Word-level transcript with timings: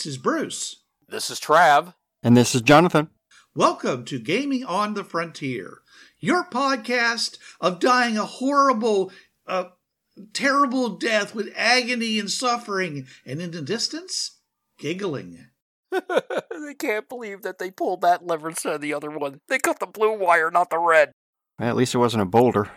This 0.00 0.14
is 0.14 0.16
Bruce. 0.16 0.82
This 1.10 1.28
is 1.28 1.38
Trav. 1.38 1.92
And 2.22 2.34
this 2.34 2.54
is 2.54 2.62
Jonathan. 2.62 3.10
Welcome 3.54 4.06
to 4.06 4.18
Gaming 4.18 4.64
on 4.64 4.94
the 4.94 5.04
Frontier, 5.04 5.82
your 6.18 6.42
podcast 6.48 7.36
of 7.60 7.80
dying 7.80 8.16
a 8.16 8.24
horrible, 8.24 9.12
uh, 9.46 9.64
terrible 10.32 10.96
death 10.96 11.34
with 11.34 11.52
agony 11.54 12.18
and 12.18 12.30
suffering, 12.30 13.08
and 13.26 13.42
in 13.42 13.50
the 13.50 13.60
distance, 13.60 14.38
giggling. 14.78 15.48
they 15.90 16.74
can't 16.78 17.06
believe 17.06 17.42
that 17.42 17.58
they 17.58 17.70
pulled 17.70 18.00
that 18.00 18.26
lever 18.26 18.48
instead 18.48 18.72
of 18.72 18.80
the 18.80 18.94
other 18.94 19.10
one. 19.10 19.42
They 19.48 19.58
cut 19.58 19.80
the 19.80 19.86
blue 19.86 20.16
wire, 20.16 20.50
not 20.50 20.70
the 20.70 20.78
red. 20.78 21.12
Well, 21.58 21.68
at 21.68 21.76
least 21.76 21.94
it 21.94 21.98
wasn't 21.98 22.22
a 22.22 22.24
boulder. 22.24 22.70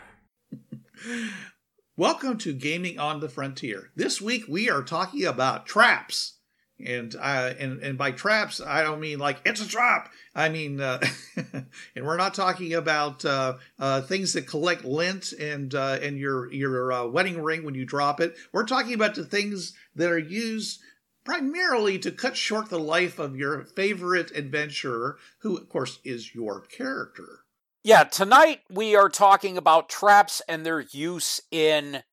Welcome 1.95 2.37
to 2.39 2.51
Gaming 2.51 2.99
on 2.99 3.21
the 3.21 3.29
Frontier. 3.29 3.91
This 3.95 4.19
week 4.19 4.43
we 4.49 4.69
are 4.69 4.83
talking 4.83 5.23
about 5.23 5.65
traps. 5.65 6.39
And 6.85 7.15
I 7.21 7.49
and 7.49 7.81
and 7.81 7.97
by 7.97 8.11
traps, 8.11 8.59
I 8.59 8.83
don't 8.83 8.99
mean 8.99 9.19
like 9.19 9.39
it's 9.45 9.61
a 9.61 9.67
trap. 9.67 10.11
I 10.35 10.49
mean, 10.49 10.81
uh, 10.81 10.99
and 11.35 12.05
we're 12.05 12.17
not 12.17 12.33
talking 12.33 12.73
about 12.73 13.23
uh, 13.25 13.55
uh, 13.79 14.01
things 14.01 14.33
that 14.33 14.47
collect 14.47 14.83
lint 14.83 15.31
and 15.33 15.73
uh, 15.73 15.99
and 16.01 16.17
your 16.17 16.51
your 16.51 16.91
uh, 16.91 17.05
wedding 17.05 17.41
ring 17.41 17.63
when 17.63 17.75
you 17.75 17.85
drop 17.85 18.19
it. 18.19 18.35
We're 18.51 18.65
talking 18.65 18.93
about 18.93 19.15
the 19.15 19.25
things 19.25 19.73
that 19.95 20.11
are 20.11 20.17
used 20.17 20.81
primarily 21.23 21.99
to 21.99 22.11
cut 22.11 22.35
short 22.35 22.69
the 22.69 22.79
life 22.79 23.19
of 23.19 23.35
your 23.35 23.63
favorite 23.63 24.31
adventurer, 24.35 25.17
who 25.39 25.57
of 25.57 25.69
course 25.69 25.99
is 26.03 26.35
your 26.35 26.61
character. 26.61 27.39
Yeah, 27.85 28.05
tonight 28.05 28.61
we 28.69 28.95
are 28.95 29.09
talking 29.09 29.57
about 29.57 29.89
traps 29.89 30.41
and 30.47 30.65
their 30.65 30.79
use 30.79 31.41
in 31.51 32.03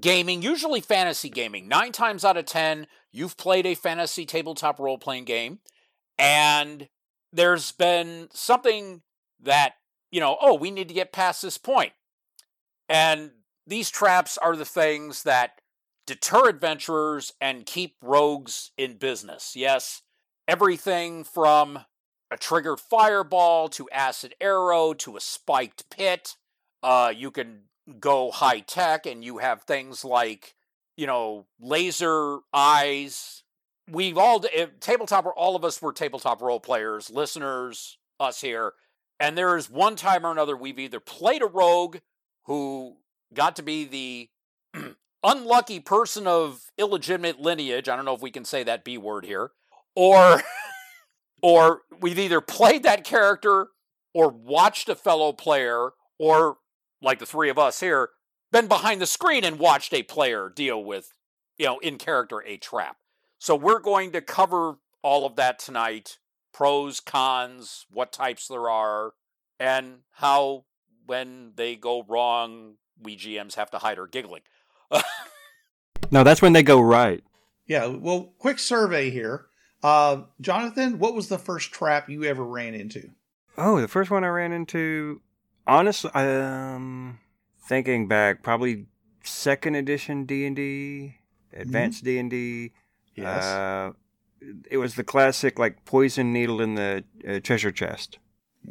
gaming, 0.00 0.42
usually 0.42 0.80
fantasy 0.80 1.28
gaming. 1.28 1.68
Nine 1.68 1.92
times 1.92 2.24
out 2.24 2.36
of 2.36 2.46
ten, 2.46 2.86
you've 3.12 3.36
played 3.36 3.66
a 3.66 3.74
fantasy 3.74 4.24
tabletop 4.26 4.78
role 4.78 4.98
playing 4.98 5.24
game, 5.24 5.60
and 6.18 6.88
there's 7.32 7.72
been 7.72 8.28
something 8.32 9.02
that, 9.42 9.74
you 10.10 10.20
know, 10.20 10.36
oh, 10.40 10.54
we 10.54 10.70
need 10.70 10.88
to 10.88 10.94
get 10.94 11.12
past 11.12 11.42
this 11.42 11.58
point. 11.58 11.92
And 12.88 13.30
these 13.66 13.90
traps 13.90 14.38
are 14.38 14.56
the 14.56 14.64
things 14.64 15.22
that 15.24 15.60
deter 16.06 16.48
adventurers 16.48 17.32
and 17.40 17.66
keep 17.66 17.96
rogues 18.02 18.72
in 18.76 18.96
business. 18.98 19.54
Yes, 19.56 20.02
everything 20.46 21.24
from 21.24 21.80
a 22.30 22.36
triggered 22.36 22.80
fireball 22.80 23.68
to 23.68 23.88
acid 23.90 24.34
arrow 24.40 24.92
to 24.94 25.16
a 25.16 25.20
spiked 25.20 25.88
pit. 25.90 26.36
Uh, 26.82 27.12
you 27.14 27.30
can 27.30 27.62
go 28.00 28.30
high 28.30 28.60
tech 28.60 29.06
and 29.06 29.24
you 29.24 29.38
have 29.38 29.62
things 29.62 30.04
like, 30.04 30.54
you 30.96 31.06
know, 31.06 31.46
laser 31.60 32.38
eyes. 32.52 33.42
We've 33.90 34.16
all, 34.16 34.44
if, 34.44 34.52
eh, 34.54 34.72
tabletop, 34.80 35.26
all 35.36 35.56
of 35.56 35.64
us 35.64 35.82
were 35.82 35.92
tabletop 35.92 36.40
role 36.40 36.60
players, 36.60 37.10
listeners, 37.10 37.98
us 38.18 38.40
here. 38.40 38.72
And 39.20 39.36
there 39.36 39.56
is 39.56 39.70
one 39.70 39.96
time 39.96 40.26
or 40.26 40.32
another 40.32 40.56
we've 40.56 40.78
either 40.78 41.00
played 41.00 41.42
a 41.42 41.46
rogue 41.46 41.98
who 42.44 42.96
got 43.32 43.56
to 43.56 43.62
be 43.62 43.84
the 43.84 44.30
unlucky 45.22 45.80
person 45.80 46.26
of 46.26 46.70
illegitimate 46.78 47.40
lineage. 47.40 47.88
I 47.88 47.96
don't 47.96 48.04
know 48.04 48.14
if 48.14 48.22
we 48.22 48.30
can 48.30 48.44
say 48.44 48.62
that 48.64 48.84
B 48.84 48.98
word 48.98 49.24
here. 49.24 49.50
Or 49.94 50.42
or 51.42 51.82
we've 52.00 52.18
either 52.18 52.40
played 52.40 52.82
that 52.84 53.04
character 53.04 53.68
or 54.14 54.28
watched 54.28 54.88
a 54.88 54.94
fellow 54.94 55.32
player 55.32 55.90
or 56.18 56.56
like 57.04 57.18
the 57.18 57.26
three 57.26 57.48
of 57.48 57.58
us 57.58 57.80
here 57.80 58.10
been 58.50 58.66
behind 58.66 59.00
the 59.00 59.06
screen 59.06 59.44
and 59.44 59.58
watched 59.58 59.92
a 59.92 60.02
player 60.02 60.50
deal 60.54 60.82
with 60.82 61.12
you 61.58 61.66
know 61.66 61.78
in 61.78 61.98
character 61.98 62.42
a 62.46 62.56
trap 62.56 62.96
so 63.38 63.54
we're 63.54 63.80
going 63.80 64.10
to 64.12 64.20
cover 64.20 64.76
all 65.02 65.26
of 65.26 65.36
that 65.36 65.58
tonight 65.58 66.18
pros 66.52 67.00
cons 67.00 67.86
what 67.90 68.12
types 68.12 68.48
there 68.48 68.68
are 68.68 69.12
and 69.60 69.98
how 70.12 70.64
when 71.06 71.52
they 71.56 71.76
go 71.76 72.04
wrong 72.08 72.74
we 73.00 73.16
gms 73.16 73.54
have 73.54 73.70
to 73.70 73.78
hide 73.78 73.98
our 73.98 74.06
giggling 74.06 74.42
No, 76.10 76.22
that's 76.22 76.42
when 76.42 76.52
they 76.52 76.62
go 76.62 76.80
right. 76.80 77.22
Yeah. 77.66 77.86
Well, 77.86 78.32
quick 78.38 78.58
survey 78.58 79.10
here. 79.10 79.46
Uh, 79.82 80.22
Jonathan, 80.40 80.98
what 80.98 81.14
was 81.14 81.28
the 81.28 81.38
first 81.38 81.72
trap 81.72 82.08
you 82.08 82.24
ever 82.24 82.44
ran 82.44 82.74
into? 82.74 83.10
Oh, 83.58 83.80
the 83.80 83.88
first 83.88 84.10
one 84.10 84.24
I 84.24 84.28
ran 84.28 84.52
into, 84.52 85.20
honestly, 85.66 86.10
um, 86.14 87.18
thinking 87.66 88.08
back, 88.08 88.42
probably 88.42 88.86
second 89.22 89.74
edition 89.74 90.24
D 90.24 90.46
and 90.46 90.56
D, 90.56 91.16
advanced 91.52 92.04
D 92.04 92.18
and 92.18 92.30
D. 92.30 92.72
Yes. 93.14 93.44
Uh, 93.44 93.92
it 94.70 94.76
was 94.76 94.94
the 94.96 95.04
classic 95.04 95.58
like 95.58 95.84
poison 95.84 96.32
needle 96.32 96.60
in 96.60 96.74
the 96.74 97.04
uh, 97.26 97.40
treasure 97.40 97.72
chest. 97.72 98.18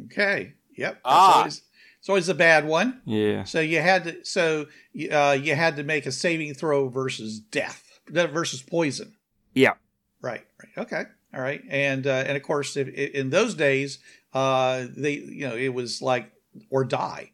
Okay. 0.06 0.54
Yep. 0.76 0.92
That's 0.94 1.00
Ah. 1.04 1.38
always, 1.38 1.62
it's 1.98 2.08
always 2.08 2.28
a 2.28 2.34
bad 2.34 2.66
one. 2.66 3.00
Yeah. 3.06 3.44
So 3.44 3.60
you 3.60 3.80
had 3.80 4.04
to. 4.04 4.24
So 4.24 4.66
uh, 5.10 5.38
you 5.40 5.54
had 5.54 5.76
to 5.76 5.82
make 5.82 6.06
a 6.06 6.12
saving 6.12 6.54
throw 6.54 6.88
versus 6.88 7.40
death 7.40 7.98
versus 8.08 8.62
poison. 8.62 9.14
Yeah. 9.54 9.74
Right. 10.20 10.44
Right. 10.62 10.84
Okay. 10.86 11.04
All 11.34 11.40
right. 11.40 11.62
And 11.68 12.06
uh, 12.06 12.24
and 12.26 12.36
of 12.36 12.42
course, 12.42 12.76
if, 12.76 12.88
in 12.88 13.30
those 13.30 13.54
days, 13.54 13.98
uh, 14.32 14.84
they 14.96 15.12
you 15.14 15.48
know 15.48 15.56
it 15.56 15.72
was 15.74 16.02
like 16.02 16.30
or 16.70 16.84
die. 16.84 17.32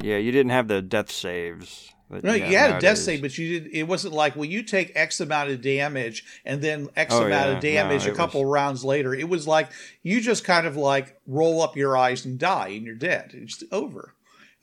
Yeah. 0.00 0.16
You 0.16 0.32
didn't 0.32 0.50
have 0.50 0.68
the 0.68 0.82
death 0.82 1.10
saves. 1.10 1.92
that 2.10 2.24
No, 2.24 2.32
have 2.32 2.50
you 2.50 2.56
had 2.56 2.76
a 2.76 2.80
death 2.80 2.98
save, 2.98 3.22
but 3.22 3.36
you 3.38 3.60
did. 3.60 3.72
It 3.74 3.84
wasn't 3.84 4.14
like 4.14 4.34
well, 4.36 4.44
you 4.44 4.62
take 4.62 4.92
X 4.94 5.20
amount 5.20 5.50
of 5.50 5.60
damage, 5.62 6.24
and 6.44 6.60
then 6.62 6.88
X 6.96 7.14
Oh, 7.14 7.24
amount 7.24 7.48
yeah. 7.50 7.56
of 7.56 7.60
damage 7.62 8.04
No, 8.04 8.10
a 8.10 8.12
it 8.14 8.16
couple 8.16 8.44
rounds 8.44 8.84
later. 8.84 9.14
It 9.14 9.28
was 9.28 9.46
like 9.46 9.70
you 10.02 10.20
just 10.20 10.44
kind 10.44 10.66
of 10.66 10.76
like 10.76 11.20
roll 11.26 11.62
up 11.62 11.76
your 11.76 11.96
eyes 11.96 12.24
and 12.24 12.38
die, 12.38 12.68
and 12.68 12.84
you're 12.84 12.94
dead. 12.94 13.30
It's 13.34 13.62
over. 13.72 14.14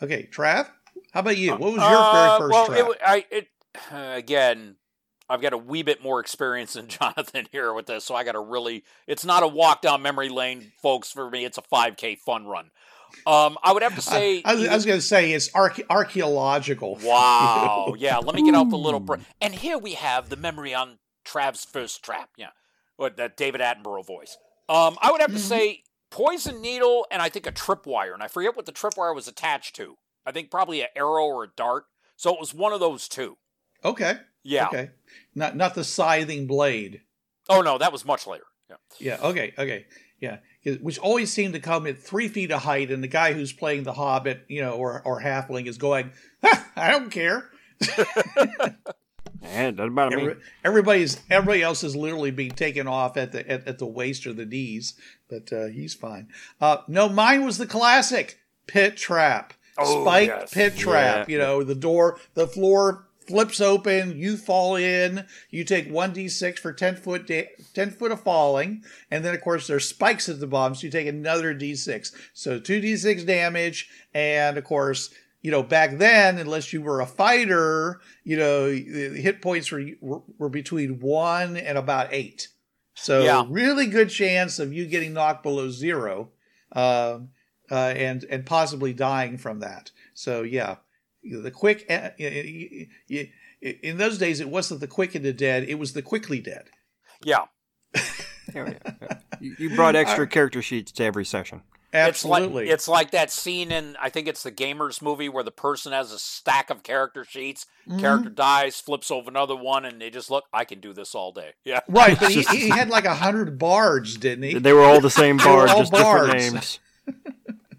Okay, 0.02 0.28
Trav, 0.32 0.70
how 1.12 1.20
about 1.22 1.38
you? 1.38 1.52
What 1.52 1.74
was 1.74 1.82
your 1.82 1.84
Uh, 1.84 2.12
very 2.14 2.40
first 2.40 2.54
well, 2.54 2.66
trap? 2.68 2.80
It, 2.80 2.86
wa- 2.88 2.94
I, 3.06 3.26
it, 3.32 3.48
again, 4.18 4.76
I've 5.30 5.42
got 5.42 5.54
a 5.54 5.58
wee 5.58 5.84
bit 5.84 6.02
more 6.02 6.20
experience 6.20 6.74
than 6.74 6.88
Jonathan 6.90 7.48
here 7.52 7.74
with 7.74 7.86
this, 7.88 8.04
so 8.06 8.16
I 8.16 8.24
got 8.24 8.32
to 8.34 8.40
really. 8.40 8.84
It's 9.08 9.26
not 9.26 9.44
a 9.44 9.48
walk 9.48 9.82
down 9.82 10.02
memory 10.02 10.30
lane, 10.30 10.72
folks. 10.82 11.12
For 11.12 11.30
me, 11.30 11.46
it's 11.46 11.58
a 11.58 11.62
5K 11.62 12.18
fun 12.20 12.46
run. 12.48 12.72
Um, 13.26 13.58
I 13.64 13.74
would 13.74 13.84
have 13.84 13.96
to 13.96 14.02
say. 14.02 14.42
I, 14.46 14.52
I 14.52 14.56
was, 14.56 14.68
was 14.70 14.86
going 14.86 14.98
to 15.00 15.06
say 15.06 15.32
it's 15.34 15.50
arche- 15.52 15.86
archaeological. 15.90 16.96
wow, 17.04 17.94
yeah. 17.98 18.18
Let 18.18 18.36
me 18.36 18.44
get 18.44 18.56
out 18.56 18.70
the 18.70 18.78
little. 18.78 19.00
Br- 19.00 19.16
and 19.42 19.54
here 19.56 19.78
we 19.78 19.94
have 19.94 20.30
the 20.30 20.36
memory 20.36 20.74
on 20.74 21.00
Trav's 21.26 21.66
first 21.66 22.04
trap. 22.04 22.30
Yeah, 22.38 22.50
with 22.98 23.18
that 23.18 23.38
David 23.38 23.62
Attenborough 23.62 24.06
voice. 24.06 24.38
Um, 24.68 24.98
I 25.02 25.12
would 25.12 25.22
have 25.22 25.32
to 25.32 25.38
Mhm. 25.38 25.40
say 25.40 25.84
poison 26.12 26.62
needle 26.62 27.06
and 27.12 27.22
I 27.22 27.30
think 27.30 27.46
a 27.48 27.52
tripwire, 27.52 28.14
and 28.14 28.22
I 28.24 28.28
forget 28.28 28.56
what 28.56 28.66
the 28.66 28.72
tripwire 28.72 29.14
was 29.16 29.28
attached 29.28 29.76
to. 29.78 29.98
I 30.26 30.32
think 30.32 30.52
probably 30.52 30.82
an 30.82 30.88
arrow 30.96 31.26
or 31.26 31.44
a 31.44 31.48
dart. 31.56 31.86
So 32.18 32.34
it 32.34 32.40
was 32.40 32.54
one 32.54 32.74
of 32.74 32.80
those 32.80 33.08
two. 33.08 33.38
Okay. 33.84 34.18
Yeah. 34.44 34.68
Okay. 34.68 34.90
Not 35.36 35.56
not 35.56 35.74
the 35.76 35.84
scything 35.84 36.48
blade. 36.48 37.02
Oh 37.48 37.62
no, 37.62 37.78
that 37.78 37.92
was 37.92 38.06
much 38.06 38.28
later. 38.28 38.44
Yeah. 38.70 38.76
Yeah. 39.00 39.18
Okay. 39.28 39.54
Okay. 39.58 39.86
Yeah. 40.20 40.38
Which 40.78 41.00
always 41.00 41.32
seemed 41.32 41.54
to 41.54 41.60
come 41.60 41.88
at 41.88 42.00
three 42.00 42.28
feet 42.28 42.52
of 42.52 42.64
height, 42.64 42.92
and 42.92 43.04
the 43.04 43.08
guy 43.08 43.34
who's 43.34 43.52
playing 43.54 43.84
the 43.84 43.94
Hobbit, 43.94 44.46
you 44.48 44.62
know, 44.62 44.74
or 44.74 45.02
or 45.04 45.22
halfling, 45.22 45.68
is 45.68 45.78
going, 45.78 46.12
"Ha, 46.44 46.68
"I 46.76 46.92
don't 46.92 47.10
care." 47.10 47.50
It 49.42 49.78
doesn't 49.78 49.94
me. 49.94 50.04
Every, 50.04 50.36
everybody's 50.66 51.22
everybody 51.30 51.62
else 51.64 51.84
is 51.84 51.96
literally 51.96 52.32
being 52.32 52.52
taken 52.52 52.88
off 52.88 53.16
at 53.16 53.32
the 53.32 53.50
at, 53.50 53.66
at 53.68 53.78
the 53.80 53.86
waist 53.86 54.28
or 54.28 54.34
the 54.34 54.46
knees, 54.46 54.96
but 55.30 55.52
uh, 55.54 55.68
he's 55.68 55.94
fine. 55.94 56.28
Uh, 56.60 56.78
no, 56.88 57.08
mine 57.08 57.46
was 57.46 57.58
the 57.58 57.66
classic 57.66 58.40
pit 58.68 58.98
trap, 58.98 59.54
Oh, 59.78 60.02
spiked 60.02 60.28
yes. 60.42 60.54
pit 60.54 60.76
trap. 60.76 61.30
Yeah. 61.30 61.34
You 61.34 61.40
know, 61.40 61.64
the 61.64 61.76
door, 61.76 62.20
the 62.34 62.48
floor 62.48 63.08
flips 63.30 63.62
open, 63.62 64.18
you 64.18 64.36
fall 64.36 64.76
in, 64.76 65.26
you 65.50 65.64
take 65.64 65.90
one 65.90 66.12
d 66.12 66.28
six 66.28 66.60
for 66.60 66.74
ten 66.74 66.96
foot 66.98 67.26
da- 67.26 67.48
ten 67.74 67.92
foot 67.92 68.12
of 68.12 68.22
falling, 68.24 68.84
and 69.10 69.24
then 69.24 69.34
of 69.34 69.42
course 69.42 69.68
there's 69.68 69.88
spikes 69.88 70.28
at 70.28 70.42
the 70.42 70.48
bottom, 70.48 70.76
so 70.76 70.84
you 70.86 70.92
take 70.92 71.08
another 71.08 71.54
d 71.54 71.76
six, 71.76 72.12
so 72.34 72.60
two 72.60 72.82
d 72.82 72.98
six 72.98 73.24
damage, 73.24 73.90
and 74.14 74.58
of 74.58 74.64
course 74.66 75.10
you 75.42 75.52
know, 75.52 75.64
back 75.64 76.00
then, 76.00 76.38
unless 76.38 76.74
you 76.74 76.82
were 76.82 77.00
a 77.00 77.06
fighter, 77.06 78.02
you 78.26 78.36
know, 78.36 78.66
the 78.70 79.22
hit 79.22 79.42
points 79.42 79.72
were 79.72 79.86
were, 80.02 80.22
were 80.38 80.50
between 80.50 81.00
one 81.00 81.56
and 81.56 81.78
about 81.78 82.10
eight. 82.12 82.50
So 82.96 83.24
Yeah. 83.24 83.46
really 83.48 83.86
good 83.88 84.10
chance 84.10 84.60
of 84.60 84.74
you 84.74 84.86
getting 84.86 85.14
knocked 85.14 85.44
below 85.44 85.70
zero, 85.70 86.32
um, 86.74 87.30
uh, 87.72 87.94
and 87.96 88.26
and 88.26 88.46
possibly 88.46 88.92
dying 88.92 89.38
from 89.38 89.60
that. 89.62 89.92
So 90.14 90.42
yeah, 90.42 90.76
the 91.24 91.52
quick. 91.52 91.86
Y- 91.90 92.12
y- 92.20 92.88
y- 93.10 93.30
in 93.84 93.98
those 93.98 94.18
days, 94.18 94.40
it 94.40 94.50
wasn't 94.50 94.80
the 94.80 94.88
quick 94.88 95.16
and 95.16 95.26
the 95.26 95.34
dead; 95.34 95.64
it 95.68 95.76
was 95.76 95.94
the 95.94 96.02
quickly 96.02 96.40
dead. 96.40 96.70
Yeah. 97.24 97.46
Yeah, 98.56 98.74
yeah. 98.84 99.18
You, 99.40 99.56
you 99.60 99.76
brought 99.76 99.96
extra 99.96 100.26
character 100.26 100.64
sheets 100.64 100.92
to 100.94 101.04
every 101.04 101.24
session. 101.24 101.62
Absolutely, 101.94 102.64
It's 102.64 102.66
like, 102.66 102.74
it's 102.74 102.88
like 102.88 103.12
that 103.12 103.30
scene 103.32 103.72
in 103.72 103.96
I 104.02 104.10
think 104.10 104.28
it's 104.28 104.42
the 104.42 104.52
Gamers 104.52 105.04
movie 105.04 105.30
where 105.30 105.44
the 105.44 105.52
person 105.52 105.92
has 105.92 106.12
a 106.12 106.18
stack 106.18 106.72
of 106.72 106.82
character 106.82 107.24
sheets. 107.24 107.68
Mhm. 107.88 108.00
Character 108.00 108.30
dies, 108.32 108.80
flips 108.80 109.12
over 109.12 109.30
another 109.30 109.56
one, 109.56 109.86
and 109.86 110.02
they 110.02 110.10
just 110.10 110.32
look. 110.32 110.46
I 110.52 110.66
can 110.66 110.80
do 110.80 110.94
this 110.94 111.14
all 111.14 111.32
day. 111.32 111.52
Yeah. 111.64 111.82
right. 111.88 112.20
But 112.20 112.32
he, 112.32 112.42
he 112.42 112.70
had 112.70 112.90
like 112.90 113.06
a 113.06 113.14
hundred 113.14 113.60
bards, 113.60 114.18
didn't 114.18 114.44
he? 114.46 114.58
They 114.58 114.74
were 114.74 114.84
all 114.84 115.00
the 115.00 115.12
same 115.12 115.38
They 115.44 115.46
were 115.46 115.68
bard, 115.68 115.70
just 115.78 115.92
different 115.94 116.28
bards. 116.32 116.54
names. 116.54 116.80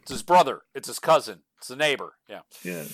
It's 0.02 0.10
his 0.12 0.22
brother. 0.22 0.60
It's 0.72 0.86
his 0.86 1.00
cousin. 1.00 1.40
It's 1.58 1.66
the 1.66 1.74
neighbor. 1.76 2.12
Yeah. 2.28 2.42
Yeah. 2.62 2.84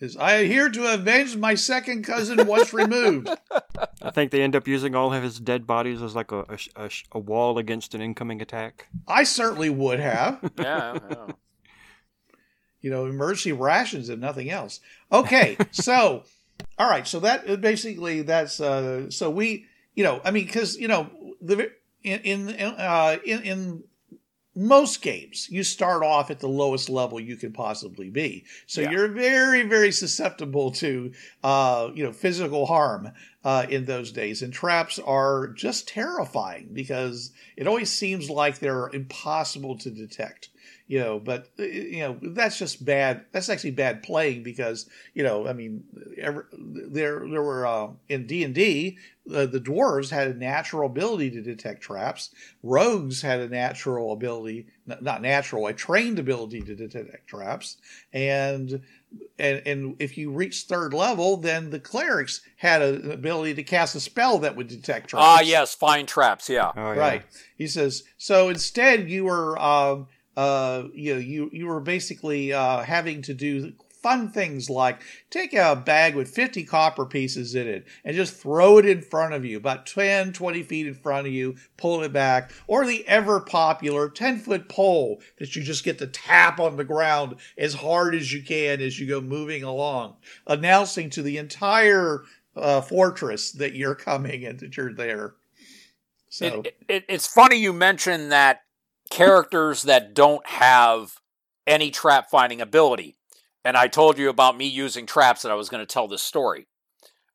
Is 0.00 0.16
I 0.16 0.34
am 0.34 0.46
here 0.46 0.68
to 0.68 0.94
avenge 0.94 1.36
my 1.36 1.56
second 1.56 2.04
cousin 2.04 2.46
once 2.46 2.72
removed. 2.72 3.28
I 4.02 4.10
think 4.12 4.30
they 4.30 4.42
end 4.42 4.54
up 4.54 4.68
using 4.68 4.94
all 4.94 5.12
of 5.12 5.22
his 5.22 5.40
dead 5.40 5.66
bodies 5.66 6.02
as 6.02 6.14
like 6.14 6.30
a, 6.30 6.44
a, 6.48 6.58
a, 6.84 6.90
a 7.12 7.18
wall 7.18 7.58
against 7.58 7.94
an 7.94 8.00
incoming 8.00 8.40
attack. 8.40 8.86
I 9.08 9.24
certainly 9.24 9.70
would 9.70 10.00
have. 10.00 10.38
Yeah. 10.58 10.98
yeah. 11.10 11.26
You 12.80 12.90
know, 12.90 13.06
emergency 13.06 13.50
rations 13.50 14.08
and 14.08 14.20
nothing 14.20 14.50
else. 14.50 14.78
Okay, 15.10 15.56
so 15.72 16.22
all 16.78 16.88
right, 16.88 17.06
so 17.06 17.18
that 17.20 17.60
basically 17.60 18.22
that's 18.22 18.60
uh 18.60 19.10
so 19.10 19.30
we 19.30 19.66
you 19.96 20.04
know 20.04 20.20
I 20.24 20.30
mean 20.30 20.46
because 20.46 20.76
you 20.76 20.86
know 20.86 21.10
the 21.40 21.72
in 22.04 22.20
in 22.20 22.48
uh 22.50 23.16
in 23.24 23.42
in 23.42 23.84
most 24.58 25.02
games 25.02 25.48
you 25.50 25.62
start 25.62 26.02
off 26.02 26.30
at 26.30 26.40
the 26.40 26.48
lowest 26.48 26.88
level 26.90 27.20
you 27.20 27.36
can 27.36 27.52
possibly 27.52 28.10
be. 28.10 28.44
So 28.66 28.80
Yeah. 28.80 28.90
you're 28.90 29.08
very 29.08 29.62
very 29.62 29.92
susceptible 29.92 30.72
to 30.72 31.12
uh 31.44 31.90
you 31.94 32.02
know 32.04 32.12
physical 32.12 32.66
harm 32.66 33.12
uh 33.44 33.66
in 33.70 33.84
those 33.84 34.10
days. 34.10 34.42
And 34.42 34.52
traps 34.52 34.98
are 34.98 35.48
just 35.48 35.86
terrifying 35.88 36.70
because 36.72 37.30
it 37.56 37.68
always 37.68 37.90
seems 37.90 38.28
like 38.28 38.58
they're 38.58 38.88
impossible 38.92 39.78
to 39.78 39.90
detect 39.90 40.48
you 40.88 40.98
know 40.98 41.20
but 41.20 41.48
uh, 41.58 41.62
you 41.62 42.00
know 42.00 42.18
that's 42.34 42.58
just 42.58 42.84
bad 42.84 43.24
that's 43.30 43.48
actually 43.48 43.70
bad 43.70 44.02
playing 44.02 44.42
because 44.42 44.88
you 45.14 45.22
know 45.22 45.46
i 45.46 45.52
mean 45.52 45.84
ever, 46.16 46.48
there 46.52 47.20
there 47.30 47.42
were 47.42 47.66
uh, 47.66 47.88
in 48.08 48.26
d&d 48.26 48.98
uh, 49.32 49.44
the 49.44 49.60
dwarves 49.60 50.08
had 50.10 50.26
a 50.28 50.34
natural 50.34 50.86
ability 50.86 51.30
to 51.30 51.42
detect 51.42 51.82
traps 51.82 52.30
rogues 52.62 53.20
had 53.22 53.38
a 53.40 53.48
natural 53.48 54.12
ability 54.12 54.66
n- 54.90 54.98
not 55.02 55.20
natural 55.22 55.66
a 55.66 55.72
trained 55.74 56.18
ability 56.18 56.60
to 56.62 56.74
detect 56.74 57.28
traps 57.28 57.76
and 58.12 58.80
and 59.38 59.62
and 59.66 59.96
if 59.98 60.16
you 60.16 60.30
reach 60.30 60.62
third 60.62 60.94
level 60.94 61.36
then 61.36 61.68
the 61.70 61.80
clerics 61.80 62.40
had 62.56 62.80
a- 62.80 62.94
an 62.94 63.10
ability 63.10 63.52
to 63.54 63.62
cast 63.62 63.94
a 63.94 64.00
spell 64.00 64.38
that 64.38 64.56
would 64.56 64.68
detect 64.68 65.08
traps 65.10 65.24
Ah, 65.26 65.40
yes. 65.40 65.74
Fine 65.74 66.06
traps. 66.06 66.48
Yeah. 66.48 66.72
Oh, 66.76 66.92
yeah. 66.92 66.98
Right. 66.98 67.22
He 67.56 67.66
says 67.66 68.02
so. 68.16 68.48
Instead, 68.48 69.08
you 69.10 69.24
were, 69.24 69.58
um, 69.58 70.08
uh, 70.38 70.88
you 70.94 71.14
know, 71.14 71.20
you 71.20 71.50
you 71.52 71.66
were 71.66 71.80
basically 71.80 72.52
uh, 72.52 72.82
having 72.82 73.22
to 73.22 73.34
do 73.34 73.72
fun 73.90 74.30
things 74.30 74.70
like 74.70 75.00
take 75.28 75.52
a 75.52 75.74
bag 75.74 76.14
with 76.14 76.28
50 76.30 76.62
copper 76.62 77.04
pieces 77.04 77.56
in 77.56 77.66
it 77.66 77.84
and 78.04 78.14
just 78.14 78.32
throw 78.32 78.78
it 78.78 78.86
in 78.86 79.02
front 79.02 79.34
of 79.34 79.44
you 79.44 79.56
about 79.56 79.86
10 79.86 80.32
20 80.32 80.62
feet 80.62 80.86
in 80.86 80.94
front 80.94 81.26
of 81.26 81.32
you 81.32 81.56
pull 81.76 82.04
it 82.04 82.12
back 82.12 82.52
or 82.68 82.86
the 82.86 83.06
ever 83.08 83.40
popular 83.40 84.08
10 84.08 84.38
foot 84.38 84.68
pole 84.68 85.20
that 85.40 85.56
you 85.56 85.64
just 85.64 85.82
get 85.82 85.98
to 85.98 86.06
tap 86.06 86.60
on 86.60 86.76
the 86.76 86.84
ground 86.84 87.34
as 87.58 87.74
hard 87.74 88.14
as 88.14 88.32
you 88.32 88.40
can 88.40 88.80
as 88.80 89.00
you 89.00 89.08
go 89.08 89.20
moving 89.20 89.64
along 89.64 90.14
announcing 90.46 91.10
to 91.10 91.20
the 91.20 91.36
entire 91.36 92.22
uh, 92.54 92.80
fortress 92.80 93.50
that 93.50 93.74
you're 93.74 93.96
coming 93.96 94.44
and 94.44 94.60
that 94.60 94.76
you're 94.76 94.94
there. 94.94 95.34
So 96.28 96.62
It, 96.64 96.76
it, 96.88 97.04
it's 97.08 97.26
funny 97.26 97.56
you 97.56 97.72
mention 97.72 98.28
that 98.28 98.62
characters 99.10 99.82
that 99.82 100.14
don't 100.14 100.46
have 100.46 101.16
any 101.66 101.90
trap 101.90 102.30
finding 102.30 102.60
ability. 102.60 103.16
And 103.64 103.76
I 103.76 103.88
told 103.88 104.18
you 104.18 104.28
about 104.28 104.56
me 104.56 104.66
using 104.66 105.06
traps 105.06 105.42
that 105.42 105.52
I 105.52 105.56
was 105.56 105.68
going 105.68 105.84
to 105.84 105.92
tell 105.92 106.08
this 106.08 106.22
story. 106.22 106.66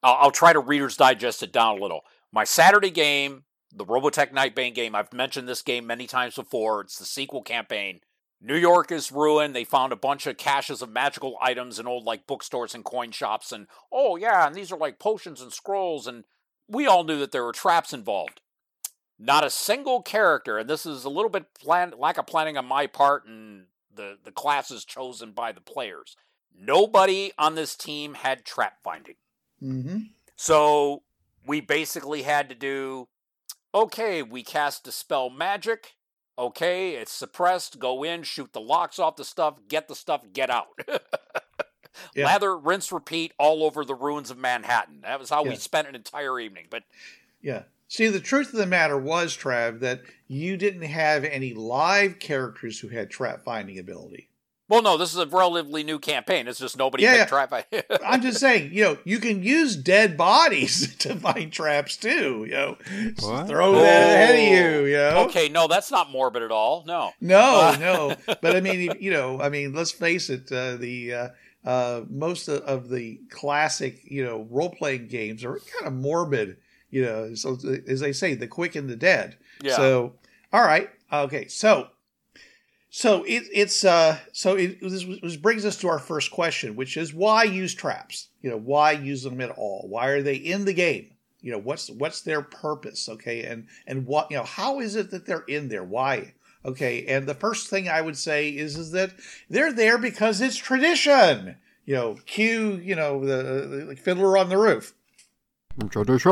I'll, 0.02 0.18
I'll 0.20 0.32
try 0.32 0.54
to 0.54 0.60
Reader's 0.60 0.98
Digest 0.98 1.44
it 1.44 1.52
down 1.52 1.78
a 1.78 1.82
little. 1.82 2.02
My 2.32 2.44
Saturday 2.44 2.90
game, 2.90 3.44
the 3.72 3.86
Robotech 3.86 4.32
Nightbane 4.32 4.74
game, 4.74 4.96
I've 4.96 5.14
mentioned 5.14 5.48
this 5.48 5.62
game 5.62 5.86
many 5.86 6.08
times 6.08 6.36
before. 6.36 6.82
It's 6.82 6.98
the 6.98 7.06
sequel 7.06 7.44
campaign. 7.44 8.00
New 8.42 8.58
York 8.58 8.92
is 8.92 9.12
ruined. 9.12 9.56
They 9.56 9.64
found 9.64 9.94
a 9.94 9.98
bunch 9.98 10.28
of 10.28 10.38
caches 10.38 10.82
of 10.82 10.90
magical 10.90 11.38
items 11.42 11.80
in 11.80 11.88
old 11.88 12.04
like 12.04 12.28
bookstores 12.28 12.76
and 12.76 12.84
coin 12.84 13.12
shops. 13.12 13.52
And 13.52 13.68
oh, 13.92 14.16
yeah, 14.18 14.46
and 14.46 14.56
these 14.56 14.72
are 14.72 14.78
like 14.78 15.00
potions 15.00 15.42
and 15.42 15.54
scrolls. 15.54 16.08
And 16.08 16.26
we 16.68 16.88
all 16.88 17.04
knew 17.04 17.20
that 17.20 17.32
there 17.32 17.46
were 17.46 17.54
traps 17.54 17.94
involved 17.94 18.42
not 19.20 19.46
a 19.46 19.50
single 19.50 20.02
character, 20.02 20.58
and 20.58 20.70
this 20.70 20.86
is 20.86 21.04
a 21.06 21.10
little 21.10 21.30
bit 21.30 21.54
plan 21.54 21.94
lack 21.98 22.18
of 22.18 22.28
planning 22.28 22.58
on 22.58 22.66
my 22.66 22.88
part 22.88 23.26
and 23.26 23.66
the, 23.94 24.18
the 24.24 24.32
classes 24.32 24.86
chosen 24.86 25.32
by 25.32 25.52
the 25.52 25.62
players. 25.62 26.16
Nobody 26.56 27.32
on 27.38 27.56
this 27.56 27.76
team 27.76 28.16
had 28.16 28.46
trap 28.46 28.78
finding. 28.84 29.16
hmm 29.60 29.98
So 30.36 31.04
we 31.46 31.62
basically 31.62 32.24
had 32.24 32.50
to 32.50 32.56
do 32.56 33.08
okay, 33.76 34.22
we 34.22 34.44
cast 34.44 34.84
Dispel 34.84 35.30
Magic. 35.30 35.96
Okay, 36.38 36.92
it's 36.92 37.12
suppressed. 37.12 37.80
Go 37.80 38.04
in, 38.04 38.24
shoot 38.24 38.54
the 38.54 38.62
locks 38.62 38.98
off 39.00 39.16
the 39.16 39.26
stuff, 39.26 39.60
get 39.68 39.88
the 39.88 39.96
stuff, 39.96 40.22
get 40.34 40.50
out. 40.50 40.68
Yeah. 42.16 42.26
Lather, 42.26 42.58
rinse, 42.58 42.92
repeat 42.92 43.34
all 43.38 43.64
over 43.64 43.86
the 43.86 43.94
ruins 43.96 44.32
of 44.32 44.38
Manhattan. 44.38 45.02
That 45.02 45.20
was 45.20 45.30
how 45.30 45.44
we 45.44 45.56
spent 45.56 45.88
an 45.88 45.96
entire 45.96 46.40
evening. 46.40 46.66
But 46.70 46.84
Yeah. 47.42 47.64
See, 47.94 48.08
the 48.08 48.20
truth 48.20 48.48
of 48.52 48.58
the 48.58 48.66
matter 48.66 48.98
was, 48.98 49.38
Trav, 49.38 49.80
that 49.82 50.02
you 50.28 50.58
didn't 50.58 50.82
have 50.82 51.24
any 51.24 51.54
live 51.54 52.18
characters 52.18 52.80
who 52.80 52.88
had 52.88 53.12
trap 53.12 53.44
finding 53.46 53.78
ability. 53.78 54.30
Well, 54.68 54.82
no, 54.82 54.98
this 54.98 55.12
is 55.14 55.20
a 55.20 55.28
relatively 55.28 55.84
new 55.84 56.00
campaign. 56.00 56.48
It's 56.48 56.58
just 56.58 56.76
nobody 56.76 57.04
Yeah, 57.04 57.18
picked 57.18 57.30
trap. 57.30 57.54
I'm 58.04 58.24
just 58.24 58.40
saying, 58.40 58.74
you 58.74 58.84
know, 58.84 58.98
you 59.06 59.20
can 59.20 59.44
use 59.44 59.76
dead 59.76 60.18
bodies 60.18 60.96
to 61.00 61.14
find 61.18 61.54
traps 61.54 61.96
too. 61.96 62.46
You 62.48 62.52
know, 62.54 62.78
Just 63.14 63.30
What? 63.30 63.48
throw 63.48 63.74
that 63.74 64.02
ahead 64.10 64.36
of 64.38 64.42
you. 64.42 64.86
You 64.88 64.98
know. 64.98 65.26
okay, 65.28 65.48
no, 65.48 65.68
that's 65.68 65.92
not 65.92 66.10
morbid 66.10 66.42
at 66.42 66.50
all. 66.52 66.84
No. 66.88 67.12
No, 67.22 67.38
Uh, 67.74 67.78
no. 67.80 68.36
But 68.42 68.56
I 68.56 68.62
mean, 68.62 68.96
you 69.00 69.12
know, 69.12 69.40
I 69.40 69.50
mean, 69.50 69.74
let's 69.76 69.92
face 69.92 70.32
it. 70.32 70.52
Uh, 70.52 70.78
the 70.78 71.14
uh, 71.14 71.28
uh, 71.64 72.02
most 72.10 72.48
of, 72.48 72.64
of 72.64 72.90
the 72.90 73.20
classic, 73.30 74.00
you 74.06 74.26
know, 74.26 74.48
role 74.50 74.72
playing 74.72 75.10
games 75.10 75.44
are 75.46 75.60
kind 75.78 75.86
of 75.86 75.94
morbid. 75.94 76.58
You 76.94 77.06
know, 77.06 77.34
so 77.34 77.58
as 77.88 78.02
they 78.02 78.14
say, 78.14 78.36
the 78.36 78.46
quick 78.46 78.76
and 78.76 78.88
the 78.88 78.96
dead. 78.96 79.36
Yeah. 79.64 79.78
So, 79.78 80.14
all 80.52 80.62
right, 80.62 80.92
okay. 81.12 81.48
So, 81.48 81.88
so 82.92 83.24
it, 83.24 83.46
it's 83.52 83.84
uh, 83.84 84.20
so 84.32 84.56
it 84.56 84.80
this, 84.80 85.04
this 85.24 85.36
brings 85.36 85.66
us 85.66 85.76
to 85.78 85.88
our 85.88 85.98
first 85.98 86.30
question, 86.30 86.76
which 86.76 86.96
is 86.96 87.12
why 87.12 87.46
use 87.46 87.74
traps? 87.74 88.28
You 88.44 88.52
know, 88.52 88.60
why 88.60 88.92
use 88.92 89.24
them 89.24 89.42
at 89.42 89.50
all? 89.50 89.88
Why 89.90 90.10
are 90.10 90.22
they 90.22 90.36
in 90.36 90.66
the 90.66 90.74
game? 90.74 91.16
You 91.42 91.54
know, 91.54 91.58
what's 91.58 91.90
what's 91.90 92.22
their 92.22 92.44
purpose? 92.44 93.10
Okay, 93.10 93.42
and 93.42 93.66
and 93.88 94.06
what 94.06 94.30
you 94.30 94.38
know, 94.38 94.44
how 94.44 94.80
is 94.80 94.96
it 94.96 95.10
that 95.10 95.26
they're 95.26 95.46
in 95.48 95.70
there? 95.70 95.84
Why? 95.84 96.36
Okay, 96.64 97.08
and 97.08 97.26
the 97.26 97.34
first 97.34 97.72
thing 97.72 97.90
I 97.90 98.02
would 98.02 98.18
say 98.18 98.50
is 98.50 98.78
is 98.78 98.92
that 98.92 99.14
they're 99.50 99.74
there 99.74 99.98
because 99.98 100.42
it's 100.42 100.58
tradition. 100.58 101.56
You 101.88 101.96
know, 101.96 102.18
cue 102.28 102.80
you 102.84 102.96
know 102.96 103.26
the, 103.26 103.86
the 103.88 103.96
Fiddler 103.96 104.38
on 104.38 104.50
the 104.50 104.60
Roof. 104.60 104.94
Tradition, 105.90 106.32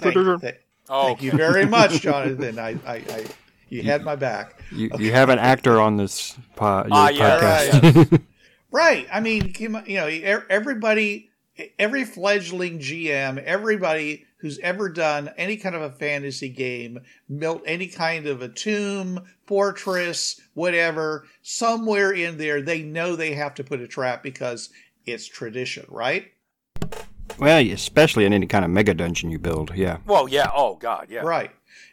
Thank, 0.00 0.02
tradition. 0.14 0.40
th- 0.40 0.60
Oh, 0.88 1.06
thank 1.06 1.22
you 1.22 1.32
very 1.32 1.64
much, 1.64 2.00
Jonathan. 2.02 2.58
I, 2.58 2.76
I, 2.86 2.96
I 3.08 3.24
you 3.70 3.82
had 3.82 4.04
my 4.04 4.16
back. 4.16 4.60
You, 4.70 4.90
you 4.98 5.12
have 5.12 5.30
an 5.30 5.38
actor 5.38 5.80
on 5.80 5.96
this 5.96 6.36
po- 6.56 6.82
your 6.84 6.88
Ah, 6.92 7.08
yeah, 7.08 7.40
podcast. 7.40 8.20
Right. 8.70 9.06
I 9.12 9.20
mean, 9.20 9.54
you 9.58 9.68
know, 9.68 10.06
everybody, 10.50 11.30
every 11.78 12.04
fledgling 12.04 12.78
GM, 12.80 13.42
everybody 13.42 14.26
who's 14.38 14.58
ever 14.58 14.90
done 14.90 15.30
any 15.38 15.56
kind 15.56 15.74
of 15.74 15.80
a 15.80 15.90
fantasy 15.90 16.50
game, 16.50 17.00
built 17.38 17.62
any 17.66 17.86
kind 17.86 18.26
of 18.26 18.42
a 18.42 18.48
tomb, 18.48 19.20
fortress, 19.46 20.38
whatever, 20.52 21.26
somewhere 21.40 22.12
in 22.12 22.36
there, 22.36 22.60
they 22.60 22.82
know 22.82 23.16
they 23.16 23.32
have 23.34 23.54
to 23.54 23.64
put 23.64 23.80
a 23.80 23.88
trap 23.88 24.22
because 24.22 24.68
it's 25.06 25.26
tradition, 25.26 25.86
right? 25.88 26.26
Well, 27.38 27.58
especially 27.58 28.24
in 28.24 28.32
any 28.32 28.46
kind 28.46 28.64
of 28.64 28.70
mega 28.70 28.94
dungeon 28.94 29.30
you 29.30 29.38
build. 29.38 29.74
Yeah. 29.74 29.98
well, 30.06 30.28
yeah. 30.28 30.50
Oh, 30.54 30.76
God, 30.76 31.06
yeah. 31.10 31.20
Right. 31.20 31.50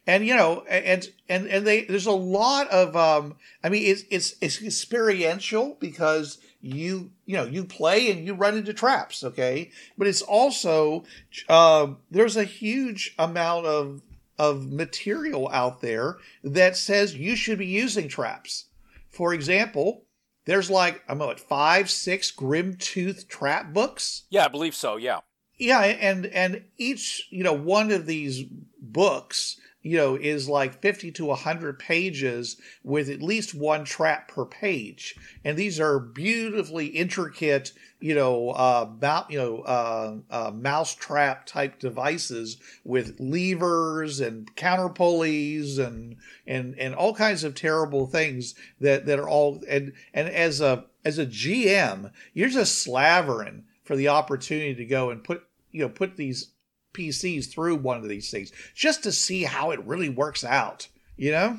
And 0.07 0.25
you 0.25 0.35
know, 0.35 0.63
and 0.67 1.07
and 1.29 1.47
and 1.47 1.65
they 1.65 1.83
there's 1.83 2.07
a 2.07 2.11
lot 2.11 2.67
of 2.69 2.95
um 2.95 3.35
I 3.63 3.69
mean 3.69 3.83
it's 3.85 4.03
it's 4.09 4.35
it's 4.41 4.61
experiential 4.61 5.77
because 5.79 6.39
you 6.61 7.11
you 7.25 7.35
know 7.35 7.45
you 7.45 7.63
play 7.63 8.11
and 8.11 8.25
you 8.25 8.33
run 8.33 8.57
into 8.57 8.73
traps 8.73 9.23
okay 9.23 9.71
but 9.97 10.07
it's 10.07 10.21
also 10.21 11.03
uh, 11.49 11.87
there's 12.09 12.37
a 12.37 12.43
huge 12.43 13.15
amount 13.17 13.65
of 13.65 14.01
of 14.37 14.71
material 14.71 15.49
out 15.49 15.81
there 15.81 16.17
that 16.43 16.77
says 16.77 17.15
you 17.15 17.35
should 17.35 17.57
be 17.57 17.65
using 17.65 18.07
traps 18.07 18.65
for 19.09 19.33
example 19.33 20.03
there's 20.45 20.69
like 20.69 21.01
i'm 21.07 21.21
at 21.21 21.39
five 21.39 21.89
six 21.89 22.31
Grimtooth 22.31 23.27
trap 23.27 23.73
books 23.73 24.23
Yeah, 24.29 24.45
I 24.45 24.47
believe 24.47 24.75
so. 24.75 24.97
Yeah. 24.97 25.19
Yeah 25.61 25.81
and 25.81 26.25
and 26.27 26.63
each 26.77 27.27
you 27.29 27.43
know 27.43 27.53
one 27.53 27.91
of 27.91 28.05
these 28.05 28.43
books 28.81 29.57
you 29.83 29.97
know 29.97 30.15
is 30.15 30.47
like 30.47 30.81
50 30.81 31.11
to 31.11 31.25
100 31.25 31.79
pages 31.79 32.57
with 32.83 33.09
at 33.09 33.21
least 33.21 33.55
one 33.55 33.83
trap 33.83 34.27
per 34.27 34.45
page. 34.45 35.15
And 35.43 35.57
these 35.57 35.79
are 35.79 35.99
beautifully 35.99 36.87
intricate 36.87 37.73
you 37.99 38.15
know 38.15 38.49
uh 38.49 39.25
you 39.29 39.37
know 39.37 39.59
uh, 39.59 40.15
uh 40.29 40.51
mouse 40.51 40.95
trap 40.95 41.45
type 41.45 41.79
devices 41.79 42.57
with 42.83 43.19
levers 43.19 44.19
and 44.19 44.55
counter 44.55 44.89
pulleys 44.89 45.77
and 45.77 46.15
and 46.47 46.77
and 46.77 46.95
all 46.95 47.13
kinds 47.13 47.43
of 47.43 47.55
terrible 47.55 48.07
things 48.07 48.55
that 48.79 49.05
that 49.05 49.19
are 49.19 49.29
all 49.29 49.61
and 49.69 49.93
and 50.13 50.29
as 50.29 50.61
a 50.61 50.85
as 51.05 51.19
a 51.19 51.25
gm 51.27 52.11
you're 52.33 52.49
just 52.49 52.79
slavering 52.79 53.63
for 53.83 53.95
the 53.95 54.07
opportunity 54.07 54.73
to 54.73 54.85
go 54.85 55.11
and 55.11 55.23
put 55.23 55.43
you 55.71 55.81
know 55.81 55.89
put 55.89 56.17
these 56.17 56.51
PCs 56.93 57.49
through 57.49 57.75
one 57.77 57.97
of 57.97 58.09
these 58.09 58.29
things 58.29 58.51
just 58.75 59.03
to 59.03 59.11
see 59.11 59.43
how 59.43 59.71
it 59.71 59.85
really 59.85 60.09
works 60.09 60.43
out, 60.43 60.87
you 61.15 61.31
know? 61.31 61.57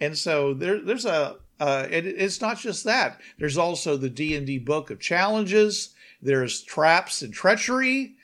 And 0.00 0.16
so 0.16 0.54
there, 0.54 0.80
there's 0.80 1.06
a, 1.06 1.36
uh, 1.60 1.86
it, 1.90 2.06
it's 2.06 2.40
not 2.40 2.58
just 2.58 2.84
that. 2.84 3.20
There's 3.38 3.58
also 3.58 3.96
the 3.96 4.10
D&D 4.10 4.58
book 4.58 4.90
of 4.90 5.00
challenges. 5.00 5.94
There's 6.20 6.62
traps 6.62 7.22
and 7.22 7.32
treachery. 7.32 8.16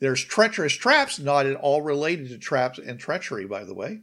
There's 0.00 0.22
treacherous 0.22 0.74
traps, 0.74 1.18
not 1.18 1.46
at 1.46 1.56
all 1.56 1.82
related 1.82 2.28
to 2.28 2.38
traps 2.38 2.78
and 2.78 3.00
treachery, 3.00 3.46
by 3.46 3.64
the 3.64 3.74
way. 3.74 4.02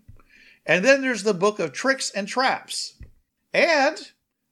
And 0.65 0.83
then 0.83 1.01
there's 1.01 1.23
the 1.23 1.33
book 1.33 1.59
of 1.59 1.71
tricks 1.71 2.09
and 2.09 2.27
traps. 2.27 2.95
And, 3.53 3.97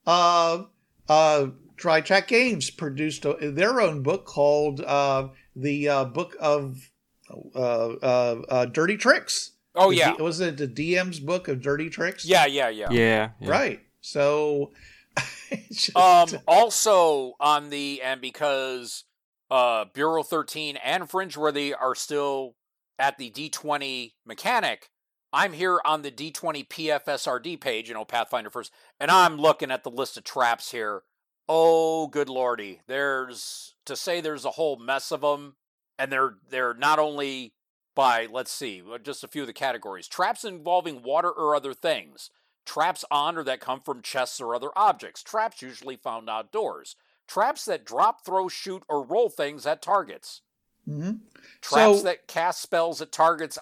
uh, 0.05 0.63
uh, 1.09 1.47
Tri 1.83 1.99
Tac 1.99 2.29
Games 2.29 2.69
produced 2.69 3.25
a, 3.25 3.51
their 3.51 3.81
own 3.81 4.03
book 4.03 4.23
called, 4.23 4.79
uh, 4.79 5.27
the, 5.53 5.89
uh, 5.89 6.05
book 6.05 6.33
of, 6.39 6.89
uh, 7.29 7.57
uh, 7.59 8.41
uh, 8.47 8.65
Dirty 8.67 8.95
Tricks. 8.95 9.51
Oh 9.75 9.89
The 9.89 9.97
yeah. 9.97 10.15
D- 10.15 10.23
was 10.23 10.39
it 10.39 10.55
the 10.55 10.67
DM's 10.69 11.19
book 11.19 11.49
of 11.49 11.61
Dirty 11.61 11.89
Tricks? 11.89 12.23
Yeah, 12.23 12.45
yeah, 12.45 12.69
yeah. 12.69 12.87
Yeah. 12.89 13.29
yeah. 13.37 13.49
Right. 13.49 13.81
So, 13.99 14.71
just- 15.73 15.93
Um, 15.97 16.29
also 16.47 17.33
on 17.41 17.69
the 17.69 18.01
and 18.01 18.21
because 18.21 19.03
uh, 19.51 19.83
Bureau 19.93 20.23
13 20.23 20.77
and 20.77 21.03
Fringeworthy 21.09 21.73
are 21.77 21.95
still 21.95 22.55
at 22.97 23.17
the 23.17 23.29
D20 23.29 24.13
mechanic, 24.25 24.89
I'm 25.33 25.51
here 25.51 25.81
on 25.83 26.01
the 26.01 26.11
D20 26.11 26.65
PFSRD 26.69 27.59
page, 27.59 27.89
you 27.89 27.93
know, 27.93 28.05
Pathfinder 28.05 28.49
first, 28.49 28.71
and 29.01 29.11
I'm 29.11 29.35
looking 29.35 29.69
at 29.69 29.83
the 29.83 29.91
list 29.91 30.15
of 30.15 30.23
traps 30.23 30.71
here. 30.71 31.01
Oh, 31.49 32.07
good 32.07 32.29
lordy! 32.29 32.81
There's 32.87 33.75
to 33.85 33.95
say 33.95 34.21
there's 34.21 34.45
a 34.45 34.51
whole 34.51 34.77
mess 34.77 35.11
of 35.11 35.21
them, 35.21 35.55
and 35.99 36.11
they're 36.11 36.35
they're 36.49 36.73
not 36.73 36.99
only 36.99 37.53
by 37.95 38.27
let's 38.31 38.51
see, 38.51 38.81
uh, 38.89 38.97
just 38.97 39.23
a 39.23 39.27
few 39.27 39.41
of 39.41 39.47
the 39.47 39.53
categories: 39.53 40.07
traps 40.07 40.43
involving 40.45 41.03
water 41.03 41.29
or 41.29 41.53
other 41.55 41.73
things, 41.73 42.29
traps 42.65 43.03
on 43.11 43.37
or 43.37 43.43
that 43.43 43.59
come 43.59 43.81
from 43.81 44.01
chests 44.01 44.39
or 44.39 44.55
other 44.55 44.69
objects, 44.75 45.21
traps 45.21 45.61
usually 45.61 45.97
found 45.97 46.29
outdoors, 46.29 46.95
traps 47.27 47.65
that 47.65 47.85
drop, 47.85 48.25
throw, 48.25 48.47
shoot, 48.47 48.83
or 48.87 49.03
roll 49.03 49.29
things 49.29 49.65
at 49.65 49.81
targets, 49.81 50.41
Mhm. 50.87 51.19
traps 51.59 51.97
So- 51.99 52.03
that 52.03 52.27
cast 52.27 52.61
spells 52.61 53.01
at 53.01 53.11
targets 53.11 53.59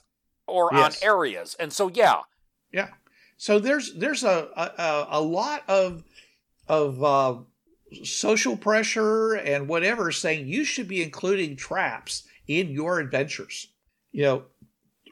or 0.48 0.70
Yes. 0.72 1.02
on 1.02 1.08
areas. 1.08 1.56
And 1.56 1.74
so, 1.74 1.88
yeah, 1.88 2.22
Yeah. 2.72 2.90
So 3.38 3.58
there's 3.58 3.96
there's 3.96 4.24
a 4.24 4.52
a, 4.56 5.08
a 5.18 5.22
lot 5.22 5.64
of 5.68 6.04
of 6.68 7.04
uh, 7.04 7.40
social 8.04 8.58
pressure 8.58 9.34
and 9.34 9.68
whatever 9.68 10.12
saying 10.12 10.48
you 10.48 10.64
should 10.64 10.88
be 10.88 11.04
including 11.04 11.56
traps 11.56 12.24
in 12.48 12.70
your 12.70 13.00
adventures. 13.00 13.68
You 14.12 14.24
know, 14.24 14.44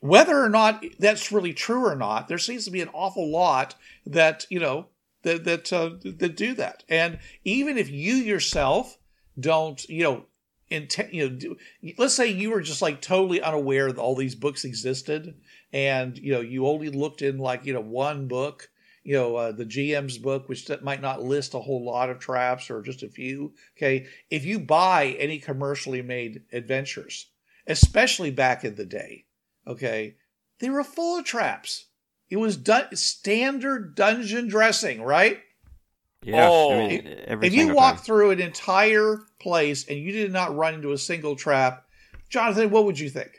whether 0.02 0.42
or 0.42 0.50
not 0.50 0.84
that's 0.98 1.32
really 1.32 1.54
true 1.54 1.86
or 1.86 1.96
not, 1.96 2.28
there 2.28 2.38
seems 2.38 2.66
to 2.66 2.72
be 2.72 2.82
an 2.82 2.90
awful 2.94 3.30
lot 3.30 3.76
that 4.06 4.46
you 4.50 4.60
know 4.60 4.88
that 5.24 5.44
that 5.46 5.74
uh, 5.74 5.92
that 6.04 6.36
do 6.36 6.54
that. 6.56 6.84
And 6.90 7.20
even 7.44 7.78
if 7.78 7.90
you 7.90 8.16
yourself 8.16 8.98
don't, 9.40 9.88
you 9.90 10.04
know, 10.04 10.26
intent, 10.70 11.14
you 11.14 11.30
know, 11.30 11.36
do, 11.36 11.58
let's 11.98 12.14
say 12.14 12.28
you 12.28 12.52
were 12.52 12.62
just 12.62 12.82
like 12.82 13.02
totally 13.02 13.42
unaware 13.42 13.92
that 13.92 14.02
all 14.02 14.16
these 14.16 14.36
books 14.36 14.64
existed, 14.64 15.36
and 15.74 16.18
you 16.18 16.34
know 16.34 16.42
you 16.42 16.68
only 16.68 16.90
looked 16.90 17.22
in 17.22 17.38
like 17.38 17.66
you 17.66 17.74
know 17.74 17.82
one 17.82 18.28
book 18.28 18.70
you 19.04 19.14
know 19.14 19.36
uh, 19.36 19.52
the 19.52 19.66
gm's 19.66 20.18
book 20.18 20.48
which 20.50 20.70
might 20.82 21.02
not 21.02 21.22
list 21.22 21.54
a 21.54 21.60
whole 21.60 21.84
lot 21.86 22.10
of 22.10 22.20
traps 22.20 22.70
or 22.70 22.82
just 22.82 23.04
a 23.04 23.08
few 23.10 23.54
okay 23.78 24.06
if 24.30 24.46
you 24.46 24.60
buy 24.60 25.16
any 25.20 25.40
commercially 25.40 26.02
made 26.02 26.42
adventures 26.54 27.28
especially 27.68 28.32
back 28.32 28.64
in 28.66 28.76
the 28.76 28.86
day 28.86 29.26
okay 29.68 30.16
they 30.60 30.70
were 30.70 30.84
full 30.84 31.18
of 31.20 31.26
traps 31.26 31.86
it 32.30 32.38
was 32.38 32.58
dun- 32.58 32.96
standard 32.96 33.96
dungeon 33.96 34.48
dressing 34.48 35.02
right 35.02 35.40
Yeah. 36.24 36.48
Oh. 36.50 36.74
I 36.74 36.88
mean, 36.88 37.08
if 37.08 37.54
you 37.54 37.60
single 37.62 37.76
walk 37.78 37.96
time. 37.96 38.04
through 38.04 38.32
an 38.32 38.40
entire 38.42 39.20
place 39.40 39.88
and 39.88 39.98
you 39.98 40.12
did 40.12 40.34
not 40.34 40.56
run 40.56 40.74
into 40.76 40.92
a 40.92 40.98
single 40.98 41.36
trap 41.36 41.86
jonathan 42.30 42.70
what 42.70 42.86
would 42.86 43.00
you 43.00 43.10
think 43.10 43.32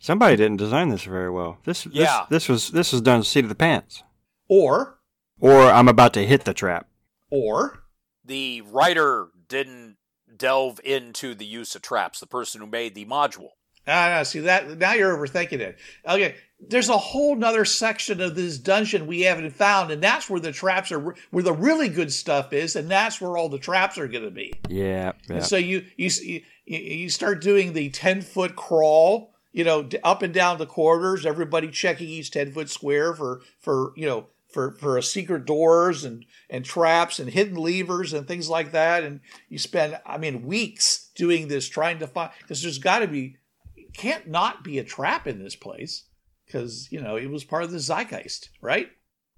Somebody 0.00 0.36
didn't 0.36 0.58
design 0.58 0.90
this 0.90 1.04
very 1.04 1.30
well. 1.30 1.56
This, 1.64 1.86
Yeah. 1.86 2.26
this, 2.28 2.42
this 2.44 2.48
was 2.50 2.70
this 2.72 2.92
was 2.92 3.00
done 3.00 3.22
seat 3.22 3.44
of 3.44 3.48
the 3.48 3.54
pants. 3.54 4.02
Or 4.48 4.98
Or 5.40 5.62
I'm 5.70 5.88
about 5.88 6.12
to 6.14 6.26
hit 6.26 6.44
the 6.44 6.54
trap. 6.54 6.88
or 7.30 7.84
the 8.24 8.62
writer 8.62 9.28
didn't 9.48 9.96
delve 10.36 10.80
into 10.84 11.34
the 11.34 11.44
use 11.44 11.74
of 11.74 11.82
traps, 11.82 12.20
the 12.20 12.26
person 12.26 12.60
who 12.60 12.66
made 12.66 12.94
the 12.94 13.04
module. 13.04 13.50
Ah, 13.86 14.14
no, 14.16 14.22
see 14.22 14.40
that 14.40 14.78
now 14.78 14.94
you're 14.94 15.14
overthinking 15.14 15.60
it. 15.60 15.76
Okay, 16.08 16.36
there's 16.58 16.88
a 16.88 16.96
whole 16.96 17.36
nother 17.36 17.66
section 17.66 18.20
of 18.22 18.34
this 18.34 18.56
dungeon 18.58 19.06
we 19.06 19.20
haven't 19.22 19.50
found, 19.50 19.90
and 19.90 20.02
that's 20.02 20.30
where 20.30 20.40
the 20.40 20.52
traps 20.52 20.90
are, 20.90 21.14
where 21.30 21.42
the 21.44 21.52
really 21.52 21.90
good 21.90 22.10
stuff 22.10 22.54
is, 22.54 22.76
and 22.76 22.90
that's 22.90 23.20
where 23.20 23.36
all 23.36 23.50
the 23.50 23.58
traps 23.58 23.98
are 23.98 24.08
going 24.08 24.24
to 24.24 24.30
be. 24.30 24.54
Yeah. 24.70 25.12
yeah. 25.28 25.34
And 25.36 25.44
so 25.44 25.56
you 25.58 25.84
you 25.98 26.08
you 26.24 26.40
you 26.64 27.10
start 27.10 27.42
doing 27.42 27.74
the 27.74 27.90
ten 27.90 28.22
foot 28.22 28.56
crawl, 28.56 29.34
you 29.52 29.64
know, 29.64 29.86
up 30.02 30.22
and 30.22 30.32
down 30.32 30.56
the 30.56 30.64
corridors, 30.66 31.26
everybody 31.26 31.68
checking 31.68 32.08
each 32.08 32.30
ten 32.30 32.52
foot 32.52 32.70
square 32.70 33.12
for 33.12 33.42
for 33.60 33.92
you 33.96 34.06
know 34.06 34.28
for 34.54 34.70
for 34.72 34.96
a 34.96 35.02
secret 35.02 35.44
doors 35.44 36.04
and 36.04 36.24
and 36.48 36.64
traps 36.64 37.18
and 37.18 37.28
hidden 37.28 37.56
levers 37.56 38.12
and 38.12 38.26
things 38.26 38.48
like 38.48 38.72
that, 38.72 39.02
and 39.02 39.20
you 39.48 39.58
spend 39.58 39.98
I 40.06 40.16
mean 40.16 40.46
weeks 40.46 41.10
doing 41.14 41.48
this 41.48 41.68
trying 41.68 41.98
to 41.98 42.06
find 42.06 42.30
because 42.40 42.62
there's 42.62 42.78
got 42.78 43.00
to 43.00 43.08
be 43.08 43.36
can't 43.92 44.28
not 44.28 44.64
be 44.64 44.78
a 44.78 44.84
trap 44.84 45.26
in 45.26 45.42
this 45.42 45.56
place 45.56 46.04
because 46.46 46.88
you 46.90 47.00
know 47.00 47.16
it 47.16 47.28
was 47.28 47.44
part 47.44 47.64
of 47.64 47.72
the 47.72 47.78
zeitgeist, 47.78 48.48
right? 48.62 48.88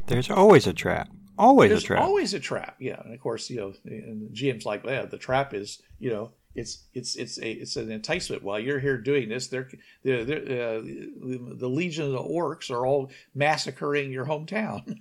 There's 0.07 0.31
always 0.31 0.67
a 0.67 0.73
trap. 0.73 1.09
Always 1.39 1.71
There's 1.71 1.85
a 1.85 1.87
trap. 1.87 2.03
always 2.03 2.35
a 2.35 2.41
trap. 2.41 2.77
Yeah, 2.79 3.01
and 3.05 3.13
of 3.13 3.21
course, 3.21 3.51
you 3.51 3.57
know, 3.57 3.75
and 3.85 4.31
the 4.31 4.35
GM's 4.35 4.65
like, 4.65 4.85
yeah, 4.87 5.05
the 5.05 5.19
trap 5.19 5.53
is, 5.53 5.83
you 5.99 6.11
know, 6.11 6.33
it's 6.57 6.85
it's 6.95 7.17
it's 7.17 7.39
a 7.39 7.51
it's 7.51 7.77
an 7.77 7.91
enticement. 7.91 8.43
While 8.43 8.59
you're 8.59 8.81
here 8.81 8.97
doing 8.97 9.29
this, 9.29 9.49
they're, 9.49 9.69
they're, 10.03 10.25
they're 10.25 10.79
uh, 10.79 10.81
the, 10.81 11.69
legion 11.69 12.07
of 12.07 12.13
the 12.13 12.19
orcs 12.19 12.71
are 12.71 12.87
all 12.87 13.11
massacring 13.35 14.11
your 14.11 14.25
hometown. 14.25 15.01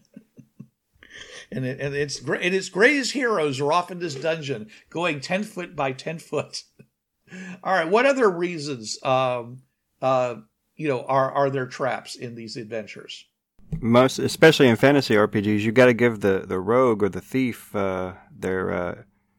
and 1.52 1.66
it, 1.66 1.80
and 1.80 1.96
it's. 1.96 2.20
And 2.20 2.54
its 2.54 2.70
greatest 2.70 3.14
heroes 3.14 3.62
are 3.62 3.72
off 3.72 3.90
in 3.90 4.00
this 4.00 4.16
dungeon, 4.16 4.68
going 4.90 5.22
ten 5.22 5.44
foot 5.44 5.76
by 5.76 5.94
ten 5.94 6.20
foot. 6.20 6.64
all 7.64 7.74
right, 7.74 7.90
what 7.90 8.06
other 8.06 8.30
reasons, 8.30 9.02
um, 9.04 9.62
uh, 10.02 10.36
you 10.76 10.90
know, 10.90 11.04
are 11.06 11.32
are 11.32 11.50
there 11.50 11.68
traps 11.68 12.16
in 12.16 12.36
these 12.36 12.58
adventures? 12.58 13.26
Most, 13.80 14.20
especially 14.20 14.68
in 14.68 14.76
fantasy 14.76 15.16
RPGs, 15.16 15.62
you 15.62 15.72
got 15.72 15.86
to 15.86 15.94
give 15.94 16.20
the 16.20 16.44
the 16.46 16.60
rogue 16.60 17.02
or 17.02 17.10
the 17.10 17.22
thief 17.22 17.74
uh, 17.74 18.14
their 18.30 18.74
uh, 18.74 18.96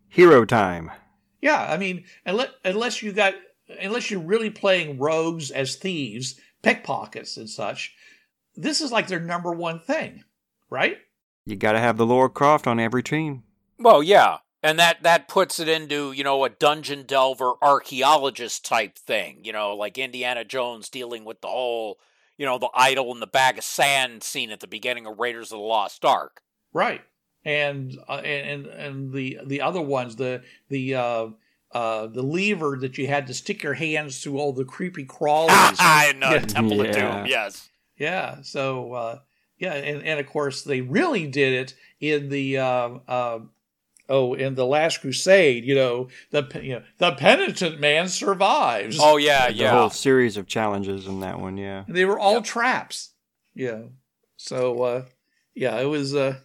hero 0.09 0.47
time. 0.47 0.91
Yeah, 1.41 1.67
I 1.71 1.77
mean, 1.77 2.05
unless 2.25 2.51
unless 2.65 3.03
you 3.03 3.13
got 3.13 3.35
unless 3.81 4.11
you're 4.11 4.21
really 4.21 4.51
playing 4.51 4.99
rogues 4.99 5.51
as 5.51 5.77
thieves, 5.77 6.41
pickpockets 6.63 7.37
and 7.37 7.49
such, 7.49 7.95
this 8.55 8.81
is 8.81 8.93
like 8.93 9.09
their 9.09 9.21
number 9.21 9.53
one 9.53 9.81
thing, 9.81 10.25
right? 10.71 10.99
You 11.45 11.57
got 11.57 11.73
to 11.73 11.79
have 11.79 11.97
the 11.97 12.07
Lara 12.07 12.29
Croft 12.29 12.67
on 12.67 12.81
every 12.81 13.03
team. 13.03 13.45
Well, 13.79 14.03
yeah. 14.03 14.39
And 14.63 14.79
that, 14.81 15.05
that 15.05 15.29
puts 15.29 15.61
it 15.61 15.69
into, 15.69 16.11
you 16.11 16.25
know, 16.25 16.45
a 16.45 16.49
dungeon 16.49 17.05
delver 17.07 17.53
archaeologist 17.63 18.65
type 18.65 18.99
thing, 18.99 19.45
you 19.45 19.53
know, 19.53 19.77
like 19.77 19.97
Indiana 19.97 20.45
Jones 20.45 20.89
dealing 20.89 21.25
with 21.25 21.41
the 21.41 21.47
whole, 21.49 21.99
you 22.37 22.47
know, 22.47 22.59
the 22.59 22.71
idol 22.75 23.13
and 23.13 23.23
the 23.23 23.29
bag 23.29 23.59
of 23.59 23.65
sand 23.65 24.25
scene 24.25 24.51
at 24.51 24.59
the 24.59 24.67
beginning 24.67 25.07
of 25.07 25.21
Raiders 25.21 25.53
of 25.53 25.59
the 25.59 25.65
Lost 25.65 26.05
Ark. 26.05 26.41
Right. 26.73 27.03
And 27.47 27.97
uh, 28.09 28.15
and 28.17 28.67
and 28.67 29.13
the 29.13 29.39
the 29.47 29.61
other 29.63 29.81
ones, 29.81 30.17
the 30.17 30.43
the 30.69 30.95
uh, 30.97 31.27
uh, 31.73 32.07
the 32.09 32.23
lever 32.23 32.77
that 32.81 32.99
you 32.99 33.07
had 33.07 33.27
to 33.29 33.35
stick 33.35 33.63
your 33.63 33.75
hands 33.75 34.21
through 34.23 34.39
all 34.39 34.53
the 34.53 34.65
creepy 34.65 35.05
crawlies. 35.07 35.77
I 35.79 36.13
know 36.19 36.33
Yeah. 36.33 36.41
Temple 36.41 36.81
of 36.83 36.93
Doom. 36.93 37.27
Yes. 37.27 37.69
Yeah. 37.97 38.43
So 38.43 38.93
uh, 38.93 39.19
yeah, 39.59 39.75
and, 39.75 40.03
and 40.03 40.19
of 40.21 40.27
course 40.27 40.63
they 40.63 40.81
really 40.81 41.27
did 41.27 41.53
it 41.55 41.75
in 42.01 42.29
the 42.31 42.59
uh, 42.59 42.89
uh, 43.09 43.39
oh 44.09 44.35
in 44.35 44.55
the 44.57 44.67
Last 44.67 45.01
Crusade. 45.01 45.65
You 45.65 45.77
know 45.77 46.09
the 46.33 46.49
you 46.63 46.75
know 46.75 46.83
the 46.99 47.13
penitent 47.13 47.79
man 47.81 48.09
survives. 48.09 48.99
Oh 49.01 49.19
yeah, 49.19 49.47
The 49.49 49.55
yeah. 49.55 49.71
whole 49.71 49.91
series 49.91 50.37
of 50.37 50.47
challenges 50.49 51.07
in 51.07 51.21
that 51.21 51.39
one, 51.41 51.57
yeah. 51.57 51.85
They 51.89 52.05
were 52.05 52.19
all 52.19 52.35
Yep. 52.35 52.45
traps. 52.45 53.11
Yeah. 53.55 53.83
So 54.37 54.83
uh, 54.83 55.05
yeah, 55.55 55.79
it 55.81 55.87
was. 55.87 56.13
Uh, 56.15 56.39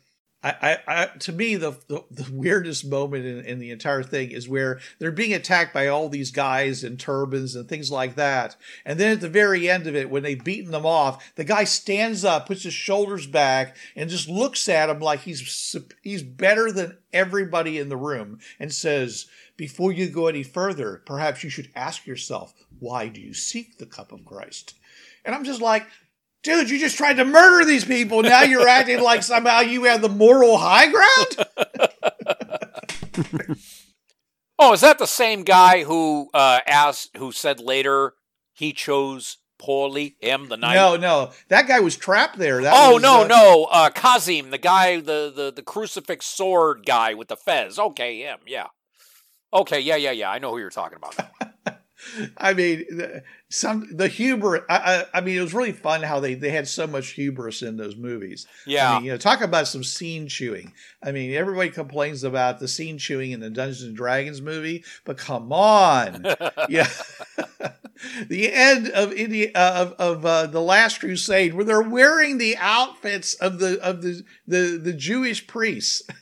I, 0.43 0.79
I, 0.87 1.05
to 1.19 1.31
me, 1.31 1.55
the, 1.55 1.73
the 1.87 2.03
the 2.09 2.31
weirdest 2.31 2.85
moment 2.85 3.25
in, 3.25 3.45
in 3.45 3.59
the 3.59 3.69
entire 3.69 4.01
thing 4.01 4.31
is 4.31 4.49
where 4.49 4.79
they're 4.97 5.11
being 5.11 5.33
attacked 5.33 5.71
by 5.71 5.87
all 5.87 6.09
these 6.09 6.31
guys 6.31 6.83
in 6.83 6.97
turbans 6.97 7.55
and 7.55 7.69
things 7.69 7.91
like 7.91 8.15
that. 8.15 8.55
And 8.83 8.99
then 8.99 9.11
at 9.11 9.21
the 9.21 9.29
very 9.29 9.69
end 9.69 9.85
of 9.85 9.95
it, 9.95 10.09
when 10.09 10.23
they've 10.23 10.43
beaten 10.43 10.71
them 10.71 10.85
off, 10.85 11.35
the 11.35 11.43
guy 11.43 11.63
stands 11.63 12.25
up, 12.25 12.47
puts 12.47 12.63
his 12.63 12.73
shoulders 12.73 13.27
back, 13.27 13.75
and 13.95 14.09
just 14.09 14.27
looks 14.27 14.67
at 14.67 14.89
him 14.89 14.99
like 14.99 15.21
he's 15.21 15.75
he's 16.01 16.23
better 16.23 16.71
than 16.71 16.97
everybody 17.13 17.77
in 17.77 17.89
the 17.89 17.97
room, 17.97 18.39
and 18.59 18.73
says, 18.73 19.27
"Before 19.57 19.91
you 19.91 20.09
go 20.09 20.25
any 20.25 20.43
further, 20.43 21.03
perhaps 21.05 21.43
you 21.43 21.51
should 21.51 21.69
ask 21.75 22.07
yourself, 22.07 22.55
why 22.79 23.09
do 23.09 23.21
you 23.21 23.35
seek 23.35 23.77
the 23.77 23.85
cup 23.85 24.11
of 24.11 24.25
Christ?" 24.25 24.73
And 25.23 25.35
I'm 25.35 25.43
just 25.43 25.61
like, 25.61 25.85
dude, 26.43 26.69
you 26.69 26.79
just 26.79 26.97
tried 26.97 27.15
to 27.15 27.25
murder 27.25 27.65
these 27.65 27.85
people. 27.85 28.21
Now 28.21 28.43
you're 28.43 28.67
acting 28.67 29.01
like 29.01 29.23
somehow 29.23 29.61
you 29.61 29.85
have 29.85 30.01
the 30.01 30.09
moral 30.09 30.57
high 30.57 30.91
ground. 30.91 31.47
Oh, 34.63 34.73
is 34.73 34.81
that 34.81 34.99
the 34.99 35.07
same 35.07 35.41
guy 35.41 35.83
who 35.83 36.29
uh, 36.35 36.59
asked, 36.67 37.17
who 37.17 37.31
said 37.31 37.59
later 37.59 38.13
he 38.53 38.73
chose 38.73 39.37
poorly 39.57 40.17
him 40.19 40.49
the 40.49 40.57
knight? 40.57 40.75
no, 40.75 40.95
no, 40.97 41.31
that 41.47 41.67
guy 41.67 41.79
was 41.79 41.97
trapped 41.97 42.37
there. 42.37 42.61
That 42.61 42.73
oh 42.75 42.93
was, 42.93 43.01
no, 43.01 43.23
uh, 43.23 43.27
no, 43.27 43.67
uh, 43.71 43.89
Kazim, 43.89 44.51
the 44.51 44.59
guy, 44.59 44.97
the, 44.97 45.33
the 45.35 45.51
the 45.55 45.63
crucifix 45.63 46.27
sword 46.27 46.85
guy 46.85 47.15
with 47.15 47.29
the 47.29 47.37
fez. 47.37 47.79
Okay, 47.79 48.19
him, 48.19 48.37
yeah. 48.45 48.67
Okay, 49.51 49.79
yeah, 49.79 49.95
yeah, 49.95 50.11
yeah. 50.11 50.29
I 50.29 50.37
know 50.37 50.51
who 50.51 50.59
you're 50.59 50.69
talking 50.69 50.97
about. 50.97 51.15
I 52.37 52.53
mean, 52.53 52.85
the- 52.89 53.23
some 53.49 53.87
the 53.91 54.07
hubris. 54.07 54.63
I, 54.69 55.05
I, 55.13 55.17
I 55.17 55.21
mean, 55.21 55.37
it 55.37 55.41
was 55.41 55.53
really 55.53 55.73
fun 55.73 56.03
how 56.03 56.19
they 56.19 56.35
they 56.35 56.51
had 56.51 56.67
so 56.67 56.87
much 56.87 57.09
hubris 57.09 57.61
in 57.61 57.77
those 57.77 57.95
movies. 57.95 58.47
Yeah, 58.65 58.91
I 58.91 58.95
mean, 58.95 59.05
you 59.05 59.11
know, 59.11 59.17
talk 59.17 59.41
about 59.41 59.67
some 59.67 59.83
scene 59.83 60.27
chewing. 60.27 60.71
I 61.03 61.11
mean, 61.11 61.33
everybody 61.33 61.69
complains 61.69 62.23
about 62.23 62.59
the 62.59 62.67
scene 62.67 62.97
chewing 62.97 63.31
in 63.31 63.39
the 63.41 63.49
Dungeons 63.49 63.83
and 63.83 63.95
Dragons 63.95 64.41
movie, 64.41 64.83
but 65.05 65.17
come 65.17 65.51
on, 65.51 66.25
yeah. 66.69 66.87
the 68.27 68.51
end 68.51 68.87
of 68.89 69.11
India 69.13 69.51
of 69.53 69.93
of 69.93 70.25
uh, 70.25 70.47
the 70.47 70.61
Last 70.61 70.99
Crusade, 70.99 71.53
where 71.53 71.65
they're 71.65 71.81
wearing 71.81 72.37
the 72.37 72.55
outfits 72.57 73.33
of 73.35 73.59
the 73.59 73.79
of 73.81 74.01
the 74.01 74.23
the, 74.47 74.79
the 74.81 74.93
Jewish 74.93 75.45
priests. 75.45 76.03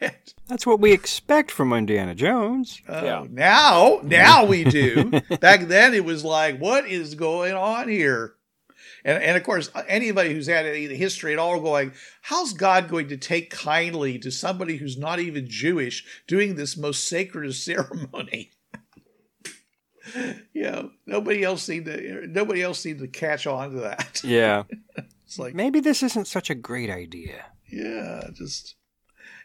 That's 0.50 0.66
what 0.66 0.80
we 0.80 0.92
expect 0.92 1.50
from 1.50 1.72
Indiana 1.72 2.14
Jones. 2.14 2.80
Oh, 2.88 3.04
Yeah. 3.04 3.24
Now, 3.30 4.00
now 4.02 4.44
we 4.44 4.64
do. 4.80 5.10
Back 5.40 5.62
then, 5.68 5.94
it 5.94 6.04
was 6.04 6.24
like, 6.24 6.58
what 6.58 6.86
is 6.86 7.14
going 7.14 7.54
on 7.54 7.88
here? 7.88 8.34
And, 9.02 9.22
and 9.22 9.36
of 9.36 9.42
course, 9.44 9.70
anybody 9.88 10.34
who's 10.34 10.46
had 10.48 10.66
any 10.66 10.86
history 10.94 11.32
at 11.32 11.38
all 11.38 11.58
going, 11.60 11.92
how's 12.20 12.52
God 12.52 12.88
going 12.90 13.08
to 13.08 13.16
take 13.16 13.48
kindly 13.50 14.18
to 14.18 14.30
somebody 14.30 14.76
who's 14.76 14.98
not 14.98 15.20
even 15.20 15.48
Jewish 15.48 16.04
doing 16.26 16.56
this 16.56 16.76
most 16.76 17.08
sacred 17.08 17.54
ceremony? 17.54 18.50
you 20.52 20.62
know, 20.62 20.90
nobody 21.06 21.42
else 21.44 21.62
seemed 21.62 21.86
to 21.86 22.26
nobody 22.26 22.62
else 22.62 22.80
seemed 22.80 22.98
to 23.00 23.06
catch 23.06 23.46
on 23.46 23.70
to 23.70 23.80
that. 23.80 24.20
Yeah. 24.24 24.64
It's 25.24 25.38
like, 25.38 25.54
Maybe 25.54 25.78
this 25.78 26.02
isn't 26.02 26.26
such 26.26 26.50
a 26.50 26.56
great 26.56 26.90
idea. 26.90 27.44
yeah, 27.70 28.24
just. 28.34 28.74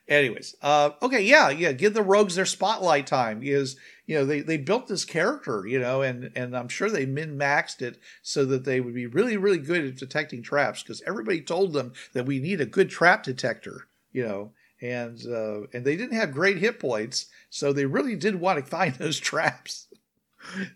Anyways, 0.08 0.56
uh, 0.62 0.92
okay, 1.02 1.22
yeah, 1.22 1.50
yeah. 1.50 1.72
Give 1.72 1.94
the 1.94 2.04
rogues 2.04 2.36
their 2.36 2.46
spotlight 2.46 3.08
time. 3.08 3.42
Is 3.42 3.76
you 4.06 4.16
know 4.16 4.24
they 4.24 4.42
they 4.42 4.58
built 4.58 4.88
this 4.88 5.04
character, 5.04 5.66
you 5.66 5.80
know, 5.80 6.04
and 6.04 6.32
and 6.36 6.56
I'm 6.56 6.68
sure 6.68 6.92
they 6.92 7.08
min 7.08 7.38
maxed 7.38 7.82
it 7.82 7.98
so 8.22 8.46
that 8.46 8.66
they 8.66 8.80
would 8.82 8.94
be 8.94 9.08
really 9.08 9.36
really 9.36 9.58
good 9.58 9.84
at 9.84 9.96
detecting 9.96 10.44
traps 10.44 10.84
because 10.84 11.02
everybody 11.08 11.42
told 11.42 11.74
them 11.74 11.94
that 12.14 12.28
we 12.28 12.38
need 12.40 12.62
a 12.62 12.66
good 12.68 12.92
trap 12.92 13.24
detector, 13.24 13.88
you 14.12 14.24
know, 14.24 14.52
and 14.80 15.26
uh, 15.26 15.62
and 15.74 15.84
they 15.84 15.96
didn't 15.96 16.18
have 16.18 16.32
great 16.32 16.58
hit 16.58 16.80
points, 16.80 17.26
so 17.50 17.74
they 17.74 17.86
really 17.86 18.16
did 18.16 18.36
want 18.40 18.60
to 18.60 18.66
find 18.70 18.94
those 18.96 19.18
traps. 19.20 19.88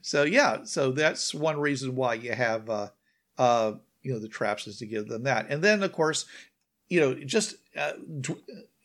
So 0.01 0.23
yeah, 0.23 0.63
so 0.63 0.91
that's 0.91 1.33
one 1.33 1.59
reason 1.59 1.95
why 1.95 2.15
you 2.15 2.33
have 2.33 2.69
uh, 2.69 2.89
uh, 3.37 3.73
you 4.01 4.13
know 4.13 4.19
the 4.19 4.27
traps 4.27 4.67
is 4.67 4.77
to 4.79 4.85
give 4.85 5.07
them 5.07 5.23
that, 5.23 5.47
and 5.49 5.63
then 5.63 5.83
of 5.83 5.91
course 5.91 6.25
you 6.89 6.99
know 6.99 7.13
just 7.13 7.55
uh, 7.77 7.93
d- 8.21 8.35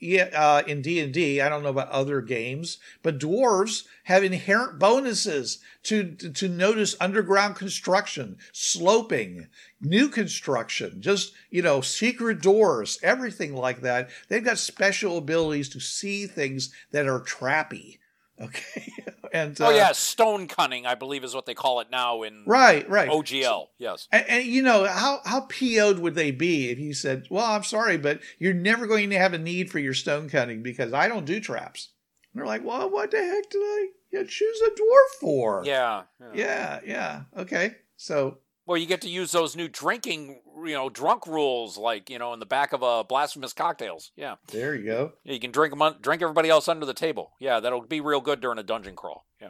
uh, 0.04 0.62
in 0.66 0.82
D 0.82 1.00
and 1.00 1.12
D 1.12 1.40
I 1.40 1.48
don't 1.48 1.62
know 1.62 1.70
about 1.70 1.88
other 1.88 2.20
games, 2.20 2.78
but 3.02 3.18
dwarves 3.18 3.84
have 4.04 4.22
inherent 4.22 4.78
bonuses 4.78 5.58
to 5.84 6.14
to 6.14 6.48
notice 6.48 6.96
underground 7.00 7.56
construction, 7.56 8.36
sloping, 8.52 9.48
new 9.80 10.08
construction, 10.08 11.00
just 11.00 11.32
you 11.50 11.62
know 11.62 11.80
secret 11.80 12.42
doors, 12.42 12.98
everything 13.02 13.54
like 13.54 13.80
that. 13.80 14.10
They've 14.28 14.44
got 14.44 14.58
special 14.58 15.18
abilities 15.18 15.68
to 15.70 15.80
see 15.80 16.26
things 16.26 16.70
that 16.90 17.06
are 17.06 17.20
trappy. 17.20 17.98
Okay, 18.40 18.92
and 19.32 19.56
oh 19.60 19.66
uh, 19.66 19.70
yeah, 19.70 19.92
stone 19.92 20.48
cunning, 20.48 20.86
I 20.86 20.94
believe, 20.94 21.22
is 21.22 21.34
what 21.34 21.46
they 21.46 21.54
call 21.54 21.80
it 21.80 21.88
now 21.90 22.22
in 22.22 22.42
right, 22.46 22.88
right. 22.88 23.08
OGL. 23.08 23.68
Yes. 23.78 24.08
And, 24.10 24.24
and 24.28 24.44
you 24.44 24.62
know 24.62 24.86
how 24.86 25.20
how 25.24 25.42
PO'd 25.42 26.00
would 26.00 26.14
they 26.14 26.32
be 26.32 26.70
if 26.70 26.78
you 26.78 26.94
said, 26.94 27.26
"Well, 27.30 27.44
I'm 27.44 27.62
sorry, 27.62 27.96
but 27.96 28.20
you're 28.38 28.54
never 28.54 28.86
going 28.86 29.10
to 29.10 29.18
have 29.18 29.34
a 29.34 29.38
need 29.38 29.70
for 29.70 29.78
your 29.78 29.94
stone 29.94 30.28
cutting 30.28 30.62
because 30.62 30.92
I 30.92 31.06
don't 31.08 31.26
do 31.26 31.38
traps." 31.38 31.90
And 32.32 32.40
they're 32.40 32.46
like, 32.46 32.64
"Well, 32.64 32.90
what 32.90 33.12
the 33.12 33.18
heck 33.18 33.50
did 33.50 33.58
I 33.58 33.88
choose 34.26 34.60
a 34.66 34.70
dwarf 34.70 35.20
for?" 35.20 35.62
Yeah. 35.64 36.02
yeah, 36.34 36.80
yeah. 36.84 37.22
Okay, 37.36 37.76
so 37.96 38.38
Well, 38.66 38.78
you 38.78 38.86
get 38.86 39.02
to 39.02 39.10
use 39.10 39.32
those 39.32 39.54
new 39.54 39.68
drinking, 39.68 40.40
you 40.64 40.72
know, 40.72 40.88
drunk 40.88 41.26
rules, 41.26 41.76
like 41.76 42.08
you 42.08 42.18
know, 42.18 42.32
in 42.32 42.40
the 42.40 42.46
back 42.46 42.72
of 42.72 42.82
a 42.82 43.04
blasphemous 43.04 43.52
cocktails. 43.52 44.10
Yeah, 44.16 44.36
there 44.52 44.74
you 44.74 44.86
go. 44.86 45.12
Yeah, 45.24 45.34
you 45.34 45.40
can 45.40 45.50
drink 45.50 45.72
them, 45.72 45.82
un- 45.82 45.96
drink 46.00 46.22
everybody 46.22 46.48
else 46.48 46.66
under 46.66 46.86
the 46.86 46.94
table. 46.94 47.32
Yeah, 47.38 47.60
that'll 47.60 47.82
be 47.82 48.00
real 48.00 48.20
good 48.22 48.40
during 48.40 48.58
a 48.58 48.62
dungeon 48.62 48.96
crawl. 48.96 49.26
Yeah. 49.40 49.48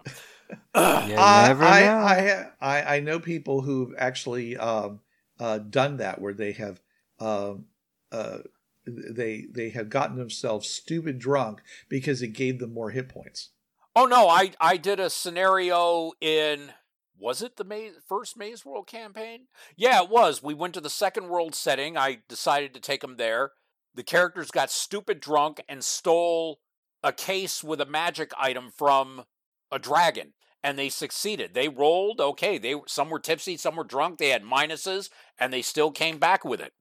You 0.51 0.61
I, 0.75 1.49
never 1.49 1.65
I, 1.65 1.81
know. 1.81 1.97
I, 1.97 2.47
I 2.61 2.97
I 2.97 3.01
know 3.01 3.21
people 3.21 3.61
who've 3.61 3.95
actually 3.97 4.57
um, 4.57 5.01
uh, 5.39 5.59
done 5.59 5.99
that 5.99 6.21
where 6.21 6.35
they 6.35 6.53
have 6.53 6.81
um, 7.21 7.67
uh, 8.11 8.39
they 8.87 9.47
they 9.51 9.71
have 9.71 9.89
gotten 9.89 10.17
themselves 10.17 10.69
stupid 10.69 11.19
drunk 11.19 11.63
because 11.89 12.21
it 12.21 12.29
gave 12.29 12.59
them 12.59 12.75
more 12.75 12.91
hit 12.91 13.09
points. 13.09 13.51
Oh 13.97 14.07
no, 14.07 14.29
I 14.29 14.53
I 14.61 14.77
did 14.77 14.99
a 14.99 15.09
scenario 15.09 16.13
in 16.21 16.73
was 17.19 17.43
it 17.43 17.57
the 17.57 17.65
Maze, 17.65 17.95
first 18.07 18.37
Maze 18.37 18.65
World 18.65 18.87
campaign? 18.87 19.47
Yeah, 19.77 20.03
it 20.03 20.11
was. 20.11 20.43
We 20.43 20.55
went 20.55 20.75
to 20.75 20.81
the 20.81 20.91
second 20.91 21.29
world 21.29 21.55
setting. 21.55 21.97
I 21.97 22.19
decided 22.29 22.75
to 22.75 22.81
take 22.81 23.01
them 23.01 23.17
there. 23.17 23.53
The 23.95 24.03
characters 24.03 24.51
got 24.51 24.71
stupid 24.71 25.21
drunk 25.21 25.63
and 25.69 25.85
stole 25.85 26.59
a 27.03 27.13
case 27.13 27.63
with 27.63 27.81
a 27.81 27.87
magic 27.87 28.33
item 28.39 28.71
from 28.77 29.25
a 29.71 29.79
dragon 29.79 30.33
and 30.65 30.79
they 30.79 30.89
succeeded. 30.89 31.53
They 31.53 31.69
rolled 31.69 32.21
okay. 32.21 32.59
They 32.59 32.75
some 32.87 33.11
were 33.11 33.21
tipsy, 33.21 33.57
some 33.57 33.77
were 33.77 33.85
drunk. 33.85 34.19
They 34.19 34.31
had 34.31 34.43
minuses 34.43 35.11
and 35.39 35.53
they 35.53 35.63
still 35.63 35.93
came 35.93 36.19
back 36.19 36.45
with 36.45 36.61
it. 36.61 36.73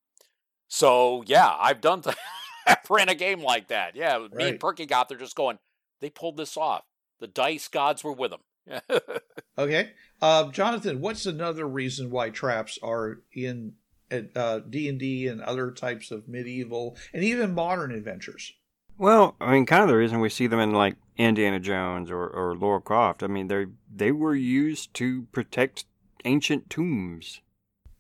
So, 0.70 1.24
yeah, 1.28 1.54
I've 1.60 1.82
done 1.82 2.02
th- 2.02 2.16
ran 2.90 3.10
a 3.10 3.16
game 3.16 3.42
like 3.42 3.68
that. 3.68 3.96
Yeah, 3.96 4.28
me 4.34 4.50
and 4.50 4.60
Perky 4.60 4.86
got 4.86 5.10
there 5.10 5.18
just 5.18 5.36
going, 5.36 5.60
they 6.02 6.10
pulled 6.10 6.38
this 6.38 6.58
off. 6.58 6.84
The 7.20 7.28
dice 7.28 7.68
gods 7.68 8.04
were 8.04 8.14
with 8.14 8.32
them. 8.32 8.82
Okay, 9.56 9.92
uh, 10.24 10.50
Jonathan, 10.52 11.02
what's 11.02 11.26
another 11.26 11.68
reason 11.68 12.10
why 12.10 12.30
traps 12.30 12.80
are 12.82 13.20
in 13.34 13.74
uh, 14.36 14.60
D 14.60 14.88
and 14.88 14.98
D 14.98 15.28
and 15.28 15.42
other 15.42 15.70
types 15.70 16.12
of 16.12 16.30
medieval 16.30 16.96
and 17.14 17.26
even 17.26 17.54
modern 17.54 17.92
adventures? 17.92 18.54
Well, 18.98 19.36
I 19.42 19.52
mean, 19.52 19.66
kind 19.66 19.84
of 19.84 19.90
the 19.90 19.98
reason 19.98 20.22
we 20.22 20.30
see 20.30 20.48
them 20.48 20.62
in 20.62 20.72
like 20.72 20.96
Indiana 21.18 21.60
Jones 21.60 22.10
or, 22.10 22.26
or 22.26 22.56
Lara 22.56 22.80
Croft. 22.80 23.22
I 23.22 23.28
mean, 23.28 23.48
they 23.48 23.66
they 23.94 24.14
were 24.14 24.34
used 24.34 24.94
to 24.94 25.24
protect 25.34 25.84
ancient 26.24 26.70
tombs. 26.70 27.42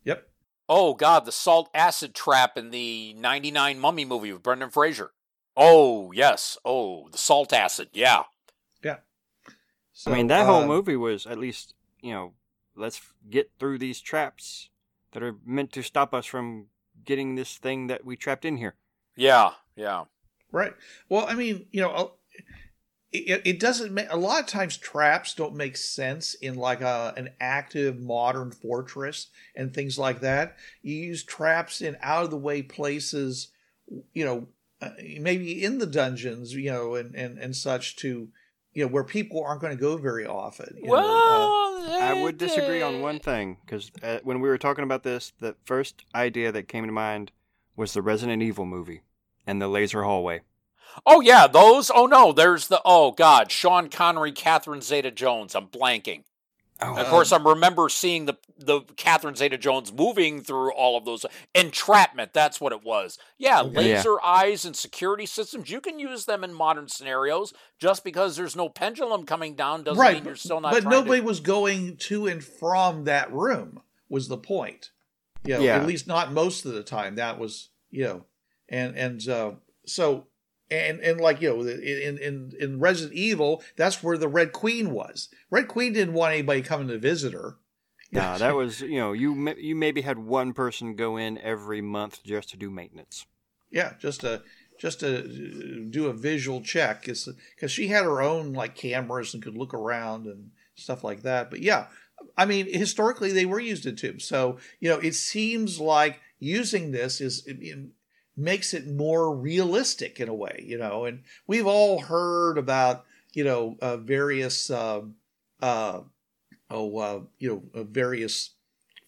Yep. 0.05 0.29
oh 0.69 0.93
God, 0.93 1.25
the 1.25 1.33
salt 1.33 1.69
acid 1.73 2.15
trap 2.15 2.57
in 2.57 2.71
the 2.71 3.13
'99 3.15 3.79
Mummy 3.79 4.05
movie 4.05 4.31
with 4.31 4.43
Brendan 4.43 4.69
Fraser. 4.69 5.11
Oh 5.57 6.13
yes. 6.13 6.57
Oh, 6.63 7.09
the 7.09 7.17
salt 7.17 7.51
acid. 7.51 7.89
Yeah. 7.91 8.23
So, 9.93 10.11
I 10.11 10.15
mean, 10.15 10.27
that 10.27 10.47
whole 10.47 10.63
uh, 10.63 10.67
movie 10.67 10.95
was 10.95 11.27
at 11.27 11.37
least 11.37 11.75
you 12.03 12.11
know, 12.13 12.33
let's 12.75 13.01
get 13.29 13.51
through 13.57 13.79
these 13.79 14.01
traps 14.01 14.69
that 15.13 15.23
are 15.23 15.37
meant 15.45 15.71
to 15.73 15.81
stop 15.81 16.13
us 16.13 16.25
from 16.25 16.67
getting 17.05 17.35
this 17.35 17.57
thing 17.57 17.87
that 17.87 18.05
we 18.05 18.15
trapped 18.15 18.45
in 18.45 18.57
here. 18.57 18.75
Yeah. 19.15 19.51
Yeah. 19.75 20.03
Right. 20.51 20.73
Well, 21.09 21.25
I 21.27 21.33
mean, 21.33 21.65
you 21.71 21.81
know, 21.81 21.91
uh, 21.91 22.07
it, 23.11 23.41
it 23.45 23.59
doesn't 23.59 23.93
make 23.93 24.07
a 24.09 24.17
lot 24.17 24.41
of 24.41 24.47
times 24.47 24.75
traps 24.75 25.33
don't 25.35 25.55
make 25.55 25.77
sense 25.77 26.33
in 26.33 26.55
like 26.55 26.81
a 26.81 27.13
an 27.15 27.29
active 27.39 27.99
modern 27.99 28.51
fortress 28.51 29.27
and 29.55 29.73
things 29.73 29.97
like 29.97 30.21
that. 30.21 30.57
You 30.81 30.95
use 30.95 31.23
traps 31.23 31.81
in 31.81 31.95
out 32.01 32.25
of 32.25 32.31
the 32.31 32.37
way 32.37 32.63
places, 32.63 33.49
you 34.13 34.25
know, 34.25 34.47
uh, 34.81 34.89
maybe 35.19 35.63
in 35.63 35.77
the 35.77 35.85
dungeons, 35.85 36.53
you 36.53 36.71
know, 36.71 36.95
and 36.95 37.15
and 37.15 37.37
and 37.37 37.55
such 37.55 37.95
to, 37.97 38.29
you 38.73 38.83
know, 38.83 38.91
where 38.91 39.03
people 39.03 39.43
aren't 39.43 39.61
going 39.61 39.75
to 39.75 39.81
go 39.81 39.97
very 39.97 40.25
often. 40.25 40.75
you 40.81 40.87
know, 40.87 40.97
uh, 40.97 40.99
Well, 40.99 41.72
I 41.85 42.21
would 42.21 42.37
disagree 42.37 42.81
on 42.81 43.01
one 43.01 43.19
thing 43.19 43.57
because 43.65 43.91
uh, 44.01 44.19
when 44.23 44.39
we 44.39 44.49
were 44.49 44.57
talking 44.57 44.83
about 44.83 45.03
this, 45.03 45.33
the 45.39 45.55
first 45.65 46.05
idea 46.15 46.51
that 46.51 46.67
came 46.67 46.85
to 46.85 46.91
mind 46.91 47.31
was 47.75 47.93
the 47.93 48.01
Resident 48.01 48.41
Evil 48.41 48.65
movie 48.65 49.01
and 49.45 49.61
the 49.61 49.67
laser 49.67 50.03
hallway. 50.03 50.41
Oh 51.05 51.21
yeah, 51.21 51.47
those. 51.47 51.91
Oh 51.93 52.05
no, 52.05 52.31
there's 52.31 52.67
the. 52.67 52.81
Oh 52.85 53.11
god, 53.11 53.51
Sean 53.51 53.89
Connery, 53.89 54.31
Catherine 54.31 54.81
Zeta-Jones. 54.81 55.55
I'm 55.55 55.67
blanking. 55.67 56.23
Oh, 56.85 56.97
Of 56.97 57.07
course, 57.07 57.31
I 57.31 57.37
remember 57.41 57.89
seeing 57.89 58.25
the 58.25 58.37
the 58.57 58.81
Catherine 58.95 59.35
Zeta-Jones 59.35 59.91
moving 59.91 60.41
through 60.41 60.71
all 60.73 60.97
of 60.97 61.03
those 61.05 61.25
entrapment. 61.53 62.33
That's 62.33 62.61
what 62.61 62.71
it 62.71 62.83
was. 62.83 63.17
Yeah, 63.37 63.61
Okay. 63.63 63.89
Yeah. 63.89 63.95
laser 63.97 64.21
eyes 64.23 64.63
and 64.65 64.75
security 64.75 65.25
systems. 65.25 65.69
You 65.69 65.81
can 65.81 65.99
use 65.99 66.25
them 66.25 66.43
in 66.43 66.53
modern 66.53 66.87
scenarios. 66.87 67.53
Just 67.79 68.03
because 68.03 68.35
there's 68.35 68.55
no 68.55 68.69
pendulum 68.69 69.25
coming 69.25 69.55
down 69.55 69.83
doesn't 69.83 69.99
right. 69.99 70.15
mean 70.15 70.25
you're 70.25 70.35
still 70.35 70.61
not. 70.61 70.71
but 70.71 70.81
trying 70.83 70.91
to- 70.91 70.99
nobody 70.99 71.21
was 71.21 71.39
going 71.39 71.97
to 71.97 72.27
and 72.27 72.43
from 72.43 73.03
that 73.05 73.31
room. 73.33 73.81
Was 74.09 74.27
the 74.27 74.37
point? 74.37 74.91
You 75.43 75.55
know, 75.55 75.59
Yeah. 75.61 75.77
At 75.77 75.87
least 75.87 76.07
not 76.07 76.31
most 76.31 76.65
of 76.65 76.73
the 76.73 76.83
time. 76.83 77.15
That 77.15 77.39
was 77.39 77.69
you 77.91 78.03
know, 78.05 78.25
and 78.69 78.95
and 78.97 79.27
uh, 79.27 79.51
so 79.85 80.27
and 80.73 80.99
and 80.99 81.21
like 81.21 81.41
you 81.41 81.49
know 81.49 81.61
in 81.61 82.17
in 82.17 82.51
in 82.59 82.79
Resident 82.79 83.13
Evil, 83.13 83.63
that's 83.75 84.01
where 84.03 84.17
the 84.17 84.27
Red 84.27 84.51
Queen 84.51 84.91
was. 84.91 85.29
Red 85.49 85.67
Queen 85.67 85.93
didn't 85.93 86.13
want 86.13 86.33
anybody 86.33 86.61
coming 86.61 86.87
to 86.87 86.97
visit 86.97 87.33
her. 87.33 87.57
no, 88.11 88.37
that 88.37 88.55
was 88.55 88.81
you 88.81 88.97
know 88.97 89.13
you 89.13 89.55
you 89.57 89.75
maybe 89.75 90.01
had 90.01 90.17
one 90.17 90.53
person 90.53 90.95
go 90.95 91.17
in 91.17 91.37
every 91.37 91.81
month 91.81 92.23
just 92.23 92.49
to 92.49 92.57
do 92.57 92.69
maintenance. 92.69 93.25
Yeah, 93.71 93.93
just 93.99 94.21
to 94.21 94.43
just 94.79 94.99
to 95.01 95.19
uh, 95.19 95.89
do 95.89 96.07
a 96.07 96.13
visual 96.13 96.61
check 96.61 97.01
because 97.05 97.71
she 97.71 97.87
had 97.87 98.03
her 98.03 98.21
own 98.21 98.53
like 98.53 98.75
cameras 98.75 99.33
and 99.33 99.43
could 99.43 99.57
look 99.57 99.73
around 99.73 100.25
and 100.25 100.51
stuff 100.75 101.03
like 101.03 101.21
that. 101.23 101.49
But 101.49 101.61
yeah, 101.61 101.87
I 102.37 102.45
mean 102.45 102.71
historically 102.71 103.31
they 103.31 103.45
were 103.45 103.59
used 103.59 103.85
in 103.85 103.95
tubes, 103.95 104.25
so 104.25 104.57
you 104.79 104.89
know 104.89 104.97
it 104.97 105.15
seems 105.15 105.79
like 105.79 106.19
using 106.39 106.91
this 106.91 107.21
is 107.21 107.47
makes 108.35 108.73
it 108.73 108.87
more 108.87 109.35
realistic 109.35 110.19
in 110.19 110.29
a 110.29 110.33
way, 110.33 110.63
you 110.65 110.77
know. 110.77 111.05
And 111.05 111.23
we've 111.47 111.67
all 111.67 112.01
heard 112.01 112.57
about 112.57 113.05
you 113.33 113.43
know 113.43 113.77
uh, 113.81 113.97
various 113.97 114.69
um 114.69 115.15
uh, 115.61 116.01
oh 116.69 116.97
uh, 116.97 117.21
you 117.39 117.49
know 117.49 117.81
uh, 117.81 117.83
various 117.83 118.51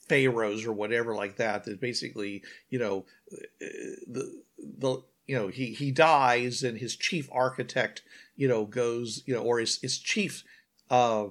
pharaohs 0.08 0.66
or 0.66 0.74
whatever 0.74 1.16
like 1.16 1.38
that 1.38 1.64
that 1.64 1.82
basically 1.82 2.44
you 2.70 2.80
know 2.80 3.06
uh, 3.32 3.68
the 4.08 4.42
the 4.58 5.02
you 5.28 5.36
know 5.36 5.48
he 5.48 5.74
he 5.74 5.92
dies 5.92 6.64
and 6.64 6.78
his 6.78 6.96
chief 6.96 7.30
architect 7.32 8.04
you 8.36 8.48
know 8.48 8.66
goes 8.66 9.24
you 9.26 9.34
know 9.34 9.42
or 9.42 9.60
his 9.60 9.80
his 9.82 9.98
chief 9.98 10.44
uh 10.90 11.26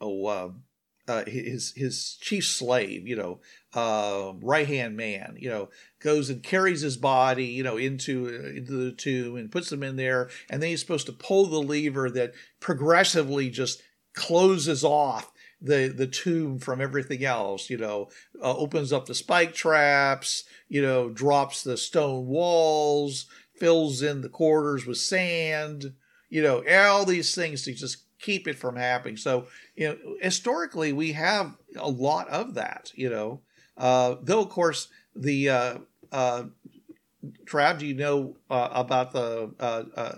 oh 0.00 0.54
uh, 1.08 1.12
uh 1.12 1.24
his 1.26 1.72
his 1.76 2.16
chief 2.20 2.46
slave 2.46 3.06
you 3.06 3.16
know 3.16 3.40
uh 3.74 4.32
right 4.40 4.68
hand 4.68 4.96
man 4.96 5.34
you 5.38 5.48
know 5.48 5.68
goes 6.02 6.28
and 6.28 6.42
carries 6.42 6.80
his 6.80 6.96
body 6.96 7.46
you 7.46 7.62
know 7.62 7.76
into 7.76 8.26
into 8.28 8.72
the 8.72 8.92
tomb 8.92 9.36
and 9.36 9.50
puts 9.50 9.70
him 9.70 9.82
in 9.82 9.96
there. 9.96 10.28
And 10.50 10.62
then 10.62 10.70
he's 10.70 10.80
supposed 10.80 11.06
to 11.06 11.12
pull 11.12 11.46
the 11.46 11.62
lever 11.62 12.10
that 12.10 12.32
progressively 12.60 13.50
just 13.50 13.82
closes 14.14 14.84
off 14.84 15.32
the 15.60 15.92
the 15.96 16.06
tomb 16.06 16.58
from 16.58 16.80
everything 16.80 17.24
else 17.24 17.70
you 17.70 17.78
know 17.78 18.08
uh, 18.42 18.54
opens 18.56 18.92
up 18.92 19.06
the 19.06 19.14
spike 19.14 19.54
traps 19.54 20.44
you 20.68 20.82
know 20.82 21.08
drops 21.08 21.62
the 21.62 21.76
stone 21.76 22.26
walls 22.26 23.26
fills 23.56 24.02
in 24.02 24.20
the 24.20 24.28
corridors 24.28 24.84
with 24.84 24.98
sand 24.98 25.94
you 26.28 26.42
know 26.42 26.64
all 26.68 27.06
these 27.06 27.34
things 27.34 27.62
to 27.62 27.72
just 27.72 28.04
keep 28.22 28.48
it 28.48 28.56
from 28.56 28.76
happening 28.76 29.16
so 29.16 29.46
you 29.76 29.88
know 29.88 29.96
historically 30.20 30.92
we 30.92 31.12
have 31.12 31.56
a 31.76 31.88
lot 31.88 32.28
of 32.28 32.54
that 32.54 32.90
you 32.94 33.10
know 33.10 33.40
uh 33.76 34.14
though 34.22 34.40
of 34.40 34.48
course 34.48 34.88
the 35.14 35.48
uh 35.50 35.78
uh 36.10 36.44
Trav, 37.44 37.78
do 37.78 37.86
you 37.86 37.94
know 37.94 38.36
uh, 38.50 38.68
about 38.72 39.12
the 39.12 39.52
uh, 39.60 39.84
uh, 39.94 40.14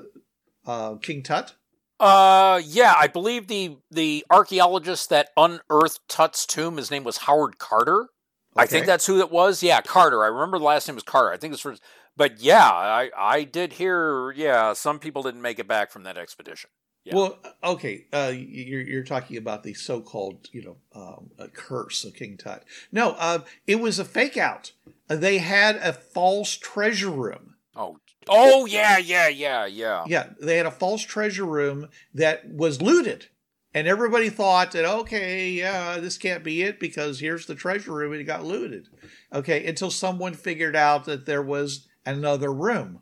uh, 0.66 0.94
King 0.96 1.22
Tut? 1.22 1.54
Uh, 2.00 2.60
yeah, 2.64 2.94
I 2.96 3.06
believe 3.06 3.46
the 3.46 3.76
the 3.90 4.24
archaeologist 4.30 5.10
that 5.10 5.30
unearthed 5.36 6.00
Tut's 6.08 6.46
tomb, 6.46 6.76
his 6.76 6.90
name 6.90 7.04
was 7.04 7.18
Howard 7.18 7.58
Carter. 7.58 8.08
I 8.56 8.66
think 8.66 8.86
that's 8.86 9.06
who 9.06 9.18
it 9.20 9.30
was. 9.30 9.62
Yeah, 9.62 9.80
Carter. 9.80 10.22
I 10.22 10.28
remember 10.28 10.58
the 10.58 10.64
last 10.64 10.86
name 10.86 10.94
was 10.94 11.04
Carter. 11.04 11.32
I 11.32 11.36
think 11.36 11.52
it's 11.52 11.62
for. 11.62 11.76
But 12.16 12.40
yeah, 12.40 12.70
I 12.70 13.10
I 13.16 13.44
did 13.44 13.74
hear. 13.74 14.32
Yeah, 14.32 14.72
some 14.72 14.98
people 14.98 15.22
didn't 15.22 15.42
make 15.42 15.58
it 15.58 15.68
back 15.68 15.90
from 15.90 16.04
that 16.04 16.16
expedition. 16.16 16.70
Yeah. 17.04 17.14
Well, 17.16 17.38
okay, 17.62 18.06
uh, 18.14 18.32
you're 18.34 18.80
you're 18.80 19.04
talking 19.04 19.36
about 19.36 19.62
the 19.62 19.74
so-called, 19.74 20.48
you 20.52 20.62
know, 20.62 20.76
um, 20.94 21.30
curse 21.52 22.02
of 22.04 22.14
King 22.14 22.38
Tut. 22.38 22.64
No, 22.90 23.10
uh, 23.18 23.40
it 23.66 23.76
was 23.76 23.98
a 23.98 24.06
fake 24.06 24.38
out. 24.38 24.72
Uh, 25.10 25.16
they 25.16 25.36
had 25.38 25.76
a 25.76 25.92
false 25.92 26.56
treasure 26.56 27.10
room. 27.10 27.56
Oh, 27.76 27.98
oh 28.26 28.64
yeah, 28.64 28.96
yeah, 28.96 29.28
yeah, 29.28 29.66
yeah. 29.66 30.04
Yeah, 30.06 30.30
they 30.40 30.56
had 30.56 30.64
a 30.64 30.70
false 30.70 31.02
treasure 31.02 31.44
room 31.44 31.88
that 32.14 32.48
was 32.48 32.80
looted, 32.80 33.26
and 33.74 33.86
everybody 33.86 34.30
thought 34.30 34.72
that 34.72 34.86
okay, 34.86 35.50
yeah, 35.50 35.98
this 35.98 36.16
can't 36.16 36.42
be 36.42 36.62
it 36.62 36.80
because 36.80 37.20
here's 37.20 37.44
the 37.44 37.54
treasure 37.54 37.92
room 37.92 38.12
and 38.12 38.20
it 38.22 38.24
got 38.24 38.46
looted. 38.46 38.88
Okay, 39.30 39.66
until 39.66 39.90
someone 39.90 40.32
figured 40.32 40.76
out 40.76 41.04
that 41.04 41.26
there 41.26 41.42
was 41.42 41.86
another 42.06 42.50
room, 42.50 43.00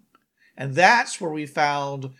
and 0.57 0.75
that's 0.75 1.21
where 1.21 1.31
we 1.31 1.47
found 1.47 2.11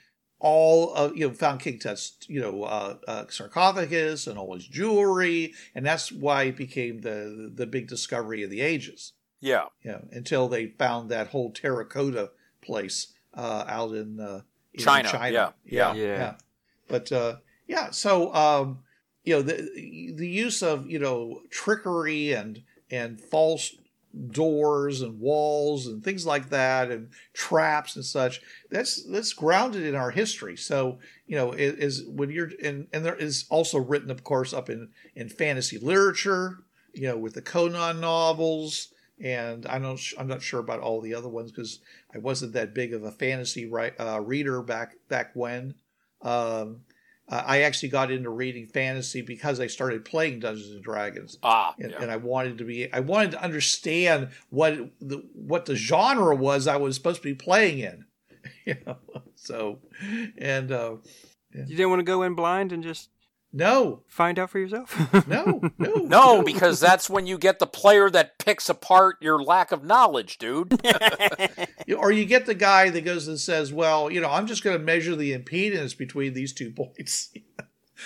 all 0.43 0.93
of 0.95 1.17
you 1.17 1.29
know 1.29 1.33
found 1.33 1.61
King 1.61 1.79
Tut's 1.79 2.17
you 2.27 2.41
know 2.41 2.65
uh, 2.65 2.97
uh, 3.07 3.25
sarcophagus 3.29 4.27
and 4.27 4.37
all 4.37 4.55
his 4.55 4.67
jewelry, 4.67 5.55
and 5.75 5.87
that's 5.87 6.11
why 6.11 6.45
it 6.45 6.57
became 6.57 7.01
the 7.01 7.51
the 7.55 7.67
big 7.67 7.87
discovery 7.87 8.43
of 8.43 8.51
the 8.51 8.61
ages. 8.61 9.13
Yeah. 9.41 9.67
Yeah, 9.85 9.99
until 10.11 10.49
they 10.49 10.67
found 10.67 11.11
that 11.11 11.29
whole 11.29 11.51
terracotta 11.51 12.31
place 12.61 13.09
uh, 13.35 13.65
out 13.67 13.93
in, 13.93 14.21
uh, 14.21 14.43
in 14.73 14.85
China, 14.85 15.09
China. 15.09 15.33
yeah, 15.33 15.51
yeah, 15.65 15.95
yeah. 15.95 16.05
yeah. 16.05 16.35
But 16.89 17.13
uh, 17.13 17.37
yeah, 17.69 17.91
so 17.91 18.35
um, 18.35 18.81
you 19.25 19.35
know 19.35 19.43
the 19.43 20.15
the 20.17 20.29
use 20.29 20.63
of 20.63 20.91
you 20.91 20.99
know 20.99 21.43
trickery 21.51 22.33
and 22.33 22.63
and 22.91 23.21
false 23.21 23.75
doors 24.31 25.01
and 25.01 25.21
walls 25.21 25.87
and 25.87 26.05
things 26.05 26.27
like 26.27 26.51
that 26.51 26.91
and 26.91 27.11
traps 27.33 27.97
and 27.97 28.05
such. 28.05 28.41
That's 28.71 29.03
that's 29.05 29.33
grounded 29.33 29.85
in 29.85 29.95
our 29.95 30.11
history. 30.11 30.57
So 30.57 30.99
you 31.27 31.37
know 31.37 31.53
it 31.53 31.79
is 31.79 32.05
when 32.07 32.31
you're 32.31 32.51
and 32.63 32.89
and 32.93 33.05
there 33.05 33.17
is 33.17 33.47
also 33.49 33.79
written 33.79 34.11
of 34.11 34.25
course 34.25 34.53
up 34.53 34.69
in 34.69 34.91
in 35.15 35.29
fantasy 35.29 35.79
literature 35.79 36.59
you 36.93 37.09
know 37.09 37.17
with 37.17 37.35
the 37.35 37.43
conan 37.43 38.01
novels. 38.01 38.89
And 39.21 39.67
I 39.67 39.79
don't, 39.79 40.01
I'm 40.19 40.27
not 40.27 40.43
sure 40.43 40.59
about 40.59 40.81
all 40.81 41.01
the 41.01 41.15
other 41.15 41.29
ones 41.29 41.53
because 41.53 41.79
I 42.13 42.19
wasn't 42.19 42.55
that 42.55 42.75
big 42.75 42.93
of 42.93 43.05
a 43.05 43.13
fantasy 43.13 43.67
right, 43.67 43.93
uh, 44.01 44.21
reader 44.21 44.63
back 44.63 44.97
back 45.09 45.31
when. 45.35 45.75
Um, 46.23 46.81
uh, 47.29 47.43
I 47.47 47.63
actually 47.63 47.89
got 47.91 48.11
into 48.11 48.31
reading 48.31 48.67
fantasy 48.67 49.23
because 49.23 49.61
I 49.61 49.67
started 49.69 50.05
playing 50.05 50.41
Dungeons 50.41 50.71
and 50.73 50.83
Dragons, 50.83 51.39
Ah, 51.43 51.75
and, 51.79 51.91
yeah. 51.93 52.03
and 52.03 52.11
I 52.11 52.17
wanted 52.17 52.59
to 52.59 52.65
be, 52.65 52.93
I 52.93 53.01
wanted 53.01 53.31
to 53.33 53.43
understand 53.43 54.29
what 54.51 54.75
the 55.01 55.25
what 55.35 55.67
the 55.67 55.77
genre 55.77 56.35
was 56.35 56.67
I 56.67 56.77
was 56.77 56.97
supposed 56.97 57.19
to 57.23 57.29
be 57.29 57.35
playing 57.35 57.79
in, 57.79 58.05
you 58.67 58.77
know. 58.87 58.97
So, 59.37 59.79
and 60.39 60.71
uh, 60.73 60.97
You 61.55 61.65
didn't 61.77 61.91
want 61.91 62.01
to 62.01 62.05
go 62.05 62.23
in 62.23 62.35
blind 62.35 62.73
and 62.73 62.83
just 62.83 63.11
no, 63.53 64.03
find 64.09 64.39
out 64.39 64.51
for 64.51 64.59
yourself. 64.59 64.97
no, 65.29 65.61
no, 65.79 65.95
No, 65.97 66.43
because 66.43 66.81
that's 66.81 67.11
when 67.11 67.27
you 67.27 67.37
get 67.39 67.59
the 67.59 67.67
player 67.67 68.09
that 68.11 68.39
picks 68.39 68.69
apart 68.69 69.17
your 69.21 69.43
lack 69.43 69.73
of 69.73 69.85
knowledge, 69.85 70.39
dude. 70.39 70.81
Or 71.99 72.11
you 72.13 72.25
get 72.25 72.47
the 72.47 72.55
guy 72.55 72.91
that 72.91 73.05
goes 73.05 73.29
and 73.29 73.39
says, 73.39 73.73
"Well, 73.73 74.11
you 74.11 74.21
know, 74.21 74.31
I'm 74.31 74.47
just 74.47 74.63
going 74.65 74.79
to 74.79 74.83
measure 74.85 75.15
the 75.17 75.37
impedance 75.37 75.97
between 75.97 76.33
these 76.33 76.53
two 76.53 76.71
points." 76.77 77.31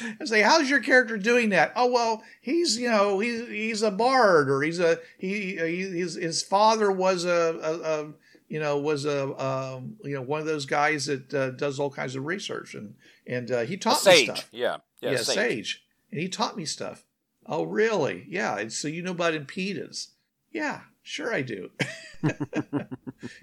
and 0.01 0.29
say, 0.29 0.41
"How's 0.43 0.69
your 0.69 0.81
character 0.81 1.17
doing 1.19 1.51
that?" 1.51 1.73
Oh, 1.77 1.91
well, 1.93 2.23
he's 2.41 2.79
you 2.79 2.89
know 2.91 3.19
he's 3.21 3.47
he's 3.49 3.83
a 3.83 3.91
bard, 3.91 4.51
or 4.51 4.63
he's 4.63 4.81
a 4.81 4.99
he, 5.19 5.57
he 5.57 5.83
his 5.99 6.15
his 6.15 6.43
father 6.43 6.91
was 6.91 7.25
a, 7.25 7.31
a, 7.63 7.73
a 7.81 8.13
you 8.49 8.59
know 8.61 8.79
was 8.79 9.05
a 9.05 9.29
um, 9.43 9.97
you 10.03 10.15
know 10.15 10.23
one 10.23 10.41
of 10.41 10.47
those 10.47 10.67
guys 10.67 11.07
that 11.07 11.33
uh, 11.33 11.51
does 11.51 11.79
all 11.79 11.91
kinds 11.91 12.17
of 12.17 12.25
research, 12.25 12.75
and 12.75 12.95
and 13.27 13.51
uh, 13.51 13.61
he 13.61 13.75
A 13.75 13.79
taught 13.79 14.05
me 14.05 14.13
sage. 14.13 14.25
stuff. 14.25 14.49
Yeah. 14.53 14.77
Yeah, 15.01 15.13
Yeah, 15.13 15.17
sage. 15.19 15.35
sage. 15.35 15.85
and 16.11 16.21
he 16.21 16.29
taught 16.29 16.57
me 16.57 16.65
stuff. 16.65 17.05
Oh, 17.47 17.65
really? 17.65 18.27
Yeah, 18.29 18.59
and 18.59 18.73
so 18.73 18.89
you 18.89 19.03
know 19.03 19.13
about 19.13 19.35
impedance? 19.35 20.09
Yeah, 20.51 20.81
Sure, 21.09 21.33
I 21.33 21.43
do. 21.43 21.71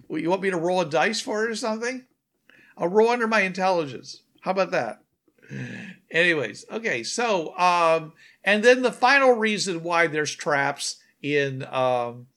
well, 0.09 0.19
you 0.21 0.29
want 0.29 0.41
me 0.41 0.49
to 0.49 0.57
roll 0.57 0.81
a 0.81 0.85
dice 0.85 1.21
for 1.21 1.45
it 1.45 1.49
or 1.49 1.55
something? 1.55 2.05
I'll 2.77 2.89
roll 2.89 3.07
under 3.07 3.25
my 3.25 3.39
intelligence. 3.39 4.23
How 4.41 4.51
about 4.51 4.71
that? 4.71 5.01
Anyways, 6.11 6.65
okay, 6.69 7.03
so 7.03 7.57
um, 7.57 8.11
and 8.43 8.63
then 8.65 8.81
the 8.81 8.91
final 8.91 9.31
reason 9.31 9.81
why 9.81 10.07
there's 10.07 10.35
traps 10.35 10.97
in 11.21 11.63
um, 11.71 12.27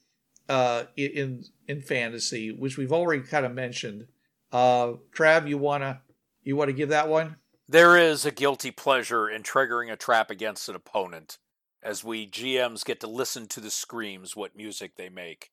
uh, 0.49 0.85
in 0.97 1.45
in 1.67 1.81
fantasy, 1.83 2.53
which 2.53 2.79
we've 2.79 2.93
already 2.93 3.23
kind 3.23 3.45
of 3.45 3.53
mentioned. 3.53 4.07
Uh, 4.53 4.93
Trav, 5.13 5.49
you 5.49 5.59
wanna 5.59 6.03
you 6.45 6.55
wanna 6.55 6.73
give 6.73 6.91
that 6.91 7.09
one? 7.09 7.35
There 7.69 7.97
is 7.97 8.25
a 8.25 8.31
guilty 8.31 8.71
pleasure 8.71 9.29
in 9.29 9.43
triggering 9.43 9.91
a 9.93 9.97
trap 9.97 10.31
against 10.31 10.69
an 10.69 10.77
opponent, 10.77 11.39
as 11.83 12.05
we 12.05 12.27
GMs 12.27 12.85
get 12.85 13.01
to 13.01 13.07
listen 13.09 13.49
to 13.49 13.61
the 13.61 13.71
screams, 13.71 14.37
what 14.37 14.57
music 14.57 14.97
they 14.97 15.09
make. 15.09 15.51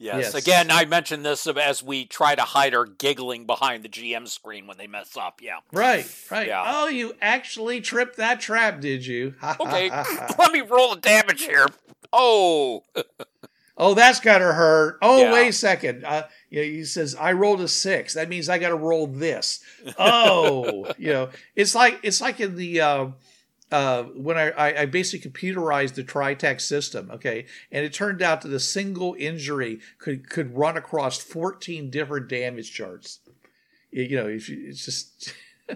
Yes. 0.00 0.32
Yes. 0.32 0.34
Again, 0.34 0.70
I 0.70 0.84
mentioned 0.84 1.26
this 1.26 1.46
as 1.46 1.82
we 1.82 2.04
try 2.06 2.34
to 2.36 2.42
hide 2.42 2.72
our 2.74 2.86
giggling 2.86 3.46
behind 3.46 3.82
the 3.84 3.88
GM 3.88 4.28
screen 4.28 4.66
when 4.68 4.78
they 4.78 4.86
mess 4.86 5.16
up. 5.16 5.40
Yeah. 5.42 5.58
Right, 5.72 6.06
right. 6.30 6.46
Yeah. 6.46 6.62
Oh, 6.64 6.86
you 6.88 7.14
actually 7.20 7.80
tripped 7.80 8.16
that 8.16 8.40
trap, 8.40 8.80
did 8.80 9.04
you? 9.04 9.34
Okay, 9.60 9.90
let 10.38 10.52
me 10.52 10.60
roll 10.60 10.94
the 10.94 11.00
damage 11.00 11.42
here. 11.44 11.66
Oh, 12.12 12.84
oh, 13.76 13.94
that's 13.94 14.20
gotta 14.20 14.52
hurt. 14.52 14.98
Oh, 15.02 15.20
Yeah. 15.22 15.32
wait 15.32 15.48
a 15.48 15.52
second. 15.52 16.04
Uh, 16.04 16.22
you 16.50 16.60
know, 16.60 16.64
he 16.64 16.84
says 16.84 17.14
I 17.14 17.32
rolled 17.32 17.60
a 17.60 17.68
six. 17.68 18.14
That 18.14 18.28
means 18.28 18.48
I 18.48 18.58
got 18.58 18.68
to 18.70 18.76
roll 18.76 19.06
this. 19.06 19.62
Oh, 19.98 20.90
you 20.98 21.12
know, 21.12 21.30
it's 21.54 21.74
like 21.74 22.00
it's 22.02 22.20
like 22.20 22.40
in 22.40 22.56
the. 22.56 22.80
Uh, 22.80 23.08
uh, 23.70 24.04
when 24.04 24.38
I, 24.38 24.50
I, 24.52 24.80
I 24.80 24.86
basically 24.86 25.30
computerized 25.30 25.92
the 25.92 26.02
Tri 26.02 26.32
Tac 26.32 26.58
system, 26.58 27.10
okay, 27.12 27.44
and 27.70 27.84
it 27.84 27.92
turned 27.92 28.22
out 28.22 28.40
that 28.40 28.52
a 28.52 28.60
single 28.60 29.14
injury 29.18 29.80
could 29.98 30.30
could 30.30 30.56
run 30.56 30.78
across 30.78 31.18
fourteen 31.18 31.90
different 31.90 32.28
damage 32.28 32.72
charts. 32.72 33.20
You 33.90 34.04
you 34.04 34.16
know, 34.16 34.26
if 34.26 34.48
you, 34.48 34.64
it's 34.66 34.86
just, 34.86 35.34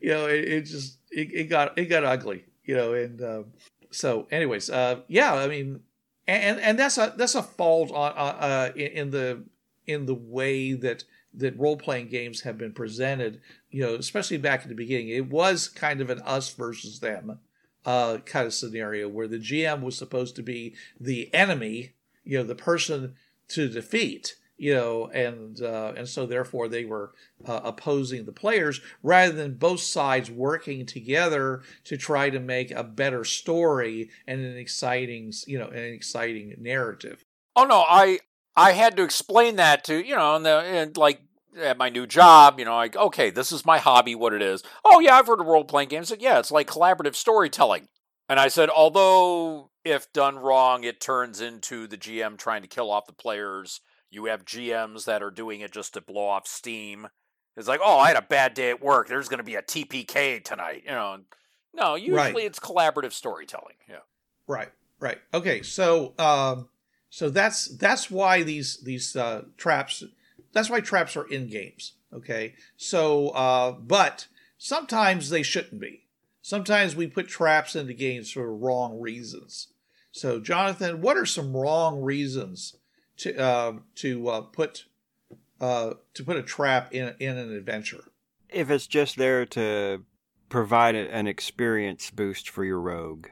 you 0.00 0.10
know, 0.10 0.26
it, 0.26 0.44
it 0.44 0.62
just 0.62 0.98
it, 1.10 1.32
it 1.32 1.44
got 1.44 1.76
it 1.76 1.86
got 1.86 2.04
ugly, 2.04 2.44
you 2.64 2.76
know, 2.76 2.92
and 2.92 3.20
um, 3.20 3.46
so, 3.90 4.26
anyways, 4.30 4.70
uh, 4.70 5.00
yeah, 5.08 5.34
I 5.34 5.48
mean, 5.48 5.80
and 6.28 6.60
and 6.60 6.78
that's 6.78 6.98
a 6.98 7.14
that's 7.16 7.34
a 7.34 7.42
fault 7.42 7.90
on 7.90 8.12
uh, 8.12 8.14
uh, 8.14 8.72
in, 8.76 9.10
the 9.10 9.44
in 9.86 10.06
the 10.06 10.14
way 10.14 10.74
that 10.74 11.04
that 11.34 11.58
role 11.58 11.76
playing 11.76 12.08
games 12.08 12.42
have 12.42 12.58
been 12.58 12.72
presented. 12.72 13.40
You 13.70 13.82
know, 13.82 13.94
especially 13.94 14.36
back 14.36 14.62
in 14.62 14.68
the 14.68 14.74
beginning, 14.74 15.08
it 15.08 15.30
was 15.30 15.68
kind 15.68 16.00
of 16.00 16.10
an 16.10 16.20
us 16.20 16.52
versus 16.52 17.00
them 17.00 17.40
uh, 17.88 18.18
kind 18.18 18.46
of 18.46 18.52
scenario 18.52 19.08
where 19.08 19.26
the 19.26 19.38
GM 19.38 19.82
was 19.82 19.96
supposed 19.96 20.36
to 20.36 20.42
be 20.42 20.74
the 21.00 21.32
enemy, 21.34 21.94
you 22.22 22.36
know, 22.36 22.44
the 22.44 22.54
person 22.54 23.14
to 23.48 23.68
defeat. 23.68 24.36
You 24.58 24.74
know, 24.74 25.06
and 25.14 25.60
uh, 25.62 25.92
and 25.96 26.08
so 26.08 26.26
therefore 26.26 26.68
they 26.68 26.84
were 26.84 27.12
uh, 27.46 27.60
opposing 27.62 28.24
the 28.24 28.32
players 28.32 28.80
rather 29.04 29.32
than 29.32 29.54
both 29.54 29.80
sides 29.80 30.30
working 30.30 30.84
together 30.84 31.62
to 31.84 31.96
try 31.96 32.28
to 32.30 32.40
make 32.40 32.72
a 32.72 32.82
better 32.82 33.24
story 33.24 34.10
and 34.26 34.40
an 34.40 34.56
exciting, 34.56 35.32
you 35.46 35.58
know, 35.58 35.68
an 35.68 35.84
exciting 35.84 36.56
narrative. 36.58 37.24
oh 37.54 37.64
no! 37.64 37.84
I 37.88 38.18
I 38.56 38.72
had 38.72 38.96
to 38.96 39.04
explain 39.04 39.56
that 39.56 39.84
to 39.84 40.04
you 40.04 40.16
know, 40.16 40.34
in 40.34 40.42
the 40.42 40.56
and 40.58 40.96
like 40.96 41.20
at 41.56 41.78
my 41.78 41.88
new 41.88 42.06
job. 42.06 42.58
You 42.58 42.64
know, 42.64 42.74
like 42.74 42.96
okay, 42.96 43.30
this 43.30 43.52
is 43.52 43.64
my 43.64 43.78
hobby. 43.78 44.14
What 44.16 44.32
it 44.34 44.42
is? 44.42 44.62
Oh 44.84 45.00
yeah, 45.00 45.16
I've 45.16 45.26
heard 45.28 45.40
of 45.40 45.46
role 45.46 45.64
playing 45.64 45.88
games. 45.90 46.08
Said, 46.08 46.22
yeah, 46.22 46.38
it's 46.38 46.50
like 46.50 46.66
collaborative 46.66 47.14
storytelling. 47.14 47.88
And 48.28 48.38
I 48.38 48.48
said, 48.48 48.68
although 48.68 49.70
if 49.84 50.12
done 50.12 50.36
wrong, 50.36 50.84
it 50.84 51.00
turns 51.00 51.40
into 51.40 51.86
the 51.86 51.96
GM 51.96 52.36
trying 52.36 52.62
to 52.62 52.68
kill 52.68 52.90
off 52.90 53.06
the 53.06 53.12
players. 53.12 53.80
You 54.10 54.26
have 54.26 54.44
GMs 54.44 55.04
that 55.04 55.22
are 55.22 55.30
doing 55.30 55.60
it 55.60 55.72
just 55.72 55.94
to 55.94 56.00
blow 56.00 56.26
off 56.26 56.46
steam. 56.46 57.08
It's 57.56 57.68
like, 57.68 57.80
oh, 57.82 57.98
I 57.98 58.08
had 58.08 58.16
a 58.16 58.22
bad 58.22 58.54
day 58.54 58.70
at 58.70 58.82
work. 58.82 59.08
There's 59.08 59.28
going 59.28 59.38
to 59.38 59.44
be 59.44 59.56
a 59.56 59.62
TPK 59.62 60.42
tonight. 60.44 60.82
You 60.84 60.92
know, 60.92 61.18
no, 61.74 61.94
usually 61.96 62.16
Right. 62.16 62.36
it's 62.44 62.58
collaborative 62.60 63.12
storytelling. 63.12 63.74
Yeah. 63.88 63.96
Right, 64.46 64.70
right. 65.00 65.18
Okay, 65.34 65.62
so 65.62 66.14
um, 66.18 66.68
so 67.10 67.28
that's 67.30 67.66
that's 67.76 68.10
why 68.10 68.42
these 68.42 68.78
these 68.82 69.14
uh, 69.16 69.42
traps. 69.56 70.02
That's 70.52 70.70
why 70.70 70.80
traps 70.80 71.16
are 71.16 71.26
in 71.28 71.48
games. 71.48 71.94
Okay, 72.14 72.54
so 72.76 73.28
uh, 73.30 73.72
but 73.72 74.28
sometimes 74.56 75.28
they 75.28 75.42
shouldn't 75.42 75.80
be. 75.80 76.04
Sometimes 76.40 76.96
we 76.96 77.06
put 77.06 77.28
traps 77.28 77.76
into 77.76 77.92
games 77.92 78.30
for 78.30 78.56
wrong 78.56 78.98
reasons. 78.98 79.68
So, 80.10 80.40
Jonathan, 80.40 81.02
what 81.02 81.18
are 81.18 81.26
some 81.26 81.54
wrong 81.54 82.00
reasons 82.00 82.74
to 83.18 83.36
um 83.36 83.84
to 83.96 84.28
uh, 84.28 84.40
put 84.42 84.86
uh, 85.60 85.94
to 86.14 86.24
put 86.24 86.36
a 86.36 86.42
trap 86.42 86.92
in 86.92 87.14
in 87.18 87.36
an 87.36 87.52
adventure? 87.52 88.04
If 88.48 88.70
it's 88.70 88.86
just 88.86 89.16
there 89.16 89.44
to 89.46 90.04
provide 90.48 90.94
an 90.94 91.26
experience 91.26 92.10
boost 92.10 92.48
for 92.48 92.64
your 92.64 92.80
rogue 92.80 93.26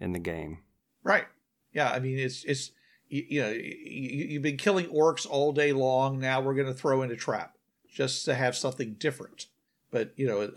in 0.00 0.12
the 0.12 0.18
game. 0.18 0.60
Right. 1.04 1.26
Yeah. 1.74 1.90
I 1.90 1.98
mean, 1.98 2.18
it's 2.18 2.44
it's 2.44 2.70
you, 3.08 3.24
you 3.28 3.42
know 3.42 3.50
you, 3.50 4.26
you've 4.30 4.42
been 4.42 4.56
killing 4.56 4.86
orcs 4.86 5.26
all 5.28 5.52
day 5.52 5.72
long. 5.72 6.18
Now 6.18 6.40
we're 6.40 6.54
going 6.54 6.68
to 6.68 6.74
throw 6.74 7.02
in 7.02 7.10
a 7.10 7.16
trap 7.16 7.56
just 7.92 8.24
to 8.24 8.34
have 8.34 8.56
something 8.56 8.94
different. 8.94 9.46
But 9.90 10.12
you 10.16 10.26
know, 10.26 10.48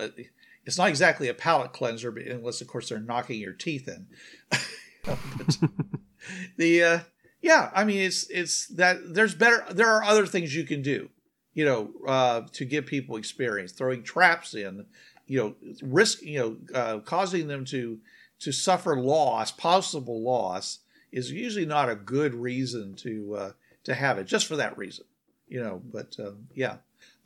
it's 0.65 0.77
not 0.77 0.87
exactly 0.87 1.27
a 1.27 1.33
palate 1.33 1.73
cleanser, 1.73 2.11
but 2.11 2.23
unless 2.23 2.61
of 2.61 2.67
course 2.67 2.87
they're 2.87 2.99
knocking 2.99 3.41
your 3.41 3.53
teeth 3.53 3.89
in. 3.89 4.07
The 6.57 6.83
uh, 6.83 6.99
yeah, 7.45 7.69
I 7.75 7.83
mean, 7.83 8.01
it's 8.01 8.27
it's 8.31 8.65
that 8.69 9.13
there's 9.13 9.35
better. 9.35 9.63
There 9.69 9.87
are 9.87 10.03
other 10.03 10.25
things 10.25 10.55
you 10.55 10.63
can 10.63 10.81
do. 10.81 11.09
You 11.53 11.65
know, 11.65 11.91
uh, 12.07 12.41
to 12.53 12.65
give 12.65 12.87
people 12.87 13.17
experience, 13.17 13.71
throwing 13.71 14.01
traps 14.01 14.55
in. 14.55 14.87
You 15.27 15.39
know, 15.39 15.55
risk. 15.83 16.23
You 16.23 16.39
know, 16.39 16.57
uh, 16.73 16.99
causing 17.01 17.47
them 17.47 17.63
to 17.65 17.99
to 18.39 18.51
suffer 18.51 18.99
loss, 18.99 19.51
possible 19.51 20.23
loss, 20.23 20.79
is 21.11 21.31
usually 21.31 21.67
not 21.67 21.87
a 21.87 21.95
good 21.95 22.33
reason 22.33 22.95
to 22.95 23.35
uh, 23.35 23.51
to 23.83 23.93
have 23.93 24.17
it. 24.17 24.25
Just 24.25 24.47
for 24.47 24.55
that 24.55 24.75
reason, 24.75 25.05
you 25.47 25.61
know. 25.61 25.83
But 25.93 26.15
um, 26.17 26.47
yeah, 26.55 26.77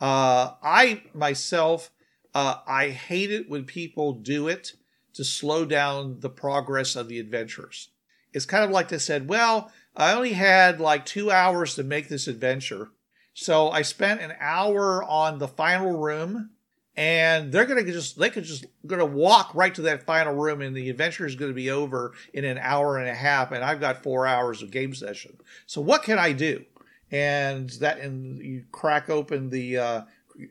uh, 0.02 0.52
I 0.62 1.04
myself, 1.14 1.92
uh, 2.34 2.56
I 2.68 2.90
hate 2.90 3.32
it 3.32 3.50
when 3.50 3.64
people 3.64 4.12
do 4.12 4.50
it 4.50 4.74
to 5.14 5.24
slow 5.24 5.64
down 5.64 6.20
the 6.20 6.30
progress 6.30 6.98
of 6.98 7.08
the 7.08 7.20
adventures. 7.20 7.88
It's 8.34 8.46
kind 8.46 8.64
of 8.66 8.70
like 8.70 8.90
they 8.90 9.00
said, 9.00 9.30
well, 9.30 9.72
I 10.00 10.14
only 10.14 10.34
had 10.34 10.80
like 10.80 11.06
two 11.06 11.30
hours 11.30 11.76
to 11.76 11.84
make 11.84 12.08
this 12.08 12.28
adventure, 12.28 12.90
so 13.34 13.70
I 13.70 13.84
spent 13.84 14.22
an 14.22 14.34
hour 14.40 15.04
on 15.04 15.40
the 15.40 15.48
final 15.48 15.98
room 15.98 16.52
and 17.00 17.52
they're 17.52 17.66
gonna 17.66 17.84
just 17.84 18.20
they 18.20 18.30
could 18.30 18.44
just 18.44 18.66
gonna 18.86 19.06
walk 19.06 19.56
right 19.56 19.74
to 19.76 19.84
that 19.84 20.04
final 20.04 20.34
room 20.34 20.62
and 20.62 20.76
the 20.76 20.90
adventure 20.90 21.26
is 21.26 21.36
gonna 21.36 21.54
be 21.54 21.70
over 21.70 22.14
in 22.34 22.44
an 22.44 22.58
hour 22.58 22.98
and 22.98 23.08
a 23.08 23.14
half 23.14 23.54
and 23.54 23.64
i've 23.64 23.80
got 23.80 24.04
four 24.04 24.28
hours 24.28 24.62
of 24.62 24.72
game 24.72 24.94
session. 24.94 25.38
So 25.66 25.80
what 25.80 26.04
can 26.04 26.20
i 26.20 26.34
do? 26.34 26.66
And 27.12 27.70
that 27.80 28.00
and 28.00 28.40
you 28.40 28.66
crack 28.72 29.10
open 29.10 29.50
the 29.50 29.78
uh 29.78 30.02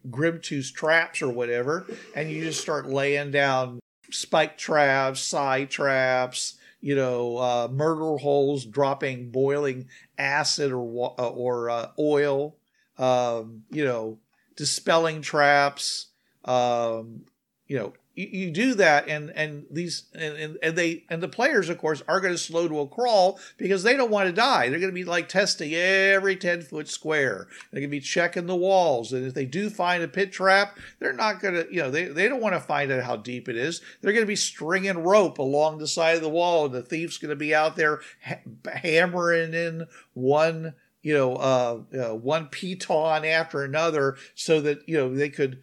grimtooth 0.08 0.72
traps 0.72 1.20
or 1.20 1.28
whatever 1.28 1.87
and 2.14 2.30
you 2.30 2.42
just 2.44 2.61
start 2.61 2.87
laying 2.87 3.30
down 3.30 3.80
spike 4.11 4.56
traps 4.56 5.20
side 5.20 5.68
traps 5.70 6.56
you 6.80 6.94
know 6.94 7.36
uh 7.36 7.68
murder 7.70 8.16
holes 8.18 8.64
dropping 8.64 9.30
boiling 9.30 9.86
acid 10.18 10.72
or 10.72 11.14
uh, 11.18 11.28
or 11.28 11.70
uh, 11.70 11.88
oil 11.98 12.56
um 12.98 13.62
you 13.70 13.84
know 13.84 14.18
dispelling 14.56 15.22
traps 15.22 16.08
um, 16.44 17.24
you 17.66 17.78
know, 17.78 17.92
you, 18.18 18.26
you 18.33 18.50
do 18.50 18.74
that, 18.74 19.09
and 19.09 19.31
and 19.31 19.64
these 19.70 20.04
and, 20.12 20.37
and 20.37 20.59
and 20.61 20.76
they 20.76 21.04
and 21.09 21.22
the 21.22 21.28
players, 21.28 21.68
of 21.68 21.78
course, 21.78 22.02
are 22.09 22.20
going 22.20 22.35
to 22.35 22.38
slow 22.38 22.66
to 22.66 22.81
a 22.81 22.88
crawl 22.88 23.38
because 23.57 23.85
they 23.85 23.96
don't 23.96 24.11
want 24.11 24.26
to 24.26 24.33
die. 24.33 24.68
They're 24.68 24.81
going 24.81 24.90
to 24.90 24.94
be 24.94 25.04
like 25.04 25.28
testing 25.28 25.72
every 25.72 26.35
ten 26.35 26.62
foot 26.62 26.88
square. 26.88 27.46
They're 27.70 27.81
going 27.81 27.90
to 27.90 27.96
be 27.96 28.00
checking 28.00 28.46
the 28.46 28.57
walls, 28.57 29.12
and 29.12 29.24
if 29.24 29.35
they 29.35 29.44
do 29.44 29.70
find 29.70 30.02
a 30.02 30.09
pit 30.09 30.33
trap, 30.33 30.78
they're 30.98 31.12
not 31.12 31.40
going 31.40 31.54
to, 31.54 31.72
you 31.72 31.81
know, 31.81 31.90
they 31.90 32.07
they 32.07 32.28
don't 32.28 32.42
want 32.42 32.57
to 32.57 32.61
find 32.61 32.90
out 32.90 33.04
how 33.04 33.16
deep 33.16 33.48
it 33.48 33.57
is. 33.57 33.81
They're 34.00 34.12
going 34.12 34.24
to 34.24 34.26
be 34.26 34.37
stringing 34.37 35.04
rope 35.04 35.38
along 35.38 35.78
the 35.78 35.87
side 35.87 36.16
of 36.16 36.22
the 36.22 36.28
wall, 36.28 36.66
and 36.66 36.74
the 36.74 36.83
thief's 36.83 37.18
going 37.18 37.31
to 37.31 37.37
be 37.37 37.54
out 37.54 37.76
there 37.76 38.00
ha- 38.24 38.40
hammering 38.66 39.54
in 39.54 39.87
one. 40.14 40.74
You 41.00 41.14
know, 41.14 41.37
uh, 41.37 41.81
uh, 41.96 42.14
one 42.16 42.48
piton 42.48 43.24
after 43.24 43.62
another, 43.62 44.16
so 44.35 44.61
that 44.62 44.87
you 44.88 44.96
know 44.96 45.14
they 45.14 45.31
could 45.31 45.62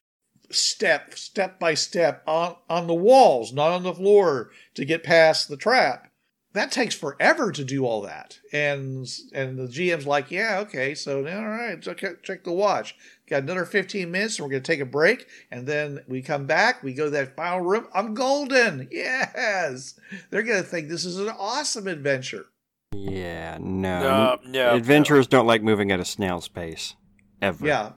step 0.56 1.18
step 1.18 1.60
by 1.60 1.74
step 1.74 2.24
on 2.28 2.56
on 2.70 2.88
the 2.88 2.94
walls 2.94 3.54
not 3.54 3.72
on 3.72 3.84
the 3.84 3.94
floor 3.94 4.52
to 4.74 4.86
get 4.86 5.04
past 5.04 5.48
the 5.48 5.58
trap. 5.58 6.12
That 6.54 6.72
takes 6.72 6.96
forever 6.96 7.52
to 7.52 7.66
do 7.66 7.86
all 7.86 8.02
that. 8.02 8.40
And 8.54 9.08
and 9.34 9.58
the 9.58 9.68
gm's 9.68 10.08
like 10.08 10.32
yeah 10.32 10.60
okay 10.62 10.96
so 10.96 11.28
all 11.28 11.48
right 11.48 11.82
check, 11.82 12.24
check 12.24 12.44
the 12.44 12.52
watch. 12.52 12.96
Got 13.30 13.44
another 13.44 13.66
15 13.66 14.10
minutes 14.10 14.38
and 14.38 14.46
we're 14.46 14.52
going 14.52 14.64
to 14.64 14.72
take 14.72 14.80
a 14.82 14.86
break 14.86 15.28
and 15.52 15.68
then 15.68 16.00
we 16.08 16.22
come 16.22 16.46
back 16.46 16.84
we 16.84 16.94
go 16.94 17.06
to 17.06 17.12
that 17.12 17.36
final 17.36 17.62
room. 17.62 17.88
I'm 17.94 18.14
golden. 18.14 18.88
Yes. 18.92 20.00
They're 20.30 20.44
going 20.44 20.64
to 20.64 20.68
think 20.68 20.88
this 20.88 21.06
is 21.06 21.18
an 21.20 21.30
awesome 21.30 21.88
adventure. 21.88 22.46
Yeah, 22.94 23.58
no. 23.60 24.00
No, 24.00 24.40
no, 24.46 24.76
Adventurers 24.76 25.28
don't 25.28 25.48
like 25.48 25.62
moving 25.62 25.92
at 25.92 26.00
a 26.00 26.06
snail's 26.06 26.48
pace. 26.48 26.96
Ever. 27.42 27.68
Yeah, 27.68 27.92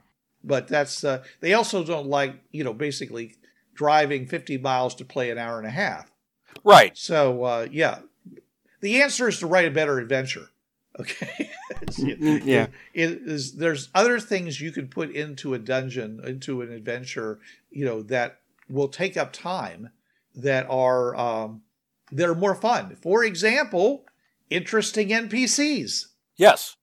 but 0.48 0.66
that's 0.66 1.04
uh, 1.04 1.22
they 1.40 1.52
also 1.54 1.84
don't 1.84 2.08
like 2.08 2.34
you 2.50 2.64
know 2.64 2.72
basically 2.74 3.36
driving 3.74 4.26
50 4.26 4.58
miles 4.58 4.94
to 4.96 5.04
play 5.04 5.30
an 5.30 5.38
hour 5.38 5.58
and 5.58 5.66
a 5.66 5.70
half. 5.70 6.10
Right. 6.64 6.96
So 6.98 7.44
uh, 7.44 7.66
yeah, 7.70 8.00
the 8.80 9.02
answer 9.02 9.28
is 9.28 9.38
to 9.38 9.46
write 9.46 9.66
a 9.66 9.70
better 9.70 9.98
adventure. 9.98 10.48
Okay. 11.00 11.50
It's- 11.82 12.00
Mm, 12.00 12.44
yeah. 12.44 12.66
It 12.92 13.10
is 13.24 13.52
there's 13.54 13.88
other 13.94 14.18
things 14.18 14.60
you 14.60 14.72
can 14.72 14.88
put 14.88 15.10
into 15.12 15.54
a 15.54 15.58
dungeon, 15.60 16.20
into 16.26 16.60
an 16.62 16.72
adventure, 16.72 17.38
you 17.70 17.84
know, 17.84 18.02
that 18.02 18.40
will 18.68 18.88
take 18.88 19.16
up 19.16 19.32
time 19.32 19.90
that 20.34 20.66
are 20.68 21.14
um 21.14 21.62
that 22.10 22.28
are 22.28 22.34
more 22.34 22.56
fun. 22.56 22.96
For 23.00 23.22
example, 23.22 24.06
interesting 24.50 25.10
NPCs. 25.10 26.06
Yes. 26.36 26.74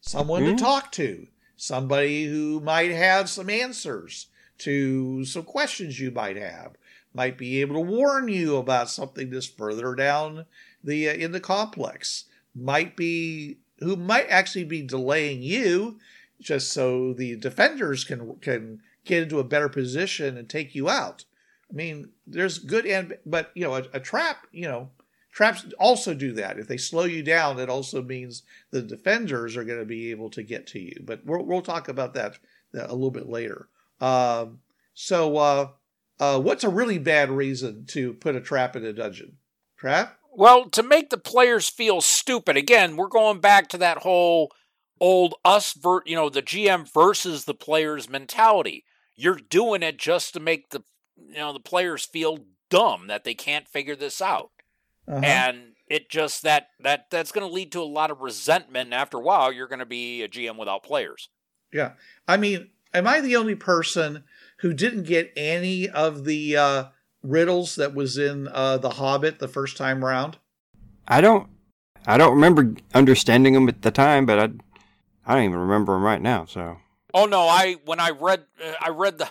Someone 0.00 0.42
Hmm. 0.42 0.48
to 0.50 0.56
talk 0.56 0.90
to, 0.92 1.28
somebody 1.62 2.24
who 2.24 2.58
might 2.58 2.90
have 2.90 3.30
some 3.30 3.48
answers 3.48 4.26
to 4.58 5.24
some 5.24 5.44
questions 5.44 6.00
you 6.00 6.10
might 6.10 6.36
have, 6.36 6.72
might 7.14 7.38
be 7.38 7.60
able 7.60 7.76
to 7.76 7.80
warn 7.80 8.26
you 8.26 8.56
about 8.56 8.90
something 8.90 9.30
that's 9.30 9.46
further 9.46 9.94
down 9.94 10.44
the 10.82 11.08
uh, 11.08 11.12
in 11.12 11.30
the 11.30 11.38
complex, 11.38 12.24
might 12.52 12.96
be 12.96 13.58
who 13.78 13.94
might 13.94 14.26
actually 14.28 14.64
be 14.64 14.82
delaying 14.82 15.40
you 15.40 16.00
just 16.40 16.72
so 16.72 17.12
the 17.12 17.36
defenders 17.36 18.02
can 18.02 18.34
can 18.40 18.80
get 19.04 19.22
into 19.22 19.38
a 19.38 19.44
better 19.44 19.68
position 19.68 20.36
and 20.36 20.48
take 20.48 20.74
you 20.74 20.88
out. 20.88 21.24
I 21.70 21.74
mean, 21.74 22.10
there's 22.26 22.58
good 22.58 22.86
and 22.86 23.16
but 23.24 23.52
you 23.54 23.62
know 23.62 23.76
a, 23.76 23.84
a 23.92 24.00
trap, 24.00 24.48
you 24.50 24.66
know, 24.66 24.90
traps 25.32 25.66
also 25.78 26.14
do 26.14 26.32
that. 26.34 26.58
If 26.58 26.68
they 26.68 26.76
slow 26.76 27.04
you 27.04 27.22
down, 27.22 27.58
it 27.58 27.68
also 27.68 28.02
means 28.02 28.42
the 28.70 28.82
defenders 28.82 29.56
are 29.56 29.64
going 29.64 29.80
to 29.80 29.84
be 29.84 30.10
able 30.10 30.30
to 30.30 30.42
get 30.42 30.66
to 30.68 30.78
you. 30.78 31.02
But 31.04 31.24
we'll, 31.24 31.44
we'll 31.44 31.62
talk 31.62 31.88
about 31.88 32.14
that 32.14 32.38
a 32.74 32.92
little 32.92 33.10
bit 33.10 33.28
later. 33.28 33.68
Um, 34.00 34.60
so, 34.94 35.36
uh, 35.38 35.68
uh, 36.20 36.38
what's 36.40 36.64
a 36.64 36.68
really 36.68 36.98
bad 36.98 37.30
reason 37.30 37.86
to 37.86 38.12
put 38.12 38.36
a 38.36 38.40
trap 38.40 38.76
in 38.76 38.84
a 38.84 38.92
dungeon? 38.92 39.38
Trap? 39.76 40.16
Well, 40.30 40.68
to 40.70 40.82
make 40.82 41.10
the 41.10 41.18
players 41.18 41.68
feel 41.68 42.00
stupid, 42.00 42.56
again, 42.56 42.96
we're 42.96 43.08
going 43.08 43.40
back 43.40 43.68
to 43.70 43.78
that 43.78 43.98
whole 43.98 44.52
old 45.00 45.34
us, 45.44 45.72
ver- 45.72 46.04
you 46.06 46.14
know, 46.14 46.30
the 46.30 46.42
GM 46.42 46.88
versus 46.92 47.44
the 47.44 47.54
players 47.54 48.08
mentality. 48.08 48.84
You're 49.16 49.40
doing 49.50 49.82
it 49.82 49.98
just 49.98 50.32
to 50.34 50.40
make 50.40 50.70
the, 50.70 50.84
you 51.16 51.34
know, 51.36 51.52
the 51.52 51.60
players 51.60 52.04
feel 52.04 52.38
dumb 52.70 53.08
that 53.08 53.24
they 53.24 53.34
can't 53.34 53.68
figure 53.68 53.96
this 53.96 54.22
out, 54.22 54.51
Uh-huh. 55.08 55.20
and 55.24 55.72
it 55.88 56.08
just 56.08 56.42
that 56.42 56.68
that 56.80 57.10
that's 57.10 57.32
going 57.32 57.46
to 57.46 57.52
lead 57.52 57.72
to 57.72 57.80
a 57.80 57.84
lot 57.84 58.10
of 58.10 58.20
resentment. 58.20 58.86
And 58.86 58.94
after 58.94 59.18
a 59.18 59.20
while, 59.20 59.52
you're 59.52 59.68
going 59.68 59.78
to 59.80 59.86
be 59.86 60.22
a 60.22 60.28
GM 60.28 60.56
without 60.56 60.82
players. 60.82 61.28
Yeah. 61.72 61.92
I 62.26 62.36
mean, 62.36 62.70
am 62.94 63.06
I 63.06 63.20
the 63.20 63.36
only 63.36 63.54
person 63.54 64.24
who 64.60 64.72
didn't 64.72 65.04
get 65.04 65.32
any 65.36 65.88
of 65.88 66.24
the 66.24 66.56
uh, 66.56 66.84
riddles 67.22 67.74
that 67.76 67.94
was 67.94 68.16
in 68.16 68.48
uh, 68.48 68.78
The 68.78 68.90
Hobbit 68.90 69.38
the 69.38 69.48
first 69.48 69.76
time 69.76 70.04
around? 70.04 70.38
I 71.06 71.20
don't. 71.20 71.48
I 72.06 72.16
don't 72.16 72.34
remember 72.34 72.74
understanding 72.94 73.54
them 73.54 73.68
at 73.68 73.82
the 73.82 73.90
time, 73.90 74.26
but 74.26 74.38
I. 74.38 74.48
I 75.24 75.34
don't 75.34 75.44
even 75.44 75.58
remember 75.58 75.92
them 75.92 76.02
right 76.02 76.20
now. 76.20 76.46
So. 76.46 76.78
Oh 77.14 77.26
no, 77.26 77.42
I 77.42 77.76
when 77.84 78.00
I 78.00 78.10
read 78.10 78.44
uh, 78.64 78.72
I 78.80 78.88
read 78.88 79.18
the 79.18 79.30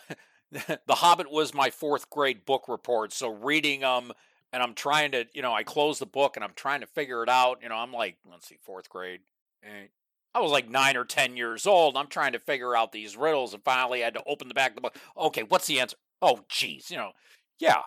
The 0.86 0.96
Hobbit 0.96 1.32
was 1.32 1.54
my 1.54 1.70
fourth 1.70 2.10
grade 2.10 2.46
book 2.46 2.66
report, 2.68 3.14
so 3.14 3.30
reading 3.30 3.82
them 3.82 4.12
and 4.54 4.62
I'm 4.62 4.74
trying 4.74 5.12
to, 5.12 5.26
you 5.34 5.42
know, 5.42 5.54
I 5.54 5.64
close 5.64 6.00
the 6.00 6.06
book 6.06 6.36
and 6.36 6.44
I'm 6.44 6.54
trying 6.56 6.82
to 6.82 6.88
figure 6.88 7.24
it 7.24 7.30
out. 7.30 7.60
You 7.64 7.70
know, 7.70 7.76
I'm 7.76 7.94
like, 7.94 8.18
let's 8.30 8.48
see, 8.48 8.58
fourth 8.64 8.90
grade. 8.90 9.22
Eh, 9.64 9.88
I 10.34 10.40
was 10.40 10.52
like 10.52 10.70
nine 10.70 10.98
or 10.98 11.06
ten 11.06 11.36
years 11.36 11.66
old. 11.68 11.98
I'm 11.98 12.08
trying 12.08 12.34
to 12.34 12.40
figure 12.40 12.76
out 12.76 12.92
these 12.92 13.18
riddles, 13.18 13.54
and 13.54 13.64
finally 13.64 14.02
I 14.02 14.06
had 14.06 14.14
to 14.16 14.24
open 14.26 14.48
the 14.48 14.54
back 14.54 14.72
of 14.72 14.76
the 14.76 14.82
book. 14.82 14.96
Okay, 15.18 15.44
what's 15.44 15.68
the 15.68 15.80
answer? 15.80 15.98
Oh, 16.22 16.42
geez, 16.50 16.90
you 16.90 16.98
know, 16.98 17.12
yeah, 17.60 17.82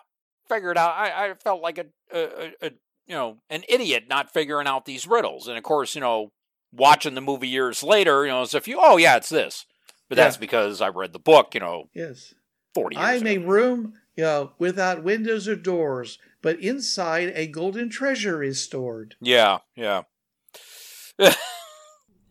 figure 0.47 0.71
it 0.71 0.77
out. 0.77 0.93
I, 0.95 1.29
I 1.29 1.33
felt 1.35 1.61
like 1.61 1.77
a, 1.77 1.85
a, 2.13 2.19
a, 2.19 2.53
a, 2.61 2.71
you 3.07 3.15
know, 3.15 3.37
an 3.49 3.63
idiot 3.69 4.05
not 4.09 4.31
figuring 4.31 4.67
out 4.67 4.85
these 4.85 5.07
riddles, 5.07 5.47
and 5.47 5.57
of 5.57 5.63
course, 5.63 5.95
you 5.95 6.01
know, 6.01 6.29
watching 6.71 7.15
the 7.15 7.21
movie 7.21 7.47
years 7.47 7.81
later, 7.81 8.25
you 8.25 8.31
know, 8.31 8.41
as 8.41 8.53
if 8.53 8.67
you, 8.67 8.77
oh 8.79 8.97
yeah, 8.97 9.15
it's 9.17 9.29
this, 9.29 9.65
but 10.09 10.15
that's 10.17 10.37
because 10.37 10.81
I 10.81 10.89
read 10.89 11.13
the 11.13 11.19
book, 11.19 11.53
you 11.55 11.61
know, 11.61 11.85
Yes. 11.95 12.35
forty 12.73 12.97
years 12.97 13.21
I'm 13.21 13.27
a 13.27 13.37
room 13.39 13.93
you 14.15 14.23
know, 14.23 14.51
without 14.59 15.03
windows 15.03 15.47
or 15.47 15.55
doors, 15.55 16.17
but 16.41 16.59
inside 16.59 17.31
a 17.35 17.47
golden 17.47 17.89
treasure 17.89 18.41
is 18.43 18.61
stored. 18.63 19.15
Yeah, 19.21 19.59
yeah, 19.75 20.03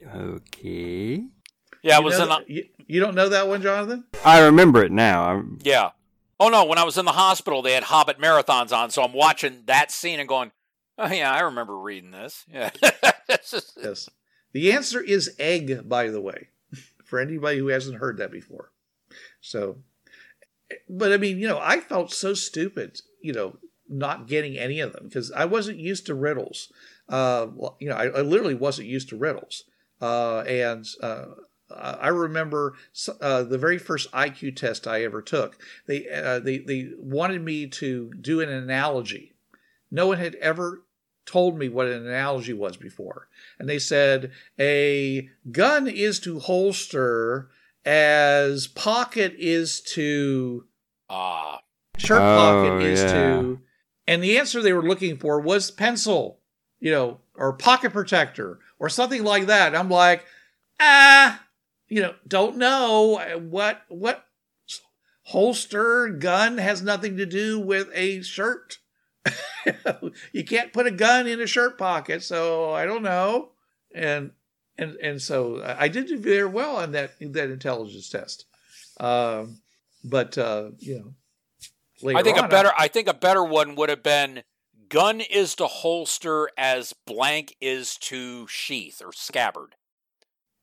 Okay. 0.06 1.24
yeah. 1.82 1.96
I 1.96 1.98
You 1.98 2.04
was 2.04 2.18
know 2.18 2.24
in 2.24 2.28
the 2.46 2.52
you, 2.52 2.64
you 2.86 3.00
don't 3.00 3.14
know 3.14 3.28
that 3.28 3.48
one, 3.48 3.62
Jonathan? 3.62 4.04
I 4.24 4.40
remember 4.40 4.82
it 4.84 4.92
now. 4.92 5.24
I'm, 5.30 5.58
Yeah. 5.62 5.90
Oh 6.40 6.48
no, 6.48 6.64
when 6.64 6.78
I 6.78 6.84
was 6.84 6.98
in 6.98 7.04
the 7.04 7.12
hospital, 7.12 7.62
they 7.62 7.72
had 7.72 7.84
Hobbit 7.84 8.18
marathons 8.18 8.76
on, 8.76 8.90
so 8.90 9.02
I'm 9.02 9.12
watching 9.12 9.62
that 9.66 9.90
scene 9.92 10.18
and 10.20 10.28
going, 10.28 10.50
"Oh 10.98 11.10
yeah, 11.10 11.32
I 11.32 11.40
remember 11.40 11.78
reading 11.78 12.10
this." 12.10 12.44
Yeah. 12.52 12.70
Just- 13.28 13.78
Yes. 13.82 14.08
The 14.52 14.72
answer 14.72 15.00
is 15.00 15.34
egg, 15.38 15.88
by 15.88 16.08
the 16.10 16.20
way, 16.20 16.48
for 17.04 17.18
anybody 17.18 17.58
who 17.58 17.68
hasn't 17.68 17.98
heard 17.98 18.18
that 18.18 18.30
before. 18.30 18.70
So, 19.40 19.78
but 20.88 21.12
I 21.12 21.16
mean, 21.16 21.38
you 21.38 21.48
know, 21.48 21.60
I 21.60 21.80
felt 21.80 22.12
so 22.12 22.34
stupid, 22.34 23.00
you 23.20 23.32
know, 23.32 23.56
not 23.88 24.26
getting 24.26 24.58
any 24.58 24.80
of 24.80 24.92
them 24.92 25.04
because 25.04 25.30
I 25.32 25.44
wasn't 25.44 25.78
used 25.78 26.06
to 26.06 26.14
riddles. 26.14 26.72
Uh, 27.08 27.46
you 27.80 27.88
know, 27.88 27.96
I, 27.96 28.06
I 28.06 28.20
literally 28.22 28.54
wasn't 28.54 28.88
used 28.88 29.10
to 29.10 29.16
riddles. 29.16 29.64
Uh, 30.00 30.40
and 30.40 30.86
uh, 31.02 31.26
I 31.70 32.08
remember 32.08 32.74
uh, 33.20 33.42
the 33.42 33.58
very 33.58 33.78
first 33.78 34.10
IQ 34.12 34.56
test 34.56 34.86
I 34.86 35.04
ever 35.04 35.22
took. 35.22 35.58
They 35.86 36.08
uh, 36.08 36.40
they 36.40 36.58
they 36.58 36.90
wanted 36.98 37.42
me 37.42 37.66
to 37.68 38.12
do 38.20 38.40
an 38.40 38.48
analogy. 38.48 39.34
No 39.90 40.08
one 40.08 40.18
had 40.18 40.34
ever 40.36 40.82
told 41.26 41.58
me 41.58 41.68
what 41.68 41.86
an 41.86 42.06
analogy 42.06 42.52
was 42.52 42.76
before. 42.76 43.28
And 43.58 43.68
they 43.68 43.78
said 43.78 44.32
a 44.58 45.28
gun 45.50 45.86
is 45.86 46.20
to 46.20 46.38
holster 46.38 47.48
as 47.84 48.66
pocket 48.66 49.34
is 49.38 49.80
to 49.80 50.64
Ah, 51.10 51.60
shirt 51.98 52.20
Oh, 52.22 52.34
pocket 52.36 52.82
is 52.82 53.00
yeah. 53.02 53.12
to 53.12 53.60
and 54.06 54.22
the 54.22 54.38
answer 54.38 54.60
they 54.62 54.72
were 54.72 54.86
looking 54.86 55.16
for 55.16 55.40
was 55.40 55.70
pencil, 55.70 56.40
you 56.78 56.90
know, 56.90 57.20
or 57.34 57.52
pocket 57.54 57.92
protector 57.92 58.58
or 58.78 58.88
something 58.88 59.24
like 59.24 59.46
that. 59.46 59.74
I'm 59.74 59.88
like, 59.88 60.24
ah, 60.80 61.42
you 61.88 62.02
know, 62.02 62.14
don't 62.26 62.56
know 62.56 63.20
what 63.48 63.82
what 63.88 64.26
holster 65.28 66.08
gun 66.08 66.58
has 66.58 66.82
nothing 66.82 67.16
to 67.16 67.26
do 67.26 67.58
with 67.58 67.88
a 67.94 68.22
shirt. 68.22 68.78
you 70.32 70.44
can't 70.44 70.72
put 70.72 70.86
a 70.86 70.90
gun 70.90 71.26
in 71.26 71.40
a 71.40 71.46
shirt 71.46 71.78
pocket, 71.78 72.22
so 72.22 72.72
I 72.72 72.84
don't 72.84 73.02
know. 73.02 73.52
And 73.94 74.32
and 74.78 74.96
and 74.96 75.20
so 75.22 75.62
I 75.64 75.88
did 75.88 76.06
do 76.08 76.18
very 76.18 76.46
well 76.46 76.76
on 76.76 76.92
that 76.92 77.12
that 77.20 77.50
intelligence 77.50 78.08
test. 78.08 78.46
Um, 79.00 79.58
but 80.04 80.36
uh, 80.38 80.70
you 80.78 80.98
know, 80.98 81.14
later 82.02 82.18
I 82.18 82.22
think 82.22 82.38
a 82.38 82.48
better 82.48 82.72
I 82.78 82.88
think 82.88 83.08
a 83.08 83.14
better 83.14 83.44
one 83.44 83.74
would 83.76 83.88
have 83.88 84.02
been 84.02 84.42
gun 84.88 85.20
is 85.20 85.54
to 85.56 85.66
holster 85.66 86.48
as 86.56 86.92
blank 87.06 87.56
is 87.60 87.96
to 87.98 88.46
sheath 88.48 89.00
or 89.04 89.12
scabbard. 89.12 89.74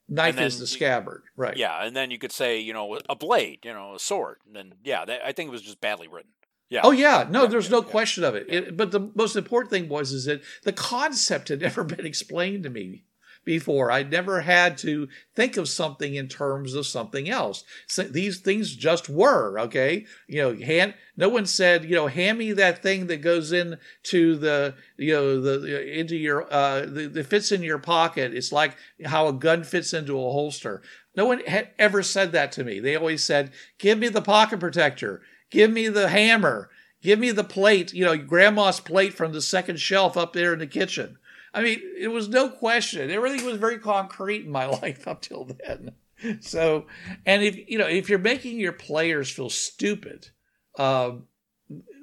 knife 0.07 0.39
is 0.39 0.57
the 0.59 0.63
you- 0.63 0.67
scabbard, 0.67 1.23
right? 1.35 1.57
Yeah, 1.57 1.83
and 1.85 1.95
then 1.95 2.11
you 2.11 2.17
could 2.19 2.31
say, 2.31 2.59
you 2.59 2.71
know, 2.73 2.99
a 3.09 3.15
blade, 3.15 3.59
you 3.65 3.73
know, 3.73 3.95
a 3.95 3.99
sword. 3.99 4.37
And 4.45 4.55
then 4.55 4.73
yeah, 4.83 5.05
that, 5.05 5.21
I 5.25 5.31
think 5.31 5.47
it 5.49 5.51
was 5.51 5.61
just 5.61 5.81
badly 5.81 6.07
written. 6.07 6.31
Yeah. 6.69 6.81
Oh 6.83 6.91
yeah, 6.91 7.27
no, 7.29 7.43
Yeah, 7.43 7.47
there's 7.49 7.65
yeah, 7.65 7.71
no 7.77 7.81
question 7.81 8.23
of 8.23 8.35
it. 8.35 8.45
it. 8.47 8.77
But 8.77 8.91
the 8.91 9.11
most 9.15 9.35
important 9.35 9.71
thing 9.71 9.89
was 9.89 10.13
is 10.13 10.25
that 10.25 10.41
the 10.63 10.71
concept 10.71 11.49
had 11.49 11.59
never 11.67 11.83
been 11.83 12.05
explained 12.05 12.63
to 12.63 12.69
me 12.69 13.03
before. 13.43 13.91
I'd 13.91 14.11
never 14.11 14.41
had 14.41 14.77
to 14.79 15.07
think 15.35 15.57
of 15.57 15.67
something 15.67 16.15
in 16.15 16.27
terms 16.27 16.73
of 16.73 16.85
something 16.85 17.29
else. 17.29 17.63
So 17.87 18.03
these 18.03 18.39
things 18.39 18.75
just 18.75 19.09
were 19.09 19.59
okay. 19.59 20.05
You 20.27 20.41
know, 20.41 20.65
hand. 20.65 20.93
No 21.17 21.29
one 21.29 21.45
said, 21.45 21.85
you 21.85 21.95
know, 21.95 22.07
hand 22.07 22.37
me 22.37 22.51
that 22.53 22.81
thing 22.81 23.07
that 23.07 23.21
goes 23.21 23.51
in 23.51 23.77
to 24.03 24.35
the, 24.37 24.75
you 24.97 25.13
know, 25.13 25.41
the 25.41 25.99
into 25.99 26.15
your 26.15 26.47
uh, 26.51 26.87
fits 27.23 27.51
in 27.51 27.63
your 27.63 27.79
pocket. 27.79 28.33
It's 28.33 28.51
like 28.51 28.75
how 29.05 29.27
a 29.27 29.33
gun 29.33 29.63
fits 29.63 29.93
into 29.93 30.17
a 30.17 30.31
holster. 30.31 30.81
No 31.15 31.25
one 31.25 31.41
had 31.41 31.69
ever 31.77 32.03
said 32.03 32.31
that 32.31 32.51
to 32.53 32.63
me. 32.63 32.79
They 32.79 32.95
always 32.95 33.23
said, 33.23 33.51
"Give 33.77 33.97
me 33.97 34.07
the 34.09 34.21
pocket 34.21 34.59
protector." 34.59 35.21
Give 35.51 35.69
me 35.69 35.89
the 35.89 36.07
hammer. 36.07 36.69
Give 37.03 37.19
me 37.19 37.31
the 37.31 37.43
plate, 37.43 37.93
you 37.93 38.05
know, 38.05 38.15
grandma's 38.17 38.79
plate 38.79 39.13
from 39.13 39.33
the 39.33 39.41
second 39.41 39.79
shelf 39.79 40.15
up 40.15 40.33
there 40.33 40.53
in 40.53 40.59
the 40.59 40.67
kitchen. 40.67 41.17
I 41.53 41.61
mean, 41.61 41.81
it 41.97 42.07
was 42.07 42.29
no 42.29 42.49
question. 42.49 43.11
Everything 43.11 43.45
was 43.45 43.57
very 43.57 43.77
concrete 43.77 44.45
in 44.45 44.51
my 44.51 44.65
life 44.81 45.07
up 45.07 45.21
till 45.21 45.45
then. 45.45 45.91
So, 46.39 46.85
and 47.25 47.41
if 47.43 47.69
you 47.69 47.77
know, 47.77 47.87
if 47.87 48.09
you're 48.09 48.19
making 48.19 48.59
your 48.59 48.73
players 48.73 49.29
feel 49.29 49.49
stupid, 49.49 50.29
um, 50.77 51.23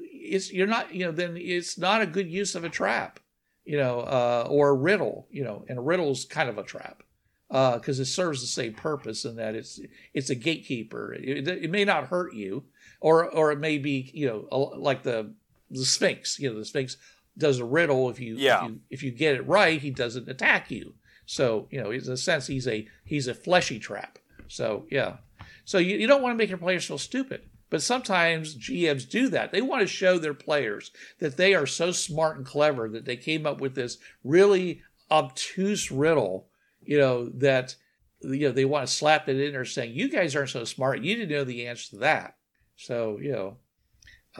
it's 0.03 0.53
you're 0.53 0.66
not, 0.66 0.92
you 0.94 1.05
know, 1.07 1.12
then 1.12 1.36
it's 1.36 1.78
not 1.78 2.03
a 2.03 2.07
good 2.07 2.28
use 2.28 2.55
of 2.55 2.64
a 2.64 2.68
trap. 2.68 3.20
you 3.64 3.76
know, 3.76 4.01
uh, 4.01 4.46
or 4.49 4.70
a 4.70 4.74
riddle, 4.74 5.28
you 5.30 5.44
know, 5.44 5.64
and 5.68 5.78
a 5.78 5.82
riddle 5.82 6.11
is 6.11 6.24
kind 6.24 6.49
of 6.49 6.59
a 6.59 6.62
trap 6.62 7.03
because 7.49 7.99
uh, 7.99 8.03
it 8.03 8.07
serves 8.07 8.40
the 8.40 8.46
same 8.46 8.74
purpose 8.74 9.24
in 9.24 9.36
that 9.36 9.55
it's 9.55 9.80
it's 10.14 10.30
a 10.30 10.34
gatekeeper. 10.34 11.14
It, 11.14 11.46
it, 11.49 11.70
may 11.70 11.84
not 11.84 12.09
hurt 12.09 12.34
you, 12.34 12.64
or 13.01 13.28
or 13.30 13.53
it 13.53 13.59
may 13.59 13.78
be 13.78 14.11
you 14.12 14.26
know 14.26 14.59
like 14.76 15.03
the 15.03 15.34
the 15.70 15.84
Sphinx. 15.84 16.38
You 16.38 16.53
know, 16.53 16.59
the 16.59 16.64
Sphinx 16.64 16.96
does 17.39 17.59
a 17.59 17.64
riddle. 17.64 18.11
If 18.11 18.20
you 18.20 18.36
yeah. 18.36 18.64
if 18.64 18.70
you, 18.70 18.80
if 18.91 19.03
you 19.03 19.11
get 19.11 19.36
it 19.36 19.47
right, 19.47 19.80
he 19.80 19.91
doesn't 19.91 20.28
attack 20.28 20.70
you. 20.70 20.95
So 21.26 21.68
you 21.70 21.82
know, 21.82 21.91
in 21.91 22.01
a 22.01 22.16
sense, 22.16 22.47
he's 22.47 22.66
a 22.66 22.86
he's 23.05 23.28
a 23.28 23.34
fleshy 23.34 23.78
trap. 23.78 24.18
So 24.49 24.86
yeah, 24.91 25.18
so 25.64 25.78
you, 25.78 25.97
you 25.97 26.07
don't 26.07 26.22
want 26.22 26.32
to 26.32 26.39
make 26.39 26.49
your 26.49 26.59
players 26.59 26.86
feel 26.86 26.99
stupid. 26.99 27.43
But 27.70 27.82
sometimes 27.82 28.57
GMs 28.57 29.09
do 29.09 29.28
that. 29.28 29.53
They 29.53 29.61
want 29.61 29.82
to 29.82 29.86
show 29.86 30.18
their 30.18 30.32
players 30.32 30.91
that 31.18 31.36
they 31.36 31.55
are 31.55 31.66
so 31.66 31.93
smart 31.93 32.39
and 32.39 32.47
clever 32.47 32.89
that 32.89 33.05
they 33.05 33.16
came 33.16 33.47
up 33.47 33.61
with 33.61 33.74
this 33.74 33.99
really 34.24 34.80
obtuse 35.11 35.91
riddle, 35.91 36.49
you 36.80 36.99
know, 36.99 37.28
that 37.28 37.76
you 38.22 38.49
know 38.49 38.53
they 38.53 38.64
want 38.64 38.86
to 38.86 38.93
slap 38.93 39.28
it 39.28 39.39
in 39.39 39.53
there 39.53 39.66
saying, 39.66 39.93
You 39.95 40.09
guys 40.09 40.34
aren't 40.34 40.49
so 40.49 40.64
smart. 40.64 41.03
You 41.03 41.16
didn't 41.16 41.36
know 41.36 41.45
the 41.45 41.66
answer 41.66 41.91
to 41.91 41.97
that. 41.99 42.36
So, 42.76 43.18
you 43.20 43.32
know, 43.32 43.57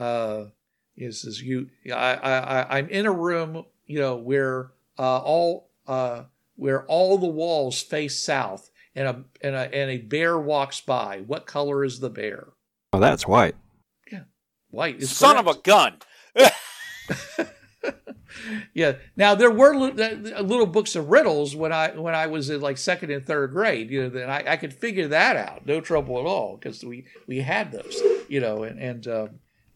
uh 0.03 0.49
is 0.99 1.25
is 1.25 1.41
you 1.41 1.69
I, 1.91 2.15
I 2.15 2.77
I'm 2.77 2.89
in 2.89 3.05
a 3.05 3.11
room, 3.11 3.65
you 3.85 3.99
know, 3.99 4.15
where 4.15 4.71
uh 4.97 5.19
all 5.19 5.69
uh 5.87 6.23
where 6.55 6.85
all 6.85 7.17
the 7.17 7.27
walls 7.27 7.81
face 7.81 8.19
south 8.19 8.69
and 8.95 9.07
a 9.07 9.23
and 9.41 9.55
a 9.55 9.73
and 9.73 9.91
a 9.91 9.97
bear 9.97 10.37
walks 10.37 10.81
by. 10.81 11.23
What 11.25 11.45
color 11.45 11.83
is 11.83 11.99
the 11.99 12.09
bear? 12.09 12.49
Oh, 12.93 12.99
that's 12.99 13.27
white. 13.27 13.55
Yeah, 14.11 14.23
white. 14.69 15.01
Is 15.01 15.15
Son 15.15 15.35
correct. 15.35 15.47
of 15.47 15.55
a 15.55 15.61
gun. 15.61 15.93
yeah. 18.73 18.93
Now 19.15 19.35
there 19.35 19.51
were 19.51 19.75
little 19.75 20.65
books 20.65 20.95
of 20.95 21.09
riddles 21.09 21.55
when 21.55 21.71
I 21.71 21.91
when 21.91 22.15
I 22.15 22.27
was 22.27 22.49
in 22.49 22.61
like 22.61 22.77
second 22.77 23.11
and 23.11 23.25
third 23.25 23.51
grade. 23.51 23.89
You 23.89 24.03
know, 24.03 24.09
then 24.09 24.29
I, 24.29 24.53
I 24.53 24.57
could 24.57 24.73
figure 24.73 25.07
that 25.07 25.35
out, 25.35 25.65
no 25.65 25.81
trouble 25.81 26.19
at 26.19 26.25
all, 26.25 26.57
because 26.57 26.83
we 26.83 27.05
we 27.27 27.39
had 27.39 27.71
those. 27.71 28.01
You 28.27 28.41
know, 28.41 28.63
and 28.63 28.79
and 28.79 29.07
um, 29.07 29.29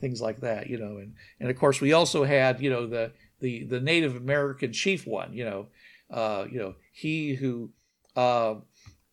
things 0.04 0.22
like 0.22 0.42
that. 0.42 0.68
You 0.68 0.78
know, 0.78 0.98
and 0.98 1.14
and 1.40 1.50
of 1.50 1.58
course 1.58 1.80
we 1.80 1.94
also 1.94 2.26
had 2.26 2.62
you 2.62 2.70
know 2.70 2.86
the 2.86 3.14
the 3.40 3.64
the 3.64 3.80
Native 3.80 4.16
American 4.16 4.74
chief 4.74 5.08
one. 5.08 5.34
You 5.34 5.46
know, 5.46 5.68
uh, 6.12 6.46
you 6.52 6.60
know 6.60 6.76
he 6.92 7.36
who 7.36 7.72
uh, 8.16 8.56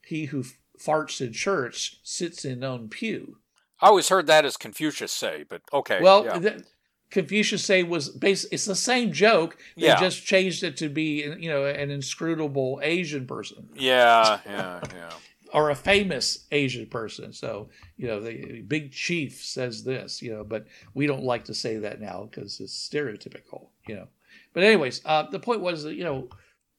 he 0.05 0.26
who 0.26 0.45
farts 0.78 1.20
in 1.24 1.32
church 1.32 2.01
sits 2.03 2.45
in 2.45 2.64
own 2.64 2.88
pew. 2.88 3.36
I 3.80 3.86
always 3.86 4.09
heard 4.09 4.26
that 4.26 4.45
as 4.45 4.57
Confucius 4.57 5.12
say, 5.12 5.45
but 5.49 5.62
okay. 5.72 6.01
Well, 6.03 6.24
yeah. 6.24 6.38
the, 6.38 6.64
Confucius 7.11 7.64
say 7.64 7.82
was 7.82 8.09
base. 8.09 8.45
It's 8.53 8.66
the 8.66 8.76
same 8.76 9.12
joke. 9.12 9.57
They 9.76 9.86
yeah. 9.86 9.99
just 9.99 10.24
changed 10.24 10.62
it 10.62 10.76
to 10.78 10.88
be, 10.88 11.22
you 11.38 11.49
know, 11.49 11.64
an 11.64 11.91
inscrutable 11.91 12.80
Asian 12.82 13.26
person. 13.26 13.68
Yeah, 13.74 14.41
yeah, 14.47 14.80
yeah. 14.95 15.11
Or 15.53 15.71
a 15.71 15.75
famous 15.75 16.47
Asian 16.53 16.87
person. 16.87 17.33
So 17.33 17.69
you 17.97 18.07
know, 18.07 18.21
the 18.21 18.63
big 18.63 18.93
chief 18.93 19.43
says 19.45 19.85
this, 19.85 20.23
you 20.23 20.33
know, 20.33 20.45
but 20.45 20.67
we 20.95 21.07
don't 21.07 21.25
like 21.25 21.45
to 21.47 21.55
say 21.55 21.77
that 21.79 22.01
now 22.01 22.29
because 22.31 22.61
it's 22.61 22.89
stereotypical, 22.89 23.69
you 23.87 23.97
know. 23.97 24.09
But 24.53 24.63
anyways, 24.63 25.03
uh, 25.05 25.25
the 25.31 25.41
point 25.41 25.61
was 25.61 25.83
that 25.85 25.95
you 25.95 26.05
know, 26.05 26.29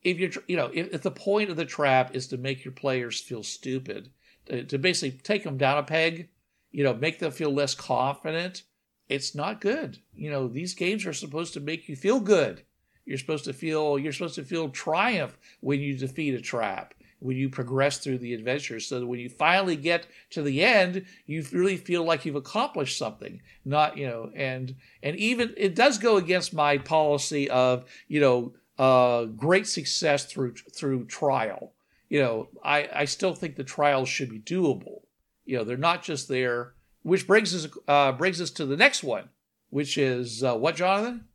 if 0.04 0.18
you're, 0.20 0.32
you 0.48 0.58
know, 0.58 0.70
if, 0.74 0.94
if, 0.94 1.02
the 1.02 1.12
point 1.12 1.50
of 1.50 1.58
the 1.58 1.66
trap 1.66 2.16
is 2.16 2.28
to 2.28 2.38
make 2.38 2.66
your 2.66 2.74
players 2.74 3.20
feel 3.20 3.44
stupid, 3.44 4.10
to, 4.46 4.64
to 4.64 4.78
basically 4.78 5.18
take 5.20 5.44
them 5.44 5.58
down 5.58 5.78
a 5.78 5.84
peg 5.84 6.30
you 6.72 6.84
know, 6.84 6.94
make 6.94 7.20
them 7.20 7.32
feel 7.32 7.54
less 7.54 7.76
confident, 7.76 8.64
it's 9.10 9.36
not 9.36 9.62
good. 9.62 9.98
You 10.14 10.32
know, 10.32 10.48
these 10.48 10.74
games 10.74 11.06
are 11.06 11.14
supposed 11.14 11.54
to 11.54 11.60
make 11.60 11.90
you 11.90 11.96
feel 11.96 12.20
good. 12.20 12.64
You're 13.06 13.18
supposed 13.18 13.46
to 13.46 13.54
feel 13.54 14.00
you're 14.00 14.14
supposed 14.14 14.36
to 14.36 14.44
feel 14.44 14.70
triumph 14.70 15.38
when 15.60 15.82
you 15.82 15.98
defeat 15.98 16.34
a 16.34 16.42
trap, 16.42 16.94
when 17.22 17.38
you 17.38 17.50
progress 17.50 17.98
through 17.98 18.18
the 18.18 18.34
adventure, 18.34 18.80
so 18.80 19.00
that 19.00 19.08
when 19.08 19.20
you 19.20 19.30
finally 19.30 19.76
get 19.76 20.08
to 20.32 20.42
the 20.42 20.64
end, 20.64 21.06
you 21.26 21.46
really 21.52 21.78
feel 21.78 22.04
like 22.04 22.26
you've 22.26 22.36
accomplished 22.36 22.98
something. 22.98 23.42
Not 23.64 23.98
you 23.98 24.08
know, 24.08 24.32
and 24.36 24.76
and 25.02 25.16
even 25.16 25.54
it 25.58 25.76
does 25.76 25.98
go 25.98 26.18
against 26.18 26.54
my 26.54 26.78
policy 26.78 27.50
of 27.50 27.86
you 28.08 28.20
know 28.20 28.54
uh, 28.78 29.26
great 29.26 29.68
success 29.68 30.26
through 30.26 30.56
through 30.76 31.06
trial. 31.06 31.74
You 32.10 32.22
know, 32.22 32.50
I 32.64 32.90
I 32.94 33.06
still 33.06 33.34
think 33.34 33.56
the 33.56 33.64
trials 33.64 34.10
should 34.10 34.30
be 34.30 34.40
doable 34.40 35.02
you 35.46 35.58
know, 35.58 35.64
they're 35.64 35.78
not 35.78 36.04
just 36.04 36.28
there. 36.28 36.74
Which 37.04 37.26
brings 37.26 37.54
us 37.54 37.72
uh, 37.88 38.12
brings 38.14 38.40
us 38.40 38.52
to 38.52 38.66
the 38.66 38.78
next 38.78 39.04
one, 39.04 39.30
which 39.70 39.98
is 39.98 40.44
uh, 40.44 40.56
what, 40.56 40.76
Jonathan? 40.76 41.26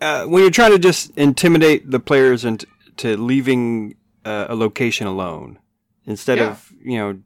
Uh, 0.00 0.26
when 0.26 0.42
you're 0.42 0.50
trying 0.50 0.72
to 0.72 0.78
just 0.78 1.16
intimidate 1.16 1.90
the 1.90 2.00
players 2.00 2.44
into 2.44 2.66
to 2.98 3.16
leaving 3.16 3.94
uh, 4.24 4.46
a 4.48 4.54
location 4.54 5.06
alone, 5.06 5.58
instead 6.06 6.38
yeah. 6.38 6.50
of 6.50 6.72
you 6.82 6.98
know 6.98 7.20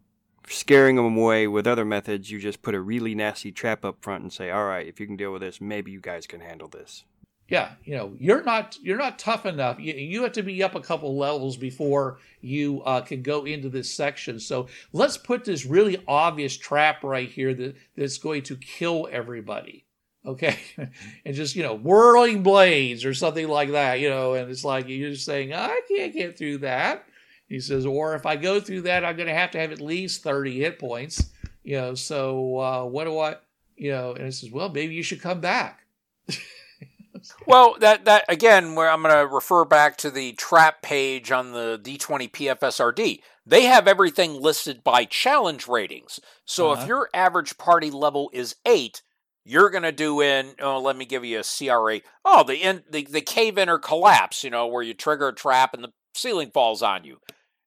scaring 0.49 0.97
them 0.97 1.17
away 1.17 1.47
with 1.47 1.67
other 1.67 1.85
methods, 1.85 2.31
you 2.31 2.39
just 2.39 2.63
put 2.63 2.75
a 2.75 2.81
really 2.81 3.15
nasty 3.15 3.51
trap 3.51 3.85
up 3.85 3.97
front 4.01 4.23
and 4.23 4.33
say, 4.33 4.51
"All 4.51 4.65
right, 4.65 4.87
if 4.87 5.01
you 5.01 5.07
can 5.07 5.17
deal 5.17 5.33
with 5.33 5.43
this, 5.43 5.61
maybe 5.61 5.91
you 5.91 6.01
guys 6.01 6.27
can 6.27 6.41
handle 6.41 6.69
this." 6.69 7.05
yeah 7.49 7.71
you 7.85 7.97
know 7.97 8.15
you're 8.19 8.43
not 8.43 8.77
you're 8.83 8.99
not 8.99 9.19
tough 9.19 9.47
enough 9.47 9.79
you, 9.79 9.95
you 9.95 10.23
have 10.23 10.33
to 10.33 10.43
be 10.43 10.63
up 10.63 10.75
a 10.75 10.81
couple 10.81 11.17
levels 11.17 11.57
before 11.57 12.19
you 12.41 12.83
uh, 12.83 13.01
can 13.01 13.23
go 13.23 13.45
into 13.45 13.69
this 13.69 13.91
section 13.91 14.41
so 14.41 14.67
let's 14.93 15.17
put 15.17 15.45
this 15.45 15.65
really 15.65 16.03
obvious 16.09 16.57
trap 16.57 17.03
right 17.05 17.31
here 17.31 17.55
that, 17.55 17.77
that's 17.97 18.19
going 18.19 18.43
to 18.43 18.57
kill 18.57 19.09
everybody 19.11 19.85
okay 20.27 20.59
and 21.25 21.35
just 21.35 21.57
you 21.57 21.63
know 21.63 21.75
whirling 21.75 22.43
blades 22.43 23.05
or 23.05 23.15
something 23.15 23.49
like 23.49 23.71
that 23.71 24.01
you 24.01 24.09
know 24.09 24.35
and 24.35 24.51
it's 24.51 24.65
like 24.65 24.89
you're 24.89 25.11
just 25.11 25.25
saying 25.25 25.53
i 25.53 25.81
can't 25.89 26.13
get 26.13 26.37
through 26.37 26.59
that 26.59 27.05
he 27.49 27.61
says 27.61 27.87
or 27.87 28.15
if 28.15 28.27
i 28.27 28.37
go 28.37 28.61
through 28.61 28.83
that 28.83 29.05
i'm 29.05 29.17
going 29.17 29.29
to 29.29 29.35
have 29.35 29.51
to 29.51 29.59
have 29.59 29.73
at 29.73 29.81
least 29.81 30.23
30 30.23 30.59
hit 30.61 30.79
points 30.79 31.31
you 31.63 31.77
know 31.77 31.95
so 31.95 32.59
uh, 32.59 32.85
what 32.85 33.05
do 33.05 33.19
i 33.19 33.37
you 33.77 33.91
know 33.91 34.13
and 34.13 34.25
he 34.25 34.31
says 34.31 34.51
well 34.51 34.69
maybe 34.69 34.95
you 34.95 35.03
should 35.03 35.21
come 35.21 35.41
back 35.41 35.87
well, 37.47 37.77
that 37.81 38.05
that 38.05 38.25
again, 38.29 38.75
where 38.75 38.91
I'm 38.91 39.03
going 39.03 39.15
to 39.15 39.33
refer 39.33 39.65
back 39.65 39.97
to 39.99 40.11
the 40.11 40.33
trap 40.33 40.83
page 40.83 41.31
on 41.31 41.53
the 41.53 41.81
D20 41.83 42.31
PFSRD. 42.31 43.21
They 43.45 43.65
have 43.65 43.87
everything 43.87 44.41
listed 44.41 44.83
by 44.83 45.05
challenge 45.05 45.69
ratings. 45.69 46.19
So 46.45 46.71
uh-huh. 46.71 46.83
if 46.83 46.89
your 46.89 47.09
average 47.15 47.59
party 47.59 47.91
level 47.91 48.31
is 48.33 48.57
eight, 48.67 49.03
you're 49.47 49.71
going 49.71 49.85
to 49.85 49.93
do 49.93 50.21
in. 50.21 50.55
Oh, 50.61 50.81
let 50.81 50.97
me 50.97 51.05
give 51.05 51.25
you 51.25 51.41
a 51.41 51.45
CRA. 51.45 52.01
Oh, 52.25 52.43
the 52.43 52.57
in 52.57 52.83
the, 52.91 53.05
the 53.05 53.21
cave 53.21 53.57
or 53.57 53.79
collapse. 53.79 54.43
You 54.43 54.51
know, 54.51 54.67
where 54.67 54.83
you 54.83 54.93
trigger 54.93 55.29
a 55.29 55.35
trap 55.35 55.73
and 55.73 55.85
the 55.85 55.93
ceiling 56.15 56.51
falls 56.51 56.83
on 56.83 57.05
you. 57.05 57.19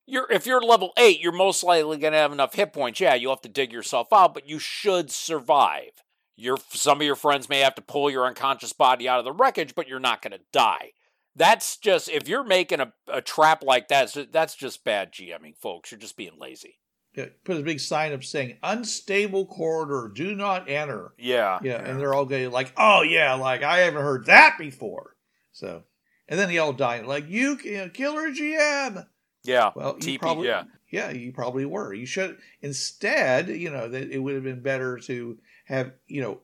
You're, 0.06 0.30
if 0.30 0.46
you're 0.46 0.62
level 0.62 0.92
eight, 0.98 1.22
you're 1.22 1.32
most 1.32 1.64
likely 1.64 1.98
going 1.98 2.14
to 2.14 2.20
have 2.20 2.34
enough 2.34 2.56
hit 2.56 2.74
points. 2.74 3.00
Yeah, 3.00 3.14
you'll 3.14 3.32
have 3.32 3.42
to 3.42 3.50
dig 3.50 3.72
yourself 3.72 4.08
out, 4.12 4.34
but 4.34 4.50
you 4.50 4.60
should 4.60 5.10
survive. 5.10 5.92
Your 6.36 6.58
some 6.70 7.00
of 7.00 7.06
your 7.06 7.16
friends 7.16 7.48
may 7.48 7.60
have 7.60 7.76
to 7.76 7.82
pull 7.82 8.10
your 8.10 8.26
unconscious 8.26 8.74
body 8.74 9.08
out 9.08 9.20
of 9.20 9.26
the 9.26 9.32
wreckage, 9.32 9.74
but 9.74 9.88
you're 9.88 10.00
not 10.00 10.22
going 10.22 10.34
to 10.34 10.40
die. 10.52 10.92
That's 11.36 11.78
just 11.78 12.10
if 12.10 12.28
you're 12.28 12.44
making 12.44 12.82
a, 12.82 12.92
a 13.08 13.22
trap 13.22 13.64
like 13.64 13.88
that, 13.88 14.16
that's 14.32 14.56
just 14.56 14.84
bad 14.84 15.14
GMing, 15.14 15.56
folks. 15.56 15.92
You're 15.92 16.00
just 16.00 16.18
being 16.18 16.38
lazy. 16.38 16.80
Yeah, 17.16 17.26
put 17.44 17.58
a 17.58 17.64
big 17.64 17.80
sign 17.80 18.14
up 18.14 18.24
saying 18.24 18.58
"unstable 18.62 19.46
corridor, 19.46 20.12
do 20.14 20.36
not 20.36 20.70
enter." 20.70 21.14
Yeah, 21.18 21.60
yeah, 21.64 21.84
and 21.84 22.00
they're 22.00 22.14
all 22.14 22.26
going 22.26 22.52
like, 22.52 22.72
"Oh 22.78 23.02
yeah, 23.02 23.34
like 23.34 23.64
I 23.64 23.80
haven't 23.80 24.02
heard 24.02 24.26
that 24.28 24.58
before." 24.60 25.16
So, 25.52 25.84
and 26.28 26.40
then 26.40 26.50
they 26.50 26.60
all 26.60 26.74
die 26.74 27.02
like, 27.02 27.28
"You, 27.28 27.58
killer 27.58 28.30
GM." 28.30 29.08
Yeah. 29.44 29.72
Well, 29.76 29.98
you 30.02 30.20
probably, 30.20 30.48
yeah, 30.48 30.64
yeah, 30.90 31.10
you 31.10 31.32
probably 31.32 31.66
were. 31.66 31.94
You 31.94 32.06
should 32.06 32.38
instead, 32.62 33.50
you 33.50 33.70
know, 33.70 33.88
that 33.88 34.12
it 34.12 34.20
would 34.20 34.36
have 34.36 34.44
been 34.44 34.62
better 34.62 34.98
to 35.00 35.38
have 35.66 35.94
you 36.08 36.22
know 36.22 36.42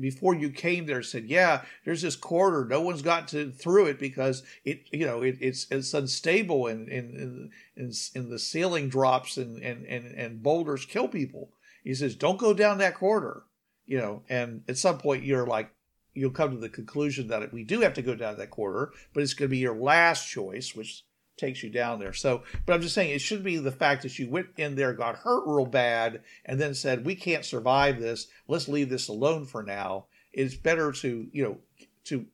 before 0.00 0.34
you 0.34 0.50
came 0.50 0.86
there 0.86 1.02
said, 1.02 1.24
yeah, 1.24 1.62
there's 1.84 2.02
this 2.02 2.16
corridor. 2.16 2.66
No 2.68 2.80
one's 2.80 3.02
gotten 3.02 3.26
to, 3.28 3.50
through 3.52 3.86
it 3.86 3.98
because 3.98 4.42
it, 4.64 4.84
you 4.90 5.06
know, 5.06 5.22
it, 5.22 5.36
it's 5.40 5.66
it's 5.70 5.92
unstable 5.94 6.66
and 6.66 6.88
and 6.88 7.50
and, 7.76 7.92
and 8.14 8.32
the 8.32 8.38
ceiling 8.38 8.88
drops 8.88 9.36
and, 9.36 9.62
and 9.62 9.84
and 9.86 10.06
and 10.14 10.42
boulders 10.42 10.86
kill 10.86 11.08
people. 11.08 11.50
He 11.84 11.94
says, 11.94 12.14
don't 12.14 12.38
go 12.38 12.54
down 12.54 12.78
that 12.78 12.94
corridor, 12.94 13.42
you 13.86 13.98
know. 13.98 14.22
And 14.28 14.62
at 14.68 14.78
some 14.78 14.98
point, 14.98 15.24
you're 15.24 15.46
like, 15.46 15.70
you'll 16.14 16.30
come 16.30 16.52
to 16.52 16.58
the 16.58 16.68
conclusion 16.68 17.28
that 17.28 17.52
we 17.52 17.64
do 17.64 17.80
have 17.80 17.94
to 17.94 18.02
go 18.02 18.14
down 18.14 18.38
that 18.38 18.50
corridor, 18.50 18.92
but 19.12 19.22
it's 19.22 19.34
going 19.34 19.48
to 19.48 19.50
be 19.50 19.58
your 19.58 19.76
last 19.76 20.28
choice, 20.28 20.74
which 20.74 21.04
takes 21.42 21.62
you 21.62 21.68
down 21.68 21.98
there. 21.98 22.12
So, 22.14 22.42
but 22.64 22.72
I'm 22.72 22.80
just 22.80 22.94
saying 22.94 23.10
it 23.10 23.20
should 23.20 23.42
be 23.44 23.58
the 23.58 23.70
fact 23.72 24.02
that 24.02 24.18
you 24.18 24.30
went 24.30 24.46
in 24.56 24.74
there, 24.76 24.92
got 24.94 25.16
hurt 25.16 25.44
real 25.46 25.66
bad, 25.66 26.22
and 26.46 26.58
then 26.60 26.72
said, 26.74 27.04
"We 27.04 27.14
can't 27.14 27.44
survive 27.44 28.00
this. 28.00 28.28
Let's 28.48 28.68
leave 28.68 28.88
this 28.88 29.08
alone 29.08 29.44
for 29.44 29.62
now." 29.62 30.06
It's 30.32 30.54
better 30.54 30.92
to 30.92 31.26
you 31.32 31.42
know 31.44 31.58
to 32.04 32.24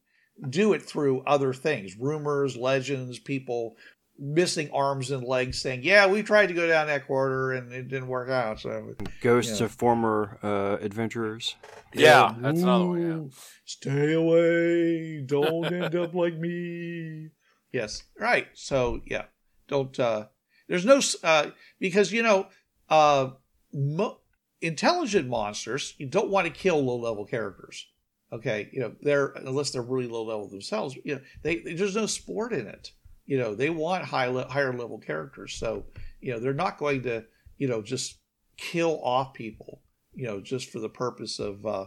do 0.48 0.72
it 0.74 0.82
through 0.82 1.22
other 1.26 1.52
things, 1.52 1.96
rumors, 1.96 2.56
legends, 2.56 3.18
people 3.18 3.76
missing 4.20 4.68
arms 4.72 5.10
and 5.12 5.22
legs, 5.24 5.60
saying, 5.60 5.80
"Yeah, 5.82 6.06
we 6.06 6.22
tried 6.22 6.46
to 6.48 6.54
go 6.54 6.66
down 6.68 6.88
that 6.88 7.06
corridor 7.06 7.52
and 7.52 7.72
it 7.72 7.88
didn't 7.88 8.08
work 8.08 8.28
out." 8.30 8.60
So 8.60 8.94
Ghosts 9.20 9.58
Yeah. 9.60 9.66
of 9.66 9.72
former 9.72 10.38
uh, 10.42 10.76
adventurers. 10.84 11.56
Yeah, 11.94 12.34
that's 12.40 12.60
another 12.60 12.86
one. 12.86 13.02
Yeah. 13.30 13.38
Stay 13.64 14.12
away. 14.12 15.22
Don't 15.22 15.72
end 15.72 15.94
up 15.94 16.14
like 16.14 16.34
me. 16.34 17.30
Yes. 17.72 18.04
Right. 18.18 18.48
So 18.54 19.00
yeah. 19.06 19.24
Don't 19.66 19.98
uh 19.98 20.26
there's 20.68 20.84
no 20.84 21.00
uh 21.22 21.50
because 21.78 22.12
you 22.12 22.22
know 22.22 22.46
uh 22.88 23.30
mo- 23.72 24.20
intelligent 24.60 25.28
monsters 25.28 25.94
you 25.98 26.06
don't 26.06 26.30
want 26.30 26.46
to 26.46 26.52
kill 26.52 26.82
low 26.82 26.96
level 26.96 27.24
characters. 27.24 27.86
Okay, 28.30 28.68
you 28.72 28.80
know, 28.80 28.94
they're 29.00 29.28
unless 29.28 29.70
they're 29.70 29.80
really 29.82 30.06
low 30.06 30.24
level 30.24 30.48
themselves, 30.48 30.94
you 31.02 31.14
know, 31.14 31.20
they 31.42 31.60
there's 31.60 31.96
no 31.96 32.06
sport 32.06 32.52
in 32.52 32.66
it. 32.66 32.90
You 33.24 33.38
know, 33.38 33.54
they 33.54 33.70
want 33.70 34.04
high 34.04 34.26
le- 34.26 34.50
higher 34.50 34.72
level 34.72 34.98
characters. 34.98 35.54
So, 35.54 35.84
you 36.20 36.32
know, 36.32 36.38
they're 36.38 36.52
not 36.52 36.78
going 36.78 37.02
to, 37.04 37.24
you 37.56 37.68
know, 37.68 37.80
just 37.80 38.18
kill 38.58 39.00
off 39.02 39.32
people, 39.32 39.80
you 40.14 40.26
know, 40.26 40.40
just 40.40 40.70
for 40.70 40.78
the 40.78 40.90
purpose 40.90 41.38
of 41.38 41.64
uh 41.64 41.86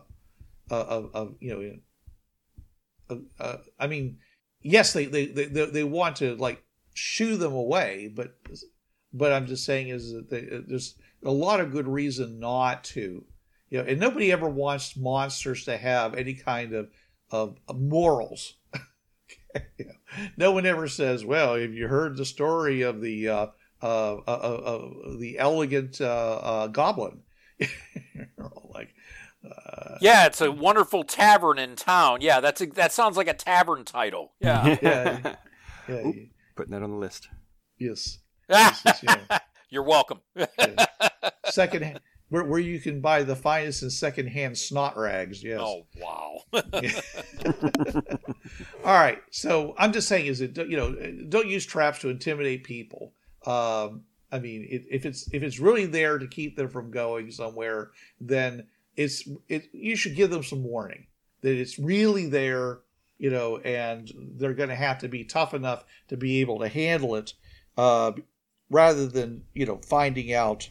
of, 0.71 1.09
of 1.13 1.35
you 1.39 1.79
know 3.09 3.19
uh, 3.39 3.57
i 3.79 3.87
mean 3.87 4.17
yes 4.61 4.93
they, 4.93 5.05
they 5.05 5.25
they 5.25 5.45
they 5.45 5.83
want 5.83 6.15
to 6.17 6.35
like 6.35 6.63
shoo 6.93 7.37
them 7.37 7.53
away 7.53 8.11
but 8.13 8.35
but 9.13 9.31
i'm 9.31 9.47
just 9.47 9.65
saying 9.65 9.89
is 9.89 10.11
that 10.11 10.29
they, 10.29 10.41
there's 10.67 10.95
a 11.23 11.31
lot 11.31 11.59
of 11.59 11.71
good 11.71 11.87
reason 11.87 12.39
not 12.39 12.83
to. 12.83 13.23
You 13.69 13.77
know 13.77 13.85
and 13.85 13.99
nobody 13.99 14.31
ever 14.31 14.49
wants 14.49 14.97
monsters 14.97 15.65
to 15.65 15.77
have 15.77 16.15
any 16.15 16.33
kind 16.33 16.73
of 16.73 16.89
of, 17.29 17.57
morals. 17.73 18.55
You 19.77 19.85
know, 19.85 19.91
no 20.37 20.51
one 20.53 20.65
ever 20.65 20.87
says 20.87 21.25
well 21.25 21.55
have 21.55 21.73
you 21.73 21.89
heard 21.89 22.15
the 22.15 22.23
story 22.23 22.83
of 22.83 23.01
the 23.01 23.27
uh 23.27 23.47
uh, 23.81 24.15
uh, 24.15 24.21
uh, 24.25 24.61
uh 25.03 25.17
the 25.17 25.37
elegant 25.39 25.99
uh, 25.99 26.39
uh 26.41 26.67
goblin? 26.67 27.19
Like 28.73 28.95
uh, 29.45 29.97
Yeah, 30.01 30.25
it's 30.25 30.41
a 30.41 30.51
wonderful 30.51 31.03
tavern 31.03 31.59
in 31.59 31.75
town. 31.75 32.21
Yeah, 32.21 32.39
that's 32.39 32.61
a, 32.61 32.67
that 32.67 32.91
sounds 32.91 33.17
like 33.17 33.27
a 33.27 33.33
tavern 33.33 33.83
title. 33.85 34.33
Yeah. 34.39 34.77
Yeah. 34.81 35.35
yeah, 35.87 36.05
Oop. 36.05 36.15
Putting 36.55 36.71
that 36.71 36.83
on 36.83 36.91
the 36.91 36.97
list. 36.97 37.29
yes 37.77 38.19
Yes, 38.49 38.81
yes, 38.85 39.03
yeah. 39.03 39.39
You're 39.69 39.83
welcome. 39.83 40.19
Yeah. 40.35 40.85
second 41.45 41.83
hand, 41.83 41.99
where, 42.27 42.43
where 42.43 42.59
you 42.59 42.79
can 42.79 42.99
buy 42.99 43.23
the 43.23 43.35
finest 43.35 43.81
and 43.83 43.91
second 43.91 44.27
hand 44.27 44.57
snot 44.57 44.97
rags. 44.97 45.41
Yes. 45.41 45.61
Oh 45.61 45.85
wow. 46.01 46.43
All 48.85 48.93
right. 48.93 49.19
So 49.31 49.75
I'm 49.77 49.93
just 49.93 50.07
saying, 50.07 50.25
is 50.25 50.41
it 50.41 50.57
you 50.57 50.75
know 50.75 50.93
don't 51.29 51.47
use 51.47 51.65
traps 51.65 51.99
to 51.99 52.09
intimidate 52.09 52.63
people. 52.63 53.13
Um, 53.45 54.03
I 54.31 54.39
mean, 54.39 54.67
it, 54.69 54.85
if 54.89 55.05
it's 55.05 55.29
if 55.33 55.43
it's 55.43 55.59
really 55.59 55.85
there 55.85 56.17
to 56.17 56.27
keep 56.27 56.55
them 56.55 56.69
from 56.69 56.91
going 56.91 57.31
somewhere, 57.31 57.91
then 58.19 58.67
it's 58.95 59.27
it. 59.47 59.69
You 59.73 59.95
should 59.95 60.15
give 60.15 60.29
them 60.29 60.43
some 60.43 60.63
warning 60.63 61.07
that 61.41 61.55
it's 61.55 61.79
really 61.79 62.27
there, 62.27 62.79
you 63.17 63.29
know, 63.29 63.57
and 63.57 64.11
they're 64.37 64.53
going 64.53 64.69
to 64.69 64.75
have 64.75 64.99
to 64.99 65.07
be 65.07 65.23
tough 65.23 65.53
enough 65.53 65.83
to 66.09 66.17
be 66.17 66.41
able 66.41 66.59
to 66.59 66.67
handle 66.67 67.15
it, 67.15 67.33
uh, 67.77 68.11
rather 68.69 69.07
than 69.07 69.43
you 69.53 69.65
know 69.65 69.79
finding 69.87 70.33
out 70.33 70.69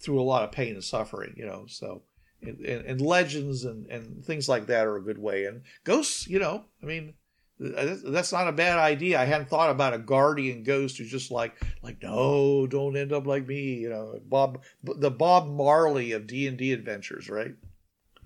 through 0.00 0.20
a 0.20 0.22
lot 0.22 0.44
of 0.44 0.52
pain 0.52 0.74
and 0.74 0.84
suffering. 0.84 1.34
You 1.36 1.46
know, 1.46 1.64
so 1.68 2.02
and, 2.42 2.60
and, 2.60 2.86
and 2.86 3.00
legends 3.00 3.64
and, 3.64 3.86
and 3.86 4.24
things 4.24 4.48
like 4.48 4.66
that 4.66 4.86
are 4.86 4.96
a 4.96 5.02
good 5.02 5.18
way. 5.18 5.44
And 5.44 5.62
ghosts, 5.84 6.28
you 6.28 6.38
know, 6.38 6.64
I 6.82 6.86
mean, 6.86 7.14
that's 7.58 8.32
not 8.32 8.48
a 8.48 8.52
bad 8.52 8.78
idea. 8.78 9.20
I 9.20 9.24
hadn't 9.24 9.48
thought 9.48 9.70
about 9.70 9.94
a 9.94 9.98
guardian 9.98 10.62
ghost 10.62 10.98
who's 10.98 11.10
just 11.10 11.30
like, 11.30 11.54
like, 11.82 12.02
no, 12.02 12.66
don't 12.66 12.96
end 12.96 13.12
up 13.12 13.26
like 13.26 13.46
me. 13.46 13.74
You 13.74 13.90
know, 13.90 14.18
Bob, 14.24 14.62
the 14.82 15.10
Bob 15.10 15.48
Marley 15.48 16.12
of 16.12 16.26
D 16.26 16.46
and 16.46 16.56
D 16.56 16.72
adventures, 16.72 17.28
right? 17.30 17.54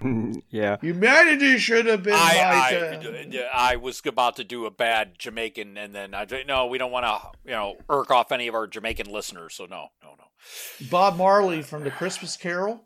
yeah. 0.51 0.77
Humanity 0.81 1.59
should 1.59 1.87
have 1.87 2.03
been 2.03 2.15
I, 2.15 2.17
my. 2.19 2.77
I, 2.77 3.37
uh, 3.37 3.43
uh, 3.43 3.49
I 3.53 3.77
was 3.77 4.01
about 4.07 4.37
to 4.37 4.45
do 4.45 4.65
a 4.65 4.71
bad 4.71 5.19
Jamaican, 5.19 5.77
and 5.77 5.95
then 5.95 6.15
I 6.15 6.27
no, 6.47 6.67
we 6.67 6.79
don't 6.79 6.93
want 6.93 7.05
to 7.07 7.39
you 7.45 7.51
know 7.53 7.77
irk 7.89 8.11
off 8.11 8.33
any 8.33 8.49
of 8.49 8.55
our 8.55 8.67
Jamaican 8.67 9.11
listeners. 9.11 9.55
So 9.55 9.65
no, 9.65 9.89
no, 10.03 10.11
no. 10.17 10.25
Bob 10.91 11.17
Marley 11.17 11.63
from 11.63 11.85
the 11.85 11.91
Christmas 11.91 12.37
Carol. 12.37 12.85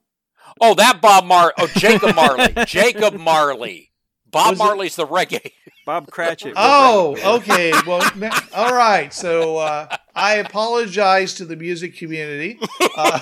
Oh, 0.60 0.74
that 0.74 1.00
Bob 1.00 1.24
Mar. 1.24 1.52
Oh, 1.58 1.68
Jacob 1.76 2.16
Marley. 2.16 2.52
Jacob 2.66 3.14
Marley. 3.14 3.90
Bob 4.30 4.52
Was 4.52 4.60
it- 4.60 4.62
Marley's 4.64 4.96
the 4.96 5.06
reggae. 5.06 5.52
Bob 5.84 6.10
Cratchit. 6.10 6.52
Oh, 6.56 7.14
right. 7.14 7.24
okay. 7.42 7.72
Well, 7.86 8.08
ma- 8.16 8.38
all 8.54 8.74
right. 8.74 9.12
So 9.12 9.56
uh, 9.58 9.94
I 10.14 10.34
apologize 10.34 11.34
to 11.34 11.44
the 11.44 11.56
music 11.56 11.96
community. 11.96 12.58
Uh, 12.96 13.20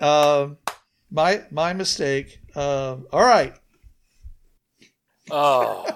um, 0.00 0.56
my 1.10 1.42
my 1.50 1.72
mistake. 1.72 2.40
Um, 2.56 3.06
all 3.12 3.20
right. 3.22 3.54
Oh, 5.30 5.86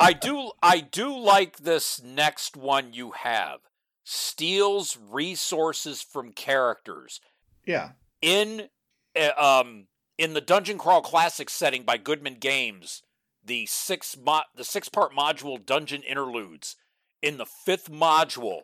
I 0.00 0.12
do. 0.14 0.52
I 0.62 0.80
do 0.80 1.16
like 1.18 1.58
this 1.58 2.02
next 2.02 2.56
one 2.56 2.92
you 2.92 3.12
have. 3.12 3.60
Steals 4.04 4.96
resources 5.10 6.00
from 6.00 6.32
characters 6.32 7.20
Yeah. 7.66 7.90
in 8.22 8.68
uh, 9.14 9.32
um 9.62 9.86
in 10.16 10.32
the 10.32 10.40
Dungeon 10.40 10.78
Crawl 10.78 11.02
Classic 11.02 11.50
setting 11.50 11.82
by 11.82 11.98
Goodman 11.98 12.36
Games. 12.40 13.02
The 13.44 13.66
six 13.66 14.16
mo- 14.16 14.42
the 14.54 14.64
six 14.64 14.88
part 14.88 15.12
module 15.12 15.64
Dungeon 15.64 16.02
Interludes 16.02 16.76
in 17.22 17.38
the 17.38 17.46
fifth 17.46 17.90
module, 17.90 18.62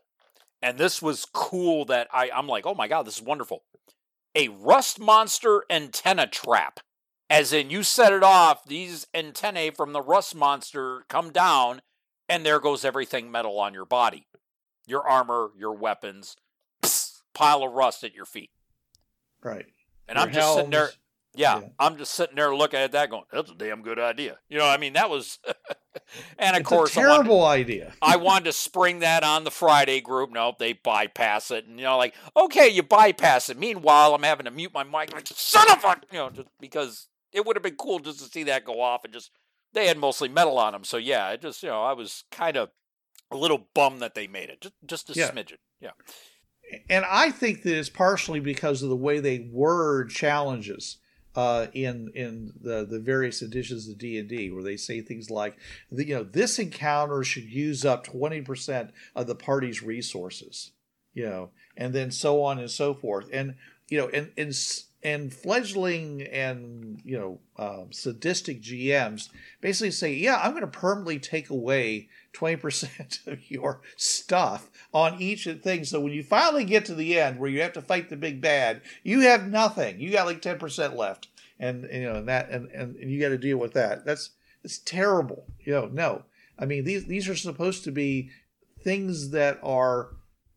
and 0.60 0.78
this 0.78 1.00
was 1.00 1.26
cool. 1.32 1.84
That 1.84 2.08
I 2.12 2.30
I'm 2.30 2.48
like, 2.48 2.66
oh 2.66 2.74
my 2.74 2.88
god, 2.88 3.06
this 3.06 3.16
is 3.18 3.22
wonderful. 3.22 3.62
A 4.34 4.48
rust 4.48 4.98
monster 4.98 5.64
antenna 5.70 6.26
trap. 6.26 6.80
As 7.30 7.52
in, 7.52 7.70
you 7.70 7.82
set 7.82 8.12
it 8.12 8.22
off, 8.22 8.66
these 8.66 9.06
antennae 9.14 9.70
from 9.70 9.92
the 9.92 10.02
rust 10.02 10.34
monster 10.34 11.04
come 11.08 11.30
down, 11.30 11.80
and 12.28 12.44
there 12.44 12.60
goes 12.60 12.84
everything 12.84 13.30
metal 13.30 13.58
on 13.58 13.72
your 13.72 13.86
body. 13.86 14.26
Your 14.86 15.08
armor, 15.08 15.50
your 15.56 15.72
weapons, 15.72 16.36
psst, 16.82 17.22
pile 17.32 17.62
of 17.62 17.72
rust 17.72 18.04
at 18.04 18.14
your 18.14 18.26
feet. 18.26 18.50
Right. 19.42 19.66
And 20.06 20.16
Your 20.16 20.26
I'm 20.26 20.32
just 20.32 20.54
sitting 20.54 20.70
there. 20.70 20.90
Yeah, 21.36 21.60
Yeah. 21.60 21.68
I'm 21.78 21.96
just 21.96 22.14
sitting 22.14 22.36
there 22.36 22.54
looking 22.54 22.78
at 22.80 22.92
that, 22.92 23.10
going, 23.10 23.24
"That's 23.32 23.50
a 23.50 23.54
damn 23.54 23.82
good 23.82 23.98
idea." 23.98 24.38
You 24.48 24.58
know, 24.58 24.66
I 24.66 24.76
mean, 24.76 24.92
that 24.92 25.10
was, 25.10 25.38
and 26.38 26.56
of 26.56 26.60
It's 26.60 26.68
course, 26.68 26.96
a 26.96 27.00
I 27.00 27.02
wanted- 27.08 27.14
terrible 27.16 27.44
idea. 27.44 27.92
I 28.00 28.16
wanted 28.16 28.44
to 28.44 28.52
spring 28.52 29.00
that 29.00 29.24
on 29.24 29.44
the 29.44 29.50
Friday 29.50 30.00
group. 30.00 30.30
Nope, 30.32 30.58
they 30.58 30.74
bypass 30.74 31.50
it, 31.50 31.66
and 31.66 31.78
you 31.78 31.84
know, 31.84 31.96
like, 31.98 32.14
okay, 32.36 32.68
you 32.68 32.82
bypass 32.82 33.50
it. 33.50 33.58
Meanwhile, 33.58 34.14
I'm 34.14 34.22
having 34.22 34.44
to 34.44 34.50
mute 34.50 34.72
my 34.74 34.84
mic, 34.84 35.12
like, 35.12 35.26
son 35.26 35.70
of 35.70 35.82
a, 35.84 35.96
you 36.12 36.18
know, 36.18 36.30
just 36.30 36.48
because 36.60 37.08
it 37.32 37.44
would 37.44 37.56
have 37.56 37.62
been 37.62 37.76
cool 37.76 37.98
just 37.98 38.20
to 38.20 38.26
see 38.26 38.44
that 38.44 38.64
go 38.64 38.80
off, 38.80 39.04
and 39.04 39.12
just 39.12 39.30
they 39.72 39.86
had 39.88 39.98
mostly 39.98 40.28
metal 40.28 40.56
on 40.58 40.72
them, 40.72 40.84
so 40.84 40.96
yeah, 40.96 41.30
it 41.30 41.42
just, 41.42 41.62
you 41.62 41.68
know, 41.68 41.82
I 41.82 41.94
was 41.94 42.22
kind 42.30 42.56
of 42.56 42.70
a 43.32 43.36
little 43.36 43.66
bummed 43.74 44.00
that 44.02 44.14
they 44.14 44.28
made 44.28 44.48
it, 44.50 44.60
just, 44.60 44.74
just 45.08 45.10
a 45.10 45.14
Yeah. 45.18 45.30
smidgen, 45.32 45.58
yeah. 45.80 45.90
and 46.88 47.04
I 47.04 47.30
think 47.32 47.62
that 47.62 47.76
it's 47.76 47.88
partially 47.88 48.38
because 48.40 48.82
of 48.84 48.88
the 48.88 48.96
way 48.96 49.18
they 49.18 49.48
word 49.50 50.10
challenges 50.10 50.98
uh, 51.36 51.66
in 51.72 52.10
in 52.14 52.52
the 52.60 52.84
the 52.84 53.00
various 53.00 53.42
editions 53.42 53.88
of 53.88 53.98
D 53.98 54.18
and 54.18 54.28
D, 54.28 54.50
where 54.50 54.62
they 54.62 54.76
say 54.76 55.00
things 55.00 55.30
like, 55.30 55.56
you 55.90 56.14
know, 56.14 56.24
this 56.24 56.58
encounter 56.58 57.24
should 57.24 57.44
use 57.44 57.84
up 57.84 58.04
twenty 58.04 58.40
percent 58.40 58.90
of 59.14 59.26
the 59.26 59.34
party's 59.34 59.82
resources, 59.82 60.72
you 61.12 61.24
know, 61.24 61.50
and 61.76 61.92
then 61.92 62.10
so 62.10 62.42
on 62.42 62.58
and 62.58 62.70
so 62.70 62.94
forth, 62.94 63.28
and 63.32 63.56
you 63.88 63.98
know, 63.98 64.08
and 64.08 64.30
and 64.36 64.54
and 65.02 65.34
fledgling 65.34 66.22
and 66.22 67.00
you 67.04 67.18
know 67.18 67.40
um, 67.56 67.92
sadistic 67.92 68.62
GMs 68.62 69.28
basically 69.60 69.90
say, 69.90 70.14
yeah, 70.14 70.40
I'm 70.42 70.52
going 70.52 70.62
to 70.62 70.66
permanently 70.66 71.18
take 71.18 71.50
away 71.50 72.08
20% 72.34 73.26
of 73.32 73.50
your 73.50 73.80
stuff 73.96 74.70
on 74.92 75.20
each 75.20 75.48
things. 75.62 75.90
So 75.90 76.00
when 76.00 76.12
you 76.12 76.22
finally 76.22 76.64
get 76.64 76.84
to 76.86 76.94
the 76.94 77.18
end 77.18 77.38
where 77.38 77.50
you 77.50 77.62
have 77.62 77.72
to 77.74 77.82
fight 77.82 78.10
the 78.10 78.16
big 78.16 78.40
bad, 78.40 78.82
you 79.02 79.20
have 79.20 79.48
nothing. 79.48 80.00
You 80.00 80.10
got 80.12 80.26
like 80.26 80.42
10% 80.42 80.96
left. 80.96 81.28
And, 81.58 81.88
you 81.92 82.02
know, 82.02 82.16
and 82.16 82.28
that, 82.28 82.50
and, 82.50 82.70
and, 82.72 82.96
and 82.96 83.10
you 83.10 83.20
got 83.20 83.28
to 83.28 83.38
deal 83.38 83.58
with 83.58 83.72
that. 83.74 84.04
That's, 84.04 84.30
it's 84.62 84.78
terrible. 84.78 85.46
You 85.60 85.72
know, 85.72 85.86
no. 85.86 86.22
I 86.58 86.66
mean, 86.66 86.84
these, 86.84 87.06
these 87.06 87.28
are 87.28 87.36
supposed 87.36 87.84
to 87.84 87.92
be 87.92 88.30
things 88.80 89.30
that 89.30 89.58
are, 89.62 90.10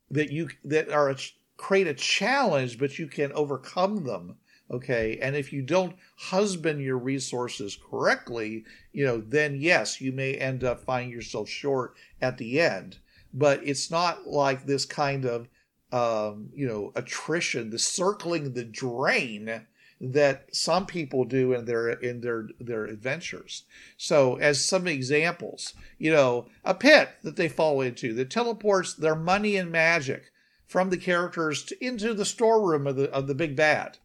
that 0.09 0.31
you, 0.31 0.49
that 0.65 0.89
are, 0.91 1.09
a, 1.09 1.15
create 1.57 1.87
a 1.87 1.93
challenge, 1.93 2.79
but 2.79 2.97
you 2.97 3.07
can 3.07 3.31
overcome 3.33 4.05
them. 4.05 4.37
Okay. 4.69 5.17
And 5.21 5.35
if 5.35 5.53
you 5.53 5.61
don't 5.61 5.95
husband 6.17 6.81
your 6.81 6.97
resources 6.97 7.77
correctly, 7.89 8.65
you 8.91 9.05
know, 9.05 9.19
then 9.19 9.55
yes, 9.61 10.01
you 10.01 10.11
may 10.11 10.33
end 10.33 10.63
up 10.63 10.81
finding 10.81 11.11
yourself 11.11 11.47
short 11.47 11.95
at 12.21 12.37
the 12.37 12.59
end. 12.59 12.97
But 13.33 13.61
it's 13.63 13.91
not 13.91 14.27
like 14.27 14.65
this 14.65 14.85
kind 14.85 15.25
of, 15.25 15.47
um, 15.91 16.49
you 16.53 16.67
know, 16.67 16.91
attrition, 16.95 17.69
the 17.69 17.79
circling 17.79 18.53
the 18.53 18.65
drain 18.65 19.65
that 19.99 20.55
some 20.55 20.85
people 20.85 21.25
do 21.25 21.53
in 21.53 21.65
their 21.65 21.89
in 21.89 22.21
their 22.21 22.49
their 22.59 22.85
adventures. 22.85 23.63
So, 23.97 24.35
as 24.35 24.63
some 24.63 24.87
examples, 24.87 25.73
you 25.97 26.11
know, 26.11 26.47
a 26.63 26.73
pit 26.73 27.09
that 27.23 27.35
they 27.35 27.49
fall 27.49 27.81
into 27.81 28.13
that 28.13 28.29
teleports 28.29 28.93
their 28.93 29.15
money 29.15 29.55
and 29.55 29.71
magic 29.71 30.31
from 30.67 30.89
the 30.89 30.97
characters 30.97 31.63
to, 31.63 31.85
into 31.85 32.13
the 32.13 32.25
storeroom 32.25 32.85
of 32.85 32.95
the 32.95 33.11
of 33.11 33.27
the 33.27 33.35
big 33.35 33.55
bad, 33.55 33.97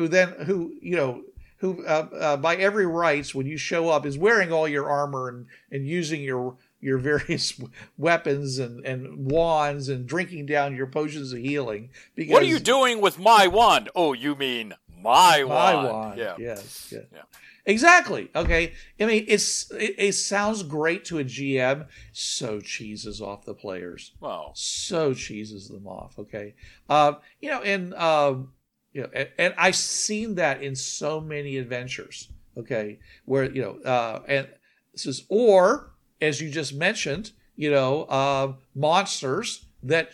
who 0.00 0.08
then 0.08 0.28
who 0.46 0.72
you 0.80 0.96
know 0.96 1.22
who 1.58 1.84
uh, 1.84 2.08
uh, 2.18 2.36
by 2.38 2.56
every 2.56 2.86
rights 2.86 3.34
when 3.34 3.46
you 3.46 3.58
show 3.58 3.90
up 3.90 4.06
is 4.06 4.16
wearing 4.16 4.50
all 4.50 4.66
your 4.66 4.88
armor 4.88 5.28
and 5.28 5.46
and 5.70 5.86
using 5.86 6.22
your 6.22 6.56
your 6.80 6.96
various 6.96 7.60
weapons 7.98 8.58
and, 8.58 8.84
and 8.86 9.30
wands 9.30 9.90
and 9.90 10.06
drinking 10.06 10.46
down 10.46 10.74
your 10.74 10.86
potions 10.86 11.34
of 11.34 11.40
healing. 11.40 11.90
Because 12.14 12.32
what 12.32 12.42
are 12.42 12.46
you 12.46 12.58
doing 12.58 13.02
with 13.02 13.18
my 13.18 13.46
wand? 13.46 13.90
Oh, 13.94 14.14
you 14.14 14.34
mean 14.34 14.72
my, 15.02 15.44
my 15.44 15.74
wand? 15.74 15.88
wand. 15.88 16.18
Yeah. 16.18 16.36
Yes. 16.38 16.88
Yeah. 16.90 17.00
yeah. 17.12 17.22
Exactly. 17.66 18.30
Okay. 18.34 18.72
I 18.98 19.04
mean, 19.04 19.26
it's 19.28 19.70
it, 19.72 19.96
it, 19.98 20.12
sounds 20.14 20.62
great 20.62 21.04
to 21.06 21.18
a 21.18 21.24
GM. 21.24 21.88
So 22.12 22.58
cheeses 22.60 23.20
off 23.20 23.44
the 23.44 23.52
players. 23.52 24.12
Wow. 24.18 24.52
So 24.54 25.12
cheeses 25.12 25.68
them 25.68 25.86
off. 25.86 26.18
Okay. 26.18 26.54
Uh, 26.88 27.14
you 27.42 27.50
know, 27.50 27.60
and 27.60 27.92
um, 27.94 28.52
you 28.92 29.02
know, 29.02 29.08
and, 29.14 29.28
and 29.38 29.54
I've 29.56 29.76
seen 29.76 30.34
that 30.36 30.62
in 30.62 30.74
so 30.74 31.20
many 31.20 31.56
adventures. 31.56 32.28
Okay, 32.56 32.98
where 33.24 33.50
you 33.50 33.62
know, 33.62 33.90
uh, 33.90 34.22
and 34.26 34.48
this 34.92 35.06
is 35.06 35.24
or 35.28 35.92
as 36.20 36.40
you 36.40 36.50
just 36.50 36.74
mentioned, 36.74 37.32
you 37.56 37.70
know, 37.70 38.02
uh, 38.04 38.54
monsters 38.74 39.66
that 39.82 40.12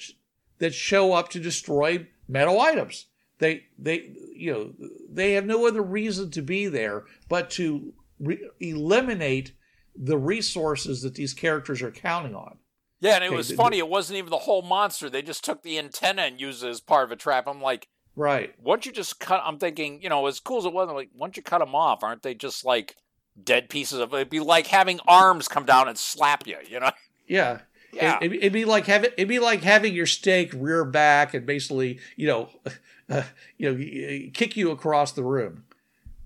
that 0.59 0.75
show 0.75 1.13
up 1.13 1.31
to 1.31 1.41
destroy 1.41 2.07
metal 2.29 2.61
items. 2.61 3.07
They 3.39 3.65
they 3.79 4.13
you 4.35 4.53
know 4.53 4.73
they 5.11 5.33
have 5.33 5.47
no 5.47 5.67
other 5.67 5.83
reason 5.83 6.31
to 6.33 6.43
be 6.43 6.67
there 6.69 7.05
but 7.29 7.51
to 7.51 7.93
re- 8.19 8.49
eliminate 8.61 9.53
the 9.95 10.19
resources 10.19 11.03
that 11.03 11.15
these 11.15 11.35
characters 11.35 11.83
are 11.83 11.91
counting 11.91 12.35
on. 12.35 12.59
Yeah, 13.01 13.17
and 13.17 13.25
it 13.25 13.29
okay, 13.29 13.37
was 13.37 13.53
funny. 13.53 13.79
it 13.79 13.89
wasn't 13.89 14.19
even 14.19 14.31
the 14.31 14.39
whole 14.39 14.63
monster. 14.63 15.11
They 15.11 15.23
just 15.23 15.45
took 15.45 15.63
the 15.63 15.79
antenna 15.79 16.23
and 16.23 16.41
used 16.41 16.65
it 16.65 16.69
as 16.69 16.81
part 16.81 17.05
of 17.05 17.13
a 17.13 17.17
trap. 17.17 17.47
I'm 17.47 17.61
like, 17.61 17.89
right. 18.17 18.55
Once 18.63 18.87
you 18.87 18.93
just 18.93 19.21
cut, 19.21 19.43
I'm 19.45 19.59
thinking, 19.59 20.03
you 20.03 20.09
know, 20.09 20.27
as 20.27 20.41
cool 20.41 20.59
as 20.59 20.65
it 20.65 20.73
was, 20.73 20.89
I'm 20.89 20.97
like, 20.97 21.11
once 21.15 21.37
you 21.37 21.43
cut 21.43 21.59
them 21.59 21.75
off, 21.75 22.03
aren't 22.03 22.23
they 22.23 22.35
just 22.35 22.65
like 22.65 22.97
dead 23.43 23.69
pieces 23.69 23.99
of 24.01 24.15
it'd 24.15 24.31
be 24.31 24.41
like 24.41 24.67
having 24.67 25.01
arms 25.07 25.49
come 25.49 25.67
down 25.67 25.89
and 25.89 25.99
slap 25.99 26.47
you 26.47 26.57
you 26.69 26.81
know? 26.81 26.91
Yeah. 27.27 27.61
Yeah. 27.93 28.19
it, 28.21 28.43
would 28.43 28.53
be 28.53 28.67
like 28.67 28.85
having 28.85 29.11
it'd 29.17 29.29
be 29.29 29.39
like 29.39 29.63
having 29.63 29.95
your 29.95 30.05
steak 30.05 30.53
rear 30.55 30.85
back 30.85 31.33
and 31.33 31.47
basically 31.47 31.99
you 32.15 32.27
know 32.27 32.51
uh, 33.09 33.23
you 33.57 33.73
know 33.73 34.31
kick 34.35 34.55
you 34.55 34.71
across 34.71 35.13
the 35.13 35.25
room. 35.25 35.65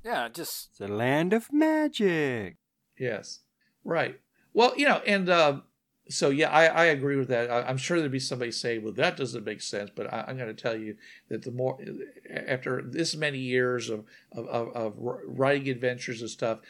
Yeah 0.05 0.28
just 0.30 0.76
the 0.78 0.88
land 0.88 1.32
of 1.32 1.53
magic. 1.53 2.57
Yes. 2.99 3.41
Right. 3.84 4.18
Well 4.53 4.72
you 4.76 4.88
know 4.88 5.01
and 5.07 5.28
uh, 5.28 5.61
so 6.11 6.30
yeah 6.30 6.50
I, 6.50 6.66
I 6.66 6.84
agree 6.86 7.16
with 7.16 7.28
that 7.28 7.50
I, 7.50 7.70
am 7.70 7.76
sure 7.76 7.98
there'd 7.98 8.12
be 8.12 8.18
somebody 8.18 8.50
saying 8.50 8.82
well 8.82 8.92
that 8.94 9.16
doesn't 9.16 9.44
make 9.44 9.61
sense 9.62 9.90
but 9.94 10.12
I, 10.12 10.24
am 10.28 10.36
going 10.36 10.54
to 10.54 10.62
tell 10.62 10.76
you 10.76 10.96
that 11.28 11.42
the 11.42 11.50
more 11.50 11.78
after 12.48 12.82
this 12.82 13.16
many 13.16 13.38
years 13.38 13.88
of, 13.88 14.04
of, 14.32 14.46
of, 14.48 14.76
of 14.76 14.94
writing 14.98 15.68
adventures 15.68 16.20
and 16.20 16.30
stuff 16.30 16.61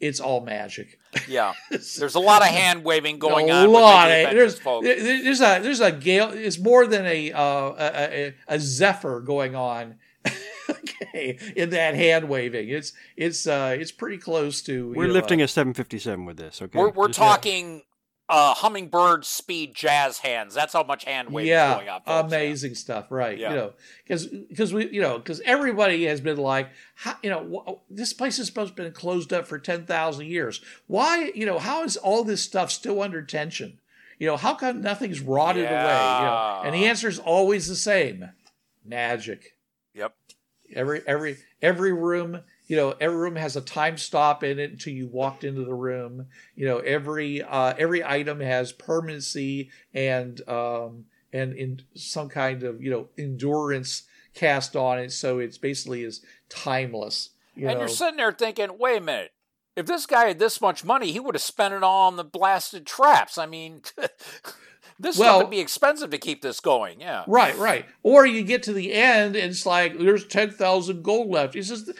it's 0.00 0.20
all 0.20 0.40
magic. 0.40 0.98
Yeah, 1.26 1.54
there's 1.70 2.14
a 2.14 2.20
lot 2.20 2.42
of 2.42 2.48
hand 2.48 2.84
waving 2.84 3.18
going 3.18 3.48
a 3.48 3.52
on. 3.52 3.66
A 3.66 3.70
lot. 3.70 4.08
The 4.08 4.34
there's 4.34 4.60
there's 4.60 5.40
a 5.40 5.60
there's 5.60 5.80
a 5.80 5.92
gale. 5.92 6.30
It's 6.30 6.58
more 6.58 6.86
than 6.86 7.06
a 7.06 7.32
uh, 7.32 7.72
a, 7.78 8.34
a, 8.48 8.60
zephyr 8.60 9.20
going 9.20 9.54
on. 9.54 9.96
okay, 10.68 11.38
in 11.54 11.70
that 11.70 11.94
hand 11.94 12.28
waving, 12.28 12.68
it's 12.68 12.92
it's 13.16 13.46
uh 13.46 13.76
it's 13.78 13.92
pretty 13.92 14.18
close 14.18 14.60
to. 14.62 14.92
We're 14.94 15.08
lifting 15.08 15.40
a 15.40 15.48
757 15.48 16.24
with 16.24 16.36
this. 16.36 16.60
Okay, 16.60 16.78
we're 16.78 16.90
we're 16.90 17.08
Just 17.08 17.18
talking 17.18 17.82
uh, 18.28 18.54
hummingbird 18.54 19.24
speed 19.24 19.74
jazz 19.74 20.18
hands. 20.18 20.54
That's 20.54 20.72
how 20.72 20.82
much 20.82 21.04
hand 21.04 21.30
waving 21.30 21.50
yeah, 21.50 21.74
going. 21.74 21.86
Folks. 21.86 22.32
Amazing 22.32 22.70
yeah. 22.72 22.76
stuff, 22.76 23.10
right? 23.10 23.38
Yeah. 23.38 23.50
You 23.50 23.56
know, 23.56 23.72
because 24.02 24.26
because 24.26 24.74
we 24.74 24.90
you 24.90 25.00
know 25.00 25.18
because 25.18 25.40
everybody 25.44 26.04
has 26.06 26.20
been 26.20 26.38
like, 26.38 26.70
how, 26.96 27.14
you 27.22 27.30
know, 27.30 27.82
this 27.88 28.12
place 28.12 28.38
is 28.38 28.46
supposed 28.46 28.76
to 28.76 28.82
been 28.82 28.92
closed 28.92 29.32
up 29.32 29.46
for 29.46 29.58
ten 29.58 29.84
thousand 29.86 30.26
years. 30.26 30.60
Why 30.86 31.30
you 31.34 31.46
know 31.46 31.58
how 31.58 31.84
is 31.84 31.96
all 31.96 32.24
this 32.24 32.42
stuff 32.42 32.70
still 32.70 33.00
under 33.00 33.22
tension? 33.22 33.78
You 34.18 34.26
know, 34.26 34.36
how 34.36 34.54
come 34.54 34.80
nothing's 34.80 35.20
rotted 35.20 35.64
yeah. 35.64 35.84
away? 35.84 36.24
You 36.24 36.26
know, 36.26 36.62
and 36.64 36.74
the 36.74 36.88
answer 36.88 37.08
is 37.08 37.18
always 37.18 37.68
the 37.68 37.76
same: 37.76 38.30
magic. 38.84 39.56
Yep. 39.94 40.14
Every 40.74 41.02
every 41.06 41.36
every 41.62 41.92
room 41.92 42.40
you 42.66 42.76
know 42.76 42.94
every 43.00 43.16
room 43.16 43.36
has 43.36 43.56
a 43.56 43.60
time 43.60 43.96
stop 43.96 44.42
in 44.42 44.58
it 44.58 44.70
until 44.70 44.92
you 44.92 45.06
walked 45.06 45.44
into 45.44 45.64
the 45.64 45.74
room. 45.74 46.26
You 46.54 46.66
know 46.66 46.78
every 46.78 47.42
uh, 47.42 47.74
every 47.78 48.04
item 48.04 48.40
has 48.40 48.72
permanency 48.72 49.70
and 49.94 50.46
um, 50.48 51.06
and 51.32 51.54
in 51.54 51.82
some 51.94 52.28
kind 52.28 52.62
of 52.62 52.82
you 52.82 52.90
know 52.90 53.08
endurance 53.16 54.04
cast 54.34 54.76
on 54.76 54.98
it. 54.98 55.12
So 55.12 55.38
it's 55.38 55.58
basically 55.58 56.02
is 56.02 56.22
timeless 56.48 57.30
you 57.56 57.68
and 57.68 57.76
know? 57.76 57.80
you're 57.80 57.88
sitting 57.88 58.18
there 58.18 58.32
thinking 58.32 58.78
wait 58.78 58.98
a 58.98 59.00
minute. 59.00 59.32
If 59.74 59.86
this 59.86 60.06
guy 60.06 60.28
had 60.28 60.38
this 60.38 60.60
much 60.60 60.84
money 60.84 61.10
he 61.10 61.20
would 61.20 61.34
have 61.34 61.42
spent 61.42 61.74
it 61.74 61.82
all 61.82 62.06
on 62.08 62.16
the 62.16 62.24
blasted 62.24 62.86
traps. 62.86 63.38
I 63.38 63.46
mean 63.46 63.82
This 64.98 65.18
well, 65.18 65.38
would 65.38 65.50
be 65.50 65.60
expensive 65.60 66.10
to 66.10 66.18
keep 66.18 66.42
this 66.42 66.60
going. 66.60 67.00
Yeah. 67.00 67.24
Right, 67.26 67.56
right. 67.58 67.84
Or 68.02 68.24
you 68.24 68.42
get 68.42 68.62
to 68.64 68.72
the 68.72 68.94
end 68.94 69.36
and 69.36 69.50
it's 69.50 69.66
like 69.66 69.98
there's 69.98 70.26
ten 70.26 70.50
thousand 70.50 71.02
gold 71.02 71.28
left. 71.28 71.54
He 71.54 71.62
says 71.62 71.90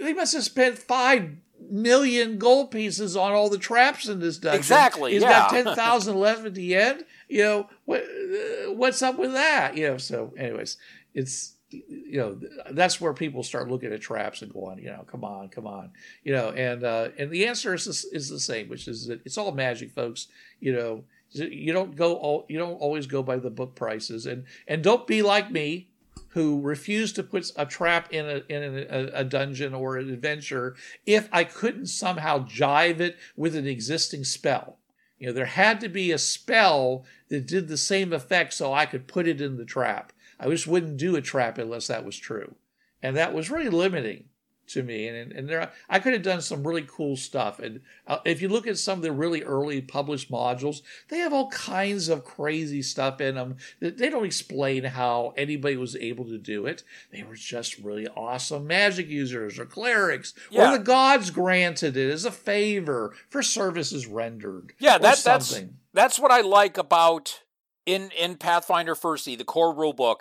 they 0.00 0.12
must 0.12 0.34
have 0.34 0.44
spent 0.44 0.78
five 0.78 1.30
million 1.70 2.38
gold 2.38 2.70
pieces 2.70 3.16
on 3.16 3.32
all 3.32 3.48
the 3.48 3.58
traps 3.58 4.08
in 4.08 4.20
this 4.20 4.38
dungeon. 4.38 4.58
Exactly. 4.58 5.12
He's 5.12 5.22
yeah. 5.22 5.30
got 5.30 5.50
ten 5.50 5.74
thousand 5.74 6.18
left 6.18 6.44
at 6.44 6.54
the 6.54 6.74
end. 6.74 7.04
You 7.28 7.42
know 7.42 7.70
what? 7.84 8.02
Uh, 8.02 8.72
what's 8.72 9.02
up 9.02 9.18
with 9.18 9.32
that? 9.32 9.76
You 9.76 9.88
know. 9.88 9.98
So, 9.98 10.34
anyways, 10.36 10.76
it's 11.14 11.54
you 11.70 12.18
know 12.18 12.38
that's 12.70 13.00
where 13.00 13.12
people 13.12 13.42
start 13.42 13.70
looking 13.70 13.92
at 13.92 14.00
traps 14.00 14.42
and 14.42 14.52
going, 14.52 14.78
you 14.78 14.90
know, 14.90 15.04
come 15.10 15.24
on, 15.24 15.48
come 15.48 15.66
on, 15.66 15.90
you 16.22 16.32
know, 16.32 16.50
and 16.50 16.84
uh, 16.84 17.08
and 17.18 17.30
the 17.30 17.46
answer 17.46 17.74
is 17.74 17.86
is 18.12 18.28
the 18.28 18.40
same, 18.40 18.68
which 18.68 18.86
is 18.86 19.06
that 19.06 19.20
it's 19.24 19.38
all 19.38 19.52
magic, 19.52 19.92
folks. 19.92 20.28
You 20.60 20.74
know, 20.74 21.04
you 21.34 21.72
don't 21.72 21.96
go 21.96 22.44
you 22.48 22.58
don't 22.58 22.74
always 22.74 23.06
go 23.06 23.22
by 23.22 23.36
the 23.36 23.50
book 23.50 23.74
prices, 23.74 24.26
and 24.26 24.44
and 24.66 24.82
don't 24.82 25.06
be 25.06 25.22
like 25.22 25.50
me, 25.50 25.90
who 26.28 26.60
refused 26.60 27.14
to 27.16 27.22
put 27.22 27.50
a 27.56 27.66
trap 27.66 28.12
in 28.12 28.26
a 28.26 28.42
in 28.48 28.86
a, 28.90 29.10
a 29.20 29.24
dungeon 29.24 29.74
or 29.74 29.96
an 29.96 30.10
adventure 30.10 30.74
if 31.06 31.28
I 31.32 31.44
couldn't 31.44 31.86
somehow 31.86 32.46
jive 32.46 33.00
it 33.00 33.16
with 33.36 33.54
an 33.54 33.66
existing 33.66 34.24
spell. 34.24 34.78
You 35.18 35.28
know, 35.28 35.32
there 35.32 35.46
had 35.46 35.80
to 35.80 35.88
be 35.88 36.10
a 36.10 36.18
spell 36.18 37.04
that 37.28 37.46
did 37.46 37.68
the 37.68 37.76
same 37.76 38.12
effect 38.12 38.52
so 38.52 38.72
I 38.72 38.84
could 38.84 39.06
put 39.06 39.28
it 39.28 39.40
in 39.40 39.56
the 39.56 39.64
trap. 39.64 40.12
I 40.40 40.48
just 40.48 40.66
wouldn't 40.66 40.96
do 40.96 41.16
a 41.16 41.22
trap 41.22 41.56
unless 41.56 41.86
that 41.86 42.04
was 42.04 42.18
true. 42.18 42.56
And 43.00 43.16
that 43.16 43.32
was 43.32 43.50
really 43.50 43.68
limiting 43.68 44.24
to 44.66 44.82
me 44.82 45.06
and 45.08 45.32
and 45.32 45.48
there 45.48 45.70
I 45.88 45.98
could 45.98 46.12
have 46.12 46.22
done 46.22 46.40
some 46.40 46.66
really 46.66 46.86
cool 46.86 47.16
stuff 47.16 47.58
and 47.58 47.80
uh, 48.06 48.18
if 48.24 48.40
you 48.40 48.48
look 48.48 48.66
at 48.66 48.78
some 48.78 48.98
of 48.98 49.02
the 49.02 49.12
really 49.12 49.42
early 49.42 49.80
published 49.80 50.30
modules 50.30 50.82
they 51.08 51.18
have 51.18 51.32
all 51.32 51.48
kinds 51.50 52.08
of 52.08 52.24
crazy 52.24 52.82
stuff 52.82 53.20
in 53.20 53.34
them 53.34 53.56
they 53.80 54.08
don't 54.08 54.24
explain 54.24 54.84
how 54.84 55.34
anybody 55.36 55.76
was 55.76 55.96
able 55.96 56.24
to 56.24 56.38
do 56.38 56.66
it 56.66 56.82
they 57.12 57.22
were 57.22 57.34
just 57.34 57.78
really 57.78 58.06
awesome 58.08 58.66
magic 58.66 59.08
users 59.08 59.58
or 59.58 59.66
clerics 59.66 60.34
yeah. 60.50 60.68
or 60.68 60.78
the 60.78 60.84
gods 60.84 61.30
granted 61.30 61.96
it 61.96 62.10
as 62.10 62.24
a 62.24 62.30
favor 62.30 63.14
for 63.28 63.42
services 63.42 64.06
rendered 64.06 64.72
yeah 64.78 64.98
that, 64.98 65.18
that's 65.18 65.60
that's 65.92 66.18
what 66.18 66.32
I 66.32 66.40
like 66.40 66.76
about 66.76 67.42
in 67.86 68.10
in 68.18 68.36
Pathfinder 68.36 68.94
First 68.94 69.24
the 69.24 69.44
core 69.44 69.74
rulebook 69.74 70.20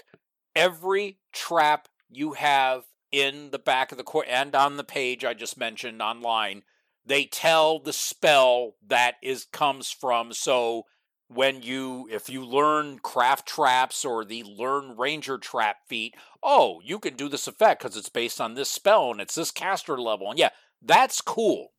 every 0.56 1.18
trap 1.32 1.88
you 2.10 2.34
have 2.34 2.84
in 3.14 3.51
the 3.51 3.59
back 3.59 3.91
of 3.91 3.97
the 3.97 4.03
court 4.03 4.26
and 4.28 4.53
on 4.55 4.76
the 4.76 4.84
page 4.84 5.24
I 5.24 5.34
just 5.36 5.55
mentioned 5.55 6.01
online, 6.01 6.64
they 7.05 7.26
tell 7.26 7.80
the 7.80 7.93
spell 7.93 8.76
that 8.86 9.16
is 9.22 9.45
comes 9.45 9.91
from. 9.91 10.34
So 10.34 10.86
when 11.28 11.61
you 11.61 12.07
if 12.11 12.28
you 12.28 12.43
learn 12.43 12.99
craft 12.99 13.47
traps 13.47 14.03
or 14.03 14.26
the 14.26 14.43
learn 14.43 14.97
ranger 14.97 15.38
trap 15.38 15.78
feat, 15.88 16.16
oh, 16.41 16.82
you 16.84 16.99
can 16.99 17.16
do 17.16 17.30
this 17.30 17.47
effect 17.47 17.84
because 17.84 17.95
it's 17.95 18.09
based 18.09 18.41
on 18.41 18.55
this 18.55 18.70
spell 18.70 19.11
and 19.11 19.22
it's 19.22 19.36
this 19.36 19.51
caster 19.51 19.99
level. 19.99 20.30
And 20.30 20.39
yeah, 20.39 20.49
that's 20.82 21.22
cool. 21.22 21.72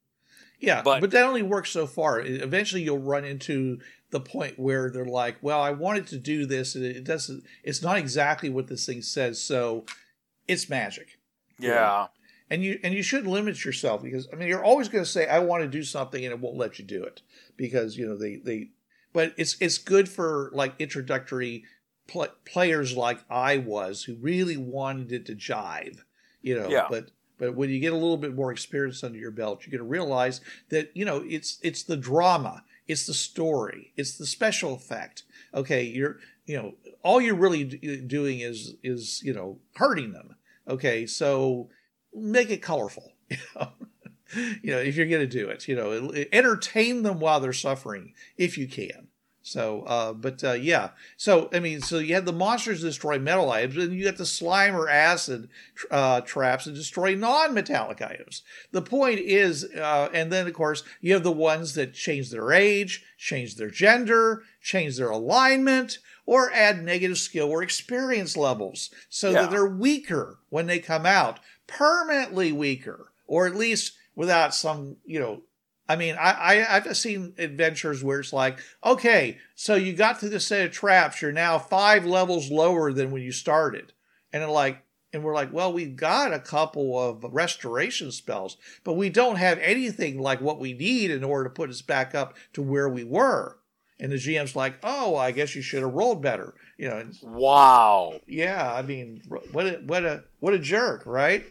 Yeah, 0.61 0.83
but, 0.83 1.01
but 1.01 1.11
that 1.11 1.27
only 1.27 1.43
works 1.43 1.71
so 1.71 1.87
far. 1.87 2.21
Eventually, 2.21 2.83
you'll 2.83 2.99
run 2.99 3.25
into 3.25 3.81
the 4.11 4.21
point 4.21 4.59
where 4.59 4.89
they're 4.89 5.05
like, 5.05 5.37
"Well, 5.43 5.61
I 5.61 5.73
wanted 5.73 6.07
to 6.09 6.17
do 6.17 6.47
this, 6.47 6.77
and 6.77 6.85
it 6.85 7.05
doesn't. 7.05 7.43
It's 7.65 7.83
not 7.83 7.99
exactly 7.99 8.49
what 8.49 8.69
this 8.69 8.87
thing 8.87 9.03
says, 9.03 9.43
so 9.43 9.85
it's 10.47 10.71
magic." 10.71 11.19
Yeah. 11.59 12.07
And 12.51 12.63
you 12.63 12.79
and 12.83 12.95
you 12.95 13.03
shouldn't 13.03 13.31
limit 13.31 13.65
yourself 13.65 14.03
because 14.03 14.29
I 14.33 14.37
mean 14.37 14.49
you're 14.49 14.65
always 14.65 14.89
going 14.89 15.05
to 15.05 15.11
say 15.11 15.27
I 15.27 15.39
want 15.39 15.63
to 15.63 15.69
do 15.69 15.83
something 15.83 16.25
and 16.25 16.33
it 16.33 16.41
won't 16.41 16.57
let 16.57 16.79
you 16.79 16.85
do 16.85 17.03
it 17.03 17.23
because 17.57 17.97
you 17.97 18.07
know 18.07 18.17
they 18.17 18.37
they 18.37 18.69
but 19.13 19.33
it's 19.37 19.57
it's 19.61 19.79
good 19.79 20.09
for 20.09 20.51
like 20.53 20.75
introductory 20.79 21.65
pl- 22.07 22.35
players 22.45 22.97
like 22.97 23.21
I 23.31 23.59
was 23.59 24.05
who 24.05 24.17
really 24.17 24.57
wanted 24.57 25.11
it 25.13 25.27
to 25.27 25.35
jive, 25.35 26.01
you 26.43 26.55
know. 26.59 26.69
Yeah. 26.69 26.87
But 26.91 27.11
But 27.39 27.55
when 27.57 27.71
you 27.71 27.81
get 27.81 27.93
a 27.93 27.97
little 27.97 28.17
bit 28.17 28.35
more 28.35 28.53
experience 28.53 29.03
under 29.03 29.19
your 29.19 29.31
belt, 29.31 29.63
you're 29.67 29.77
going 29.77 29.87
to 29.87 29.91
realize 29.91 30.41
that 30.69 30.91
you 30.95 31.05
know 31.05 31.25
it's 31.27 31.59
it's 31.63 31.83
the 31.83 31.97
drama, 31.97 32.63
it's 32.87 33.07
the 33.07 33.15
story, 33.15 33.93
it's 33.97 34.17
the 34.19 34.27
special 34.27 34.75
effect. 34.75 35.25
Okay, 35.55 35.83
you're 35.83 36.19
you 36.47 36.57
know 36.57 36.75
all 37.03 37.21
you're 37.21 37.35
really 37.35 37.65
doing 37.65 38.41
is 38.41 38.75
is 38.83 39.23
you 39.23 39.33
know 39.33 39.59
hurting 39.77 40.13
them. 40.13 40.37
Okay, 40.69 41.07
so 41.07 41.69
make 42.13 42.51
it 42.51 42.63
colorful. 42.63 43.13
You 44.63 44.73
know, 44.73 44.79
if 44.79 44.97
you're 44.97 45.07
going 45.07 45.21
to 45.21 45.27
do 45.29 45.49
it, 45.51 45.69
you 45.69 45.77
know, 45.77 46.13
entertain 46.33 47.03
them 47.03 47.21
while 47.21 47.39
they're 47.39 47.53
suffering 47.53 48.15
if 48.37 48.59
you 48.59 48.67
can. 48.67 49.09
So, 49.47 49.83
uh, 49.83 50.15
but 50.15 50.43
uh, 50.43 50.53
yeah. 50.53 50.91
So, 51.19 51.51
I 51.53 51.61
mean, 51.61 51.83
so 51.83 51.99
you 51.99 52.15
have 52.15 52.25
the 52.25 52.33
monsters 52.33 52.81
destroy 52.81 53.19
metal 53.19 53.51
items, 53.51 53.77
and 53.77 53.93
you 53.93 54.07
got 54.07 54.17
the 54.17 54.25
slime 54.25 54.75
or 54.75 54.89
acid 54.89 55.51
uh, 55.91 56.23
traps 56.23 56.65
that 56.65 56.75
destroy 56.75 57.15
non 57.15 57.53
metallic 57.53 58.01
items. 58.01 58.43
The 58.73 58.81
point 58.81 59.19
is, 59.21 59.65
uh, 59.65 60.09
and 60.15 60.33
then 60.33 60.47
of 60.47 60.55
course, 60.55 60.83
you 61.03 61.13
have 61.13 61.25
the 61.25 61.31
ones 61.31 61.75
that 61.75 61.93
change 61.93 62.31
their 62.31 62.53
age, 62.53 63.05
change 63.19 63.57
their 63.57 63.69
gender, 63.69 64.45
change 64.63 64.97
their 64.97 65.11
alignment, 65.11 65.99
or 66.25 66.51
add 66.51 66.83
negative 66.83 67.19
skill 67.19 67.51
or 67.51 67.63
experience 67.63 68.39
levels 68.39 68.89
so 69.11 69.31
Yeah. 69.31 69.43
that 69.43 69.51
they're 69.51 69.67
weaker 69.67 70.39
when 70.49 70.67
they 70.69 70.79
come 70.79 71.05
out, 71.05 71.39
permanently 71.67 72.51
weaker, 72.51 73.13
or 73.27 73.47
at 73.47 73.55
least 73.55 73.93
without 74.17 74.55
some, 74.55 74.97
you 75.05 75.21
know, 75.21 75.43
I 75.89 75.97
mean, 75.97 76.17
I, 76.19 76.31
I 76.33 76.77
I've 76.77 76.97
seen 76.97 77.35
adventures 77.37 78.03
where 78.03 78.21
it's 78.21 78.33
like, 78.33 78.59
okay, 78.85 79.39
so 79.55 79.75
you 79.75 79.93
got 79.93 80.19
through 80.19 80.31
this 80.31 80.47
set 80.47 80.65
of 80.65 80.73
traps, 80.73 81.21
you're 81.21 81.33
now 81.33 81.59
five 81.59 82.07
levels 82.07 82.51
lower 82.51 82.93
than 82.93 83.11
when 83.11 83.23
you 83.23 83.33
started, 83.33 83.93
and 84.33 84.49
like, 84.51 84.83
and 85.13 85.23
we're 85.23 85.35
like, 85.35 85.53
well, 85.53 85.73
we've 85.73 85.97
got 85.97 86.33
a 86.33 86.39
couple 86.39 86.99
of 86.99 87.25
restoration 87.35 88.11
spells, 88.11 88.57
but 88.83 88.95
we 88.95 89.11
don't 89.11 89.37
have 89.37 89.59
anything 89.59 90.19
like 90.19 90.41
what 90.41 90.59
we 90.59 90.73
need 90.73 91.11
in 91.11 91.23
order 91.23 91.45
to 91.45 91.55
put 91.55 91.71
us 91.71 91.83
back 91.83 92.15
up 92.15 92.35
to 92.55 92.63
where 92.63 92.89
we 92.89 93.05
were. 93.05 93.59
And 94.01 94.11
the 94.11 94.17
GM's 94.17 94.57
like, 94.57 94.79
oh, 94.83 95.15
I 95.17 95.31
guess 95.31 95.55
you 95.55 95.63
should 95.63 95.83
have 95.83 95.93
rolled 95.93 96.21
better, 96.21 96.55
you 96.79 96.89
know. 96.89 96.97
and 96.97 97.17
Wow. 97.23 98.21
yeah, 98.27 98.73
I 98.75 98.83
mean, 98.83 99.23
what 99.53 99.67
a, 99.67 99.83
what 99.87 100.05
a 100.05 100.25
what 100.41 100.55
a 100.55 100.59
jerk, 100.59 101.05
right? 101.07 101.45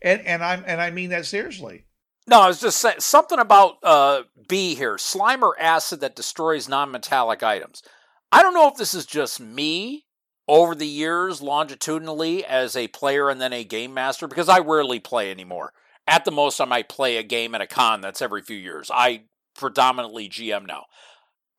And 0.00 0.20
and 0.20 0.44
I'm 0.44 0.62
and 0.66 0.80
I 0.80 0.90
mean 0.90 1.10
that 1.10 1.26
seriously. 1.26 1.86
No, 2.28 2.42
I 2.42 2.48
was 2.48 2.60
just 2.60 2.78
saying 2.78 3.00
something 3.00 3.38
about 3.38 3.78
uh, 3.82 4.22
B 4.48 4.74
here 4.74 4.96
Slimer 4.96 5.52
acid 5.58 6.00
that 6.00 6.14
destroys 6.14 6.68
non 6.68 6.90
metallic 6.90 7.42
items. 7.42 7.82
I 8.30 8.42
don't 8.42 8.52
know 8.52 8.68
if 8.68 8.76
this 8.76 8.92
is 8.92 9.06
just 9.06 9.40
me 9.40 10.04
over 10.46 10.74
the 10.74 10.86
years 10.86 11.40
longitudinally 11.40 12.44
as 12.44 12.76
a 12.76 12.88
player 12.88 13.30
and 13.30 13.40
then 13.40 13.54
a 13.54 13.64
game 13.64 13.94
master 13.94 14.28
because 14.28 14.48
I 14.48 14.58
rarely 14.58 15.00
play 15.00 15.30
anymore. 15.30 15.72
At 16.06 16.26
the 16.26 16.30
most, 16.30 16.60
I 16.60 16.66
might 16.66 16.88
play 16.88 17.16
a 17.16 17.22
game 17.22 17.54
at 17.54 17.62
a 17.62 17.66
con 17.66 18.02
that's 18.02 18.20
every 18.20 18.42
few 18.42 18.56
years. 18.56 18.90
I 18.92 19.22
predominantly 19.54 20.28
GM 20.28 20.66
now. 20.66 20.84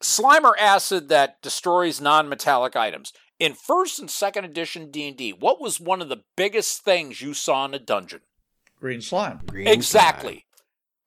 Slimer 0.03 0.53
acid 0.59 1.09
that 1.09 1.41
destroys 1.41 1.99
non 1.99 2.29
metallic 2.29 2.75
items. 2.75 3.11
In 3.39 3.53
first 3.53 3.99
and 3.99 4.09
second 4.09 4.45
edition 4.45 4.91
D&D, 4.91 5.31
what 5.31 5.61
was 5.61 5.79
one 5.79 6.01
of 6.01 6.09
the 6.09 6.23
biggest 6.35 6.83
things 6.83 7.21
you 7.21 7.33
saw 7.33 7.65
in 7.65 7.73
a 7.73 7.79
dungeon? 7.79 8.21
Green 8.79 9.01
slime. 9.01 9.39
Green 9.45 9.67
exactly. 9.67 10.45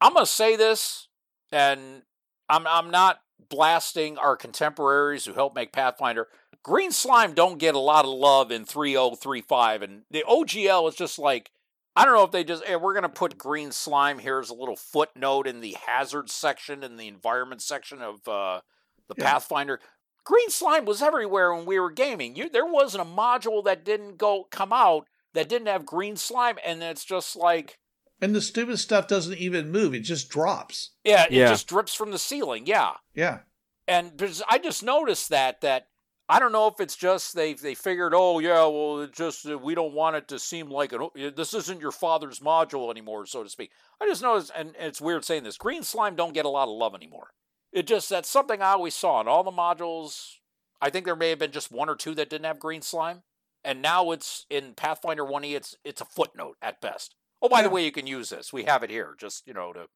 I'm 0.02 0.14
gonna 0.14 0.26
say 0.26 0.56
this, 0.56 1.08
and 1.52 2.02
I'm 2.48 2.66
I'm 2.66 2.90
not 2.90 3.20
blasting 3.48 4.18
our 4.18 4.36
contemporaries 4.36 5.24
who 5.24 5.32
helped 5.34 5.54
make 5.56 5.72
Pathfinder. 5.72 6.28
Green 6.62 6.92
slime 6.92 7.34
don't 7.34 7.58
get 7.58 7.74
a 7.74 7.78
lot 7.80 8.04
of 8.04 8.10
love 8.12 8.50
in 8.50 8.64
3035, 8.64 9.82
and 9.82 10.02
the 10.10 10.24
OGL 10.28 10.88
is 10.88 10.94
just 10.96 11.18
like 11.18 11.50
I 11.94 12.04
don't 12.04 12.14
know 12.14 12.24
if 12.24 12.30
they 12.32 12.44
just 12.44 12.64
hey, 12.64 12.76
we're 12.76 12.94
gonna 12.94 13.08
put 13.08 13.38
green 13.38 13.72
slime 13.72 14.18
here 14.18 14.40
as 14.40 14.50
a 14.50 14.54
little 14.54 14.76
footnote 14.76 15.46
in 15.46 15.60
the 15.60 15.76
hazard 15.86 16.30
section 16.30 16.82
in 16.82 16.96
the 16.96 17.08
environment 17.08 17.62
section 17.62 18.02
of 18.02 18.26
uh, 18.28 18.60
the 19.08 19.14
Yeah. 19.16 19.24
Pathfinder. 19.24 19.80
Green 20.24 20.50
slime 20.50 20.84
was 20.84 21.02
everywhere 21.02 21.54
when 21.54 21.66
we 21.66 21.78
were 21.80 21.90
gaming. 21.90 22.36
You 22.36 22.48
there 22.48 22.66
wasn't 22.66 23.02
a 23.02 23.10
module 23.10 23.64
that 23.64 23.84
didn't 23.84 24.18
go 24.18 24.44
come 24.50 24.72
out 24.72 25.06
that 25.34 25.48
didn't 25.48 25.68
have 25.68 25.86
green 25.86 26.16
slime, 26.16 26.58
and 26.64 26.82
it's 26.82 27.04
just 27.04 27.36
like 27.36 27.78
And 28.22 28.34
the 28.34 28.40
stupid 28.40 28.78
stuff 28.78 29.08
doesn't 29.08 29.36
even 29.36 29.70
move; 29.72 29.94
it 29.94 30.00
just 30.00 30.30
drops. 30.30 30.90
Yeah, 31.04 31.24
it 31.24 31.32
Yeah. 31.32 31.48
just 31.48 31.66
drips 31.66 31.92
from 31.94 32.12
the 32.12 32.18
ceiling. 32.18 32.66
Yeah, 32.66 32.92
Yeah, 33.14 33.40
and 33.88 34.12
I 34.48 34.58
just 34.58 34.82
noticed 34.82 35.28
that 35.30 35.60
that 35.60 35.88
I 36.28 36.38
don't 36.38 36.52
know 36.52 36.68
if 36.68 36.78
it's 36.78 36.96
just 36.96 37.34
they 37.34 37.52
they 37.54 37.74
figured, 37.74 38.12
oh 38.14 38.38
yeah, 38.38 38.64
well 38.64 39.00
it 39.00 39.12
just 39.12 39.44
uh, 39.46 39.58
we 39.58 39.74
don't 39.74 39.92
want 39.92 40.16
it 40.16 40.28
to 40.28 40.38
seem 40.38 40.70
like 40.70 40.92
an, 40.92 41.08
this 41.36 41.52
isn't 41.52 41.80
your 41.80 41.90
father's 41.90 42.38
module 42.38 42.90
anymore, 42.90 43.26
so 43.26 43.42
to 43.42 43.50
speak. 43.50 43.72
I 44.00 44.06
just 44.06 44.22
noticed, 44.22 44.52
and 44.56 44.74
it's 44.78 45.00
weird 45.00 45.24
saying 45.24 45.42
this, 45.42 45.58
green 45.58 45.82
slime 45.82 46.14
don't 46.14 46.32
get 46.32 46.46
a 46.46 46.48
lot 46.48 46.68
of 46.68 46.74
love 46.78 46.94
anymore. 46.94 47.34
It 47.72 47.88
just 47.88 48.08
that's 48.08 48.28
something 48.28 48.62
I 48.62 48.70
always 48.72 48.94
saw 48.94 49.20
in 49.20 49.26
all 49.28 49.42
the 49.42 49.50
modules. 49.50 50.36
I 50.80 50.90
think 50.90 51.06
there 51.06 51.16
may 51.16 51.30
have 51.30 51.38
been 51.40 51.52
just 51.52 51.72
one 51.72 51.88
or 51.88 51.96
two 51.96 52.14
that 52.14 52.30
didn't 52.30 52.46
have 52.46 52.60
green 52.60 52.82
slime, 52.82 53.24
and 53.64 53.82
now 53.82 54.12
it's 54.12 54.46
in 54.48 54.74
Pathfinder 54.74 55.24
One 55.24 55.44
E. 55.44 55.56
It's 55.56 55.76
it's 55.84 56.00
a 56.00 56.04
footnote 56.06 56.56
at 56.62 56.80
best. 56.80 57.16
Oh, 57.42 57.48
by 57.48 57.62
the 57.62 57.70
way, 57.70 57.84
you 57.84 57.92
can 57.92 58.06
use 58.06 58.30
this. 58.30 58.52
We 58.52 58.64
have 58.64 58.82
it 58.84 58.90
here, 58.90 59.14
just 59.18 59.46
you 59.46 59.52
know 59.52 59.72
to 59.72 59.86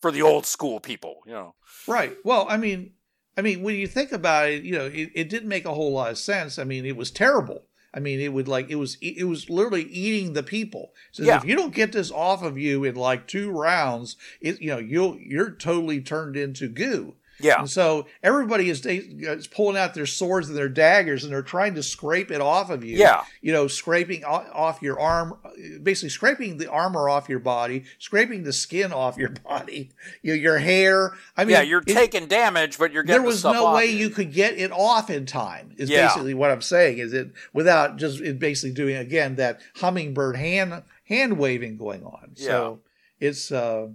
for 0.00 0.10
the 0.10 0.22
old 0.22 0.46
school 0.46 0.80
people, 0.80 1.20
you 1.26 1.32
know. 1.32 1.54
right. 1.86 2.16
Well, 2.24 2.46
I 2.48 2.56
mean, 2.56 2.92
I 3.36 3.42
mean, 3.42 3.62
when 3.62 3.74
you 3.76 3.86
think 3.86 4.12
about 4.12 4.48
it, 4.48 4.62
you 4.64 4.72
know, 4.72 4.86
it, 4.86 5.10
it 5.14 5.28
didn't 5.28 5.48
make 5.48 5.64
a 5.64 5.74
whole 5.74 5.92
lot 5.92 6.10
of 6.10 6.18
sense. 6.18 6.58
I 6.58 6.64
mean, 6.64 6.86
it 6.86 6.96
was 6.96 7.10
terrible. 7.10 7.64
I 7.92 8.00
mean, 8.00 8.20
it 8.20 8.32
would 8.32 8.48
like 8.48 8.70
it 8.70 8.76
was 8.76 8.96
it 9.00 9.24
was 9.26 9.48
literally 9.50 9.84
eating 9.84 10.32
the 10.32 10.42
people. 10.42 10.92
So 11.12 11.22
Yeah. 11.22 11.36
if 11.38 11.44
you 11.44 11.56
don't 11.56 11.74
get 11.74 11.92
this 11.92 12.10
off 12.10 12.42
of 12.42 12.58
you 12.58 12.84
in 12.84 12.94
like 12.96 13.26
two 13.26 13.50
rounds, 13.50 14.16
it 14.40 14.60
you 14.60 14.68
know 14.68 14.78
you'll 14.78 15.18
you're 15.18 15.50
totally 15.50 16.00
turned 16.00 16.36
into 16.36 16.68
goo. 16.68 17.14
Yeah. 17.40 17.60
And 17.60 17.70
so 17.70 18.06
everybody 18.22 18.68
is, 18.68 18.84
is 18.84 19.46
pulling 19.46 19.76
out 19.76 19.94
their 19.94 20.06
swords 20.06 20.48
and 20.48 20.56
their 20.56 20.68
daggers 20.68 21.24
and 21.24 21.32
they're 21.32 21.42
trying 21.42 21.74
to 21.76 21.82
scrape 21.82 22.30
it 22.30 22.40
off 22.40 22.70
of 22.70 22.84
you. 22.84 22.96
Yeah. 22.96 23.24
You 23.40 23.52
know, 23.52 23.68
scraping 23.68 24.24
off 24.24 24.82
your 24.82 24.98
arm, 24.98 25.38
basically 25.82 26.08
scraping 26.08 26.56
the 26.58 26.70
armor 26.70 27.08
off 27.08 27.28
your 27.28 27.38
body, 27.38 27.84
scraping 27.98 28.42
the 28.42 28.52
skin 28.52 28.92
off 28.92 29.16
your 29.16 29.28
body, 29.48 29.90
you 30.22 30.32
know, 30.34 30.40
your 30.40 30.58
hair. 30.58 31.12
I 31.36 31.44
mean, 31.44 31.52
yeah, 31.54 31.62
you're 31.62 31.82
it- 31.86 31.94
taking 31.94 32.26
damage, 32.26 32.78
but 32.78 32.92
you're 32.92 33.02
getting 33.04 33.22
there 33.22 33.22
the 33.22 33.26
was 33.28 33.38
stuff 33.40 33.54
no 33.54 33.72
way 33.74 33.86
you. 33.86 33.98
you 33.98 34.10
could 34.10 34.32
get 34.32 34.58
it 34.58 34.72
off 34.72 35.10
in 35.10 35.24
time. 35.26 35.72
Is 35.76 35.88
Yeah. 35.90 36.06
basically 36.08 36.34
what 36.34 36.50
I'm 36.50 36.62
saying. 36.62 36.98
Is 36.98 37.12
it 37.12 37.30
without 37.52 37.96
just 37.98 38.20
it 38.20 38.38
basically 38.38 38.74
doing 38.74 38.96
again 38.96 39.36
that 39.36 39.60
hummingbird 39.76 40.36
hand 40.36 40.82
hand 41.04 41.38
waving 41.38 41.76
going 41.76 42.02
on. 42.04 42.30
So 42.34 42.80
it's 43.20 43.52
uh 43.52 43.88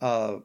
uh. 0.00 0.38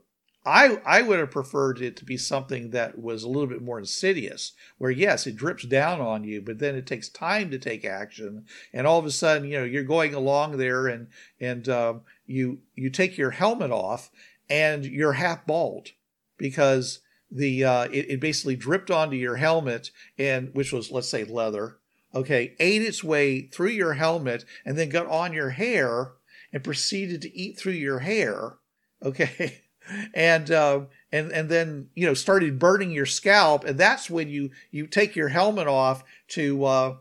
I, 0.44 0.82
I 0.86 1.04
would 1.04 1.20
have 1.20 1.30
preferred 1.30 1.82
it 1.82 1.96
to 1.98 2.06
be 2.06 2.18
something 2.18 2.72
that 2.72 2.98
was 2.98 3.24
a 3.24 3.30
little 3.30 3.48
bit 3.48 3.62
more 3.62 3.78
insidious, 3.78 4.54
where 4.80 4.90
yes, 4.90 5.28
it 5.28 5.36
drips 5.36 5.66
down 5.66 6.02
on 6.02 6.24
you, 6.24 6.42
but 6.42 6.58
then 6.58 6.76
it 6.76 6.88
takes 6.88 7.10
time 7.10 7.52
to 7.52 7.60
take 7.60 7.86
action, 7.86 8.46
and 8.74 8.88
all 8.88 8.98
of 8.98 9.06
a 9.06 9.12
sudden, 9.12 9.48
you 9.48 9.60
know, 9.60 9.64
you're 9.64 9.84
going 9.84 10.16
along 10.16 10.58
there, 10.58 10.88
and 10.88 11.08
and 11.40 11.70
um, 11.70 12.02
you 12.26 12.60
you 12.76 12.90
take 12.90 13.18
your 13.18 13.32
helmet 13.32 13.72
off, 13.72 14.10
and 14.50 14.86
you're 14.86 15.14
half 15.14 15.46
bald 15.46 15.90
because 16.38 17.00
the 17.32 17.64
uh, 17.64 17.84
it, 17.86 18.10
it 18.10 18.20
basically 18.20 18.56
dripped 18.56 18.92
onto 18.92 19.16
your 19.16 19.38
helmet 19.38 19.90
and 20.18 20.54
which 20.54 20.74
was 20.74 20.92
let's 20.92 21.08
say 21.08 21.24
leather 21.24 21.78
okay 22.14 22.54
ate 22.60 22.82
its 22.82 23.04
way 23.04 23.42
through 23.42 23.70
your 23.70 23.94
helmet 23.94 24.44
and 24.66 24.78
then 24.78 24.90
got 24.90 25.08
on 25.08 25.32
your 25.32 25.52
hair 25.52 26.12
and 26.52 26.64
proceeded 26.64 27.22
to 27.22 27.36
eat 27.38 27.58
through 27.58 27.72
your 27.72 28.00
hair 28.00 28.58
okay 29.02 29.62
and 30.14 30.52
uh, 30.52 30.82
and 31.12 31.32
and 31.32 31.50
then 31.50 31.90
you 31.96 32.06
know 32.06 32.14
started 32.14 32.60
burning 32.60 32.92
your 32.92 33.06
scalp 33.06 33.64
and 33.64 33.80
that's 33.80 34.10
when 34.10 34.30
you 34.30 34.50
you 34.72 34.88
take 34.88 35.16
your 35.16 35.30
helmet 35.30 35.68
off 35.68 36.04
to 36.30 36.66
uh, 36.66 36.96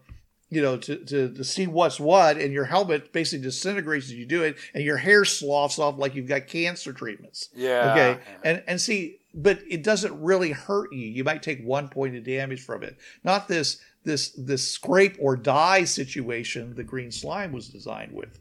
you 0.50 0.60
know 0.60 0.76
to, 0.76 0.96
to 0.96 1.32
to 1.32 1.44
see 1.44 1.66
what's 1.66 2.00
what 2.00 2.36
and 2.36 2.52
your 2.52 2.64
helmet 2.64 3.12
basically 3.12 3.42
disintegrates 3.42 4.06
as 4.06 4.14
you 4.14 4.26
do 4.26 4.42
it 4.42 4.56
and 4.74 4.84
your 4.84 4.96
hair 4.96 5.24
sloughs 5.24 5.78
off 5.78 5.98
like 5.98 6.14
you've 6.14 6.28
got 6.28 6.46
cancer 6.46 6.92
treatments 6.92 7.48
Yeah. 7.54 7.92
Okay. 7.92 8.20
And 8.44 8.62
and 8.66 8.80
see, 8.80 9.20
but 9.32 9.60
it 9.68 9.82
doesn't 9.82 10.20
really 10.20 10.50
hurt 10.50 10.92
you. 10.92 11.06
You 11.06 11.24
might 11.24 11.42
take 11.42 11.64
one 11.64 11.88
point 11.88 12.16
of 12.16 12.24
damage 12.24 12.62
from 12.62 12.82
it. 12.82 12.98
Not 13.24 13.48
this 13.48 13.80
this 14.04 14.30
this 14.30 14.68
scrape 14.68 15.16
or 15.20 15.36
die 15.36 15.84
situation 15.84 16.74
the 16.74 16.84
green 16.84 17.12
slime 17.12 17.52
was 17.52 17.68
designed 17.68 18.12
with. 18.12 18.40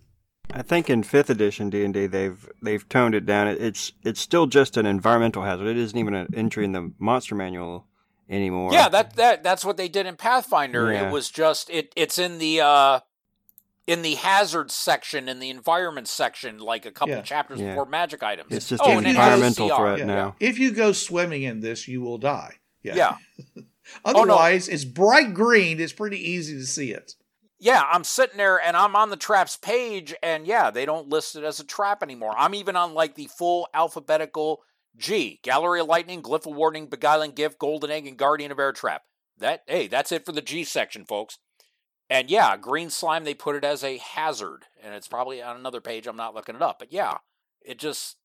I 0.52 0.62
think 0.62 0.89
in 0.89 1.04
fifth 1.04 1.30
edition 1.30 1.70
D 1.70 1.84
and 1.84 1.93
D 1.93 2.08
they've 2.08 2.50
they've 2.62 2.88
toned 2.89 3.16
it 3.16 3.26
down. 3.26 3.47
It's 3.47 3.91
it's 4.04 4.20
still 4.20 4.47
just 4.47 4.78
an 4.78 4.86
environmental 4.86 5.43
hazard. 5.43 5.68
It 5.68 5.78
isn't 5.78 5.97
even 5.97 6.14
an 6.16 6.28
entry 6.34 6.66
in 6.66 6.72
the 6.72 6.91
monster 6.97 7.36
manual 7.36 7.86
anymore. 8.30 8.74
Yeah, 8.74 8.89
that 8.89 9.16
that 9.16 9.43
that's 9.43 9.64
what 9.64 9.78
they 9.78 9.88
did 9.88 10.06
in 10.06 10.16
Pathfinder. 10.16 10.91
Yeah. 10.91 11.08
It 11.08 11.12
was 11.12 11.30
just 11.30 11.70
it 11.70 11.93
it's 11.95 12.18
in 12.18 12.39
the 12.39 12.62
uh 12.62 13.00
in 13.86 14.02
the 14.02 14.16
hazards 14.16 14.74
section 14.74 15.28
in 15.30 15.39
the 15.39 15.50
environment 15.50 16.08
section 16.08 16.60
like 16.60 16.86
a 16.86 16.91
couple 16.91 17.16
Yeah. 17.16 17.22
chapters 17.22 17.60
Yeah. 17.60 17.70
before 17.70 17.86
magic 17.86 18.22
items. 18.24 18.52
it's 18.52 18.70
just 18.70 18.82
oh, 18.86 18.91
an 18.91 18.97
and 19.00 19.08
it 19.08 19.16
has 19.16 19.34
environmental 19.41 19.70
CR. 19.70 19.76
threat 19.76 20.00
Yeah. 20.00 20.06
now. 20.06 20.36
If 20.39 20.60
you 20.60 20.72
go 20.72 20.91
swimming 20.91 21.43
in 21.43 21.60
this, 21.62 21.88
you 21.88 22.02
will 22.02 22.18
die. 22.18 22.56
Yeah. 22.84 23.16
Otherwise, 24.06 24.68
it's 24.68 24.86
bright 24.86 25.34
green. 25.34 25.80
It's 25.80 25.93
pretty 25.93 26.18
easy 26.32 26.54
to 26.56 26.66
see 26.66 26.91
it. 26.91 27.16
Yeah, 27.60 27.84
I'm 27.91 28.05
sitting 28.05 28.38
there 28.38 28.60
and 28.60 28.78
I'm 28.78 28.95
on 28.95 29.10
the 29.10 29.18
traps 29.18 29.57
page, 29.57 30.16
and 30.24 30.47
yeah, 30.47 30.72
they 30.72 30.86
don't 30.86 31.10
list 31.10 31.36
it 31.36 31.43
as 31.43 31.60
a 31.60 31.66
trap 31.66 32.01
anymore. 32.01 32.34
I'm 32.38 32.55
even 32.55 32.78
on 32.78 32.93
like 32.93 33.16
the 33.16 33.28
full 33.28 33.68
alphabetical 33.74 34.62
G 34.95 35.39
Gallery 35.43 35.82
of 35.82 35.88
Lightning, 35.88 36.22
Glyph 36.22 36.47
of 36.47 36.55
Warding, 36.55 36.88
Beguiling 36.88 37.32
Gift, 37.32 37.60
Golden 37.60 37.91
Egg, 37.91 38.07
and 38.07 38.18
Guardian 38.18 38.51
of 38.51 38.60
Air 38.60 38.72
Trap. 38.72 39.03
That 39.38 39.64
hey, 39.68 39.88
that's 39.88 40.12
it 40.14 40.26
for 40.26 40.32
the 40.32 40.41
G 40.41 40.64
section, 40.64 41.05
folks. 41.05 41.38
And 42.10 42.30
yeah, 42.30 42.55
green 42.57 42.89
slime, 42.89 43.26
they 43.26 43.34
put 43.34 43.55
it 43.55 43.66
as 43.66 43.84
a 43.84 43.97
hazard, 43.97 44.66
and 44.82 44.95
it's 44.95 45.07
probably 45.07 45.41
on 45.41 45.57
another 45.57 45.82
page. 45.82 46.07
I'm 46.07 46.16
not 46.16 46.34
looking 46.34 46.55
it 46.55 46.62
up, 46.62 46.80
but 46.80 46.93
yeah, 46.93 47.18
it 47.62 47.78
just 47.78 48.16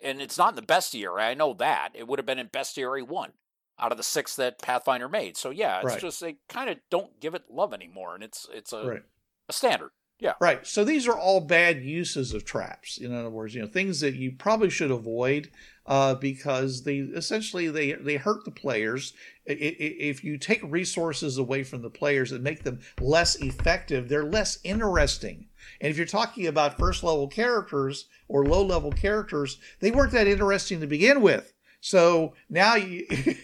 and 0.00 0.22
it's 0.22 0.38
not 0.38 0.50
in 0.50 0.56
the 0.56 0.62
bestiary. 0.62 1.20
I 1.22 1.34
know 1.34 1.54
that 1.54 1.90
it 1.94 2.06
would 2.06 2.18
have 2.18 2.26
been 2.26 2.38
in 2.38 2.48
bestiary 2.48 3.06
one 3.06 3.32
out 3.80 3.92
of 3.92 3.98
the 3.98 4.04
six 4.04 4.36
that 4.36 4.60
Pathfinder 4.60 5.08
made. 5.08 5.36
So 5.36 5.50
yeah, 5.50 5.78
it's 5.78 5.86
Right. 5.86 6.00
just 6.00 6.20
they 6.20 6.36
kind 6.48 6.70
of 6.70 6.78
don't 6.90 7.18
give 7.20 7.34
it 7.34 7.44
love 7.50 7.72
anymore, 7.72 8.14
and 8.14 8.22
it's 8.22 8.46
it's 8.52 8.72
a, 8.72 8.84
Right. 8.86 9.02
a 9.48 9.52
standard. 9.52 9.90
Yeah, 10.18 10.34
Right. 10.38 10.66
So 10.66 10.84
these 10.84 11.08
are 11.08 11.16
all 11.16 11.40
bad 11.40 11.82
uses 11.82 12.34
of 12.34 12.44
traps. 12.44 12.98
In 12.98 13.10
other 13.14 13.30
words, 13.30 13.54
you 13.54 13.62
know, 13.62 13.66
things 13.66 14.00
that 14.00 14.16
you 14.16 14.32
probably 14.32 14.68
should 14.68 14.90
avoid 14.90 15.50
uh, 15.86 16.14
because 16.14 16.82
they 16.82 16.98
essentially 16.98 17.68
they 17.68 17.92
they 17.94 18.16
hurt 18.16 18.44
the 18.44 18.50
players. 18.50 19.14
If 19.46 20.22
you 20.22 20.36
take 20.36 20.60
resources 20.62 21.38
away 21.38 21.62
from 21.64 21.80
the 21.80 21.88
players 21.88 22.32
and 22.32 22.44
make 22.44 22.64
them 22.64 22.80
less 23.00 23.36
effective, 23.36 24.08
they're 24.10 24.22
less 24.24 24.58
interesting. 24.62 25.48
And 25.80 25.90
if 25.90 25.96
you're 25.96 26.04
talking 26.06 26.46
about 26.46 26.78
first 26.78 27.02
level 27.02 27.26
characters 27.26 28.06
or 28.28 28.44
low 28.44 28.62
level 28.62 28.92
characters, 28.92 29.56
they 29.80 29.90
weren't 29.90 30.12
that 30.12 30.26
interesting 30.26 30.80
to 30.80 30.86
begin 30.86 31.22
with. 31.22 31.54
So 31.80 32.34
now 32.48 32.74
you 32.76 33.06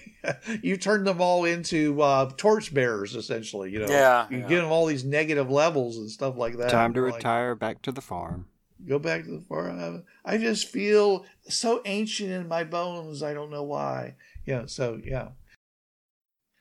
you 0.62 0.76
turn 0.76 1.04
them 1.04 1.20
all 1.20 1.44
into 1.44 2.00
uh, 2.02 2.30
torchbearers, 2.36 3.14
essentially. 3.14 3.70
You 3.70 3.80
know, 3.80 3.88
Yeah, 3.88 4.26
you 4.30 4.38
yeah. 4.38 4.48
give 4.48 4.62
them 4.62 4.70
all 4.72 4.86
these 4.86 5.04
negative 5.04 5.50
levels 5.50 5.96
and 5.96 6.10
stuff 6.10 6.36
like 6.36 6.56
that. 6.58 6.70
Time 6.70 6.92
to 6.94 7.02
Like, 7.02 7.16
retire 7.16 7.54
back 7.54 7.82
to 7.82 7.92
the 7.92 8.00
farm. 8.00 8.46
Go 8.86 8.98
back 8.98 9.24
to 9.24 9.30
the 9.30 9.40
farm. 9.40 10.04
I 10.24 10.36
just 10.36 10.68
feel 10.68 11.24
so 11.48 11.80
ancient 11.86 12.30
in 12.30 12.46
my 12.46 12.62
bones. 12.64 13.22
I 13.22 13.32
don't 13.34 13.50
know 13.50 13.62
why. 13.62 14.16
Yeah. 14.44 14.66
So 14.66 15.00
yeah. 15.02 15.28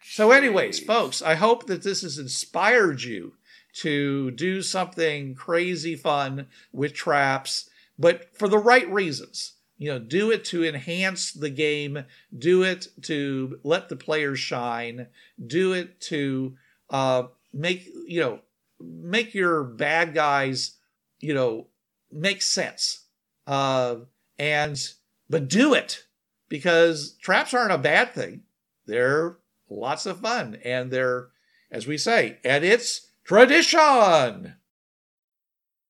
So, 0.07 0.31
anyways, 0.31 0.79
folks, 0.79 1.23
I 1.23 1.33
hope 1.33 1.65
that 1.65 1.81
this 1.81 2.03
has 2.03 2.19
inspired 2.19 3.01
you 3.01 3.33
to 3.77 4.29
do 4.31 4.61
something 4.61 5.33
crazy 5.33 5.95
fun 5.95 6.45
with 6.71 6.93
traps, 6.93 7.67
but 7.97 8.37
for 8.37 8.47
the 8.47 8.59
right 8.59 8.89
reasons. 8.89 9.53
You 9.77 9.91
know, 9.91 9.99
do 9.99 10.31
it 10.31 10.45
to 10.45 10.63
enhance 10.63 11.31
the 11.31 11.49
game, 11.49 12.05
do 12.37 12.63
it 12.63 12.87
to 13.03 13.59
let 13.63 13.89
the 13.89 13.97
players 13.97 14.39
shine, 14.39 15.07
do 15.45 15.73
it 15.73 15.99
to 16.01 16.55
uh, 16.89 17.23
make, 17.53 17.85
you 18.07 18.21
know, 18.21 18.39
make 18.79 19.33
your 19.33 19.63
bad 19.63 20.13
guys, 20.13 20.77
you 21.19 21.33
know, 21.33 21.67
make 22.11 22.41
sense. 22.41 23.05
Uh, 23.45 23.97
and, 24.39 24.81
but 25.29 25.49
do 25.49 25.73
it 25.73 26.05
because 26.47 27.15
traps 27.21 27.53
aren't 27.53 27.71
a 27.71 27.77
bad 27.77 28.13
thing. 28.13 28.43
They're 28.85 29.37
lots 29.69 30.05
of 30.05 30.21
fun 30.21 30.57
and 30.63 30.91
they're, 30.91 31.29
as 31.71 31.87
we 31.87 31.97
say, 31.97 32.37
and 32.43 32.63
it's 32.63 33.07
tradition. 33.23 34.55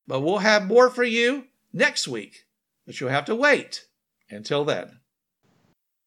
But 0.07 0.21
we'll 0.21 0.39
have 0.39 0.65
more 0.65 0.89
for 0.89 1.03
you 1.03 1.45
next 1.73 2.07
week, 2.07 2.44
but 2.85 2.99
you'll 2.99 3.09
have 3.09 3.25
to 3.25 3.35
wait 3.35 3.85
until 4.29 4.65
then. 4.65 4.99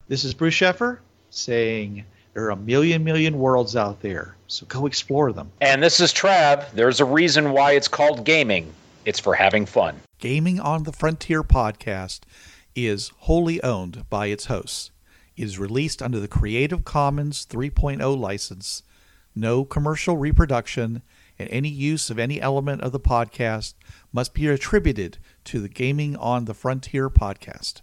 This 0.07 0.24
is 0.24 0.35
Bruce 0.35 0.55
Sheffer 0.55 0.99
saying 1.31 2.05
there 2.33 2.45
are 2.45 2.51
a 2.51 2.57
million, 2.57 3.05
million 3.05 3.39
worlds 3.39 3.76
out 3.76 4.01
there, 4.01 4.37
so 4.47 4.64
go 4.66 4.87
explore 4.87 5.33
them. 5.33 5.51
And 5.61 5.83
this 5.83 6.01
is 6.01 6.12
Trav. 6.12 6.70
There's 6.72 7.01
a 7.01 7.05
reason 7.05 7.53
why 7.53 7.72
it's 7.72 7.89
called 7.89 8.24
gaming. 8.24 8.72
It's 9.05 9.20
for 9.20 9.35
having 9.35 9.66
fun. 9.66 10.01
Gaming 10.18 10.61
on 10.61 10.85
the 10.85 10.93
Frontier 10.93 11.43
podcast 11.43 12.20
is 12.74 13.12
wholly 13.18 13.62
owned 13.62 14.05
by 14.09 14.26
its 14.26 14.47
hosts. 14.47 14.91
It 15.37 15.45
is 15.45 15.59
released 15.59 16.03
under 16.03 16.20
the 16.20 16.29
Creative 16.29 16.85
Commons 16.85 17.47
3.0 17.47 18.18
license. 18.18 18.83
No 19.35 19.64
commercial 19.64 20.16
reproduction 20.16 21.03
and 21.39 21.49
any 21.51 21.68
use 21.68 22.11
of 22.11 22.18
any 22.18 22.41
element 22.41 22.83
of 22.83 22.93
the 22.93 23.01
podcast 23.01 23.74
must 24.12 24.34
be 24.34 24.46
attributed 24.48 25.18
to 25.44 25.61
the 25.61 25.68
Gaming 25.68 26.16
on 26.16 26.44
the 26.46 26.54
Frontier 26.54 27.11
podcast. 27.11 27.82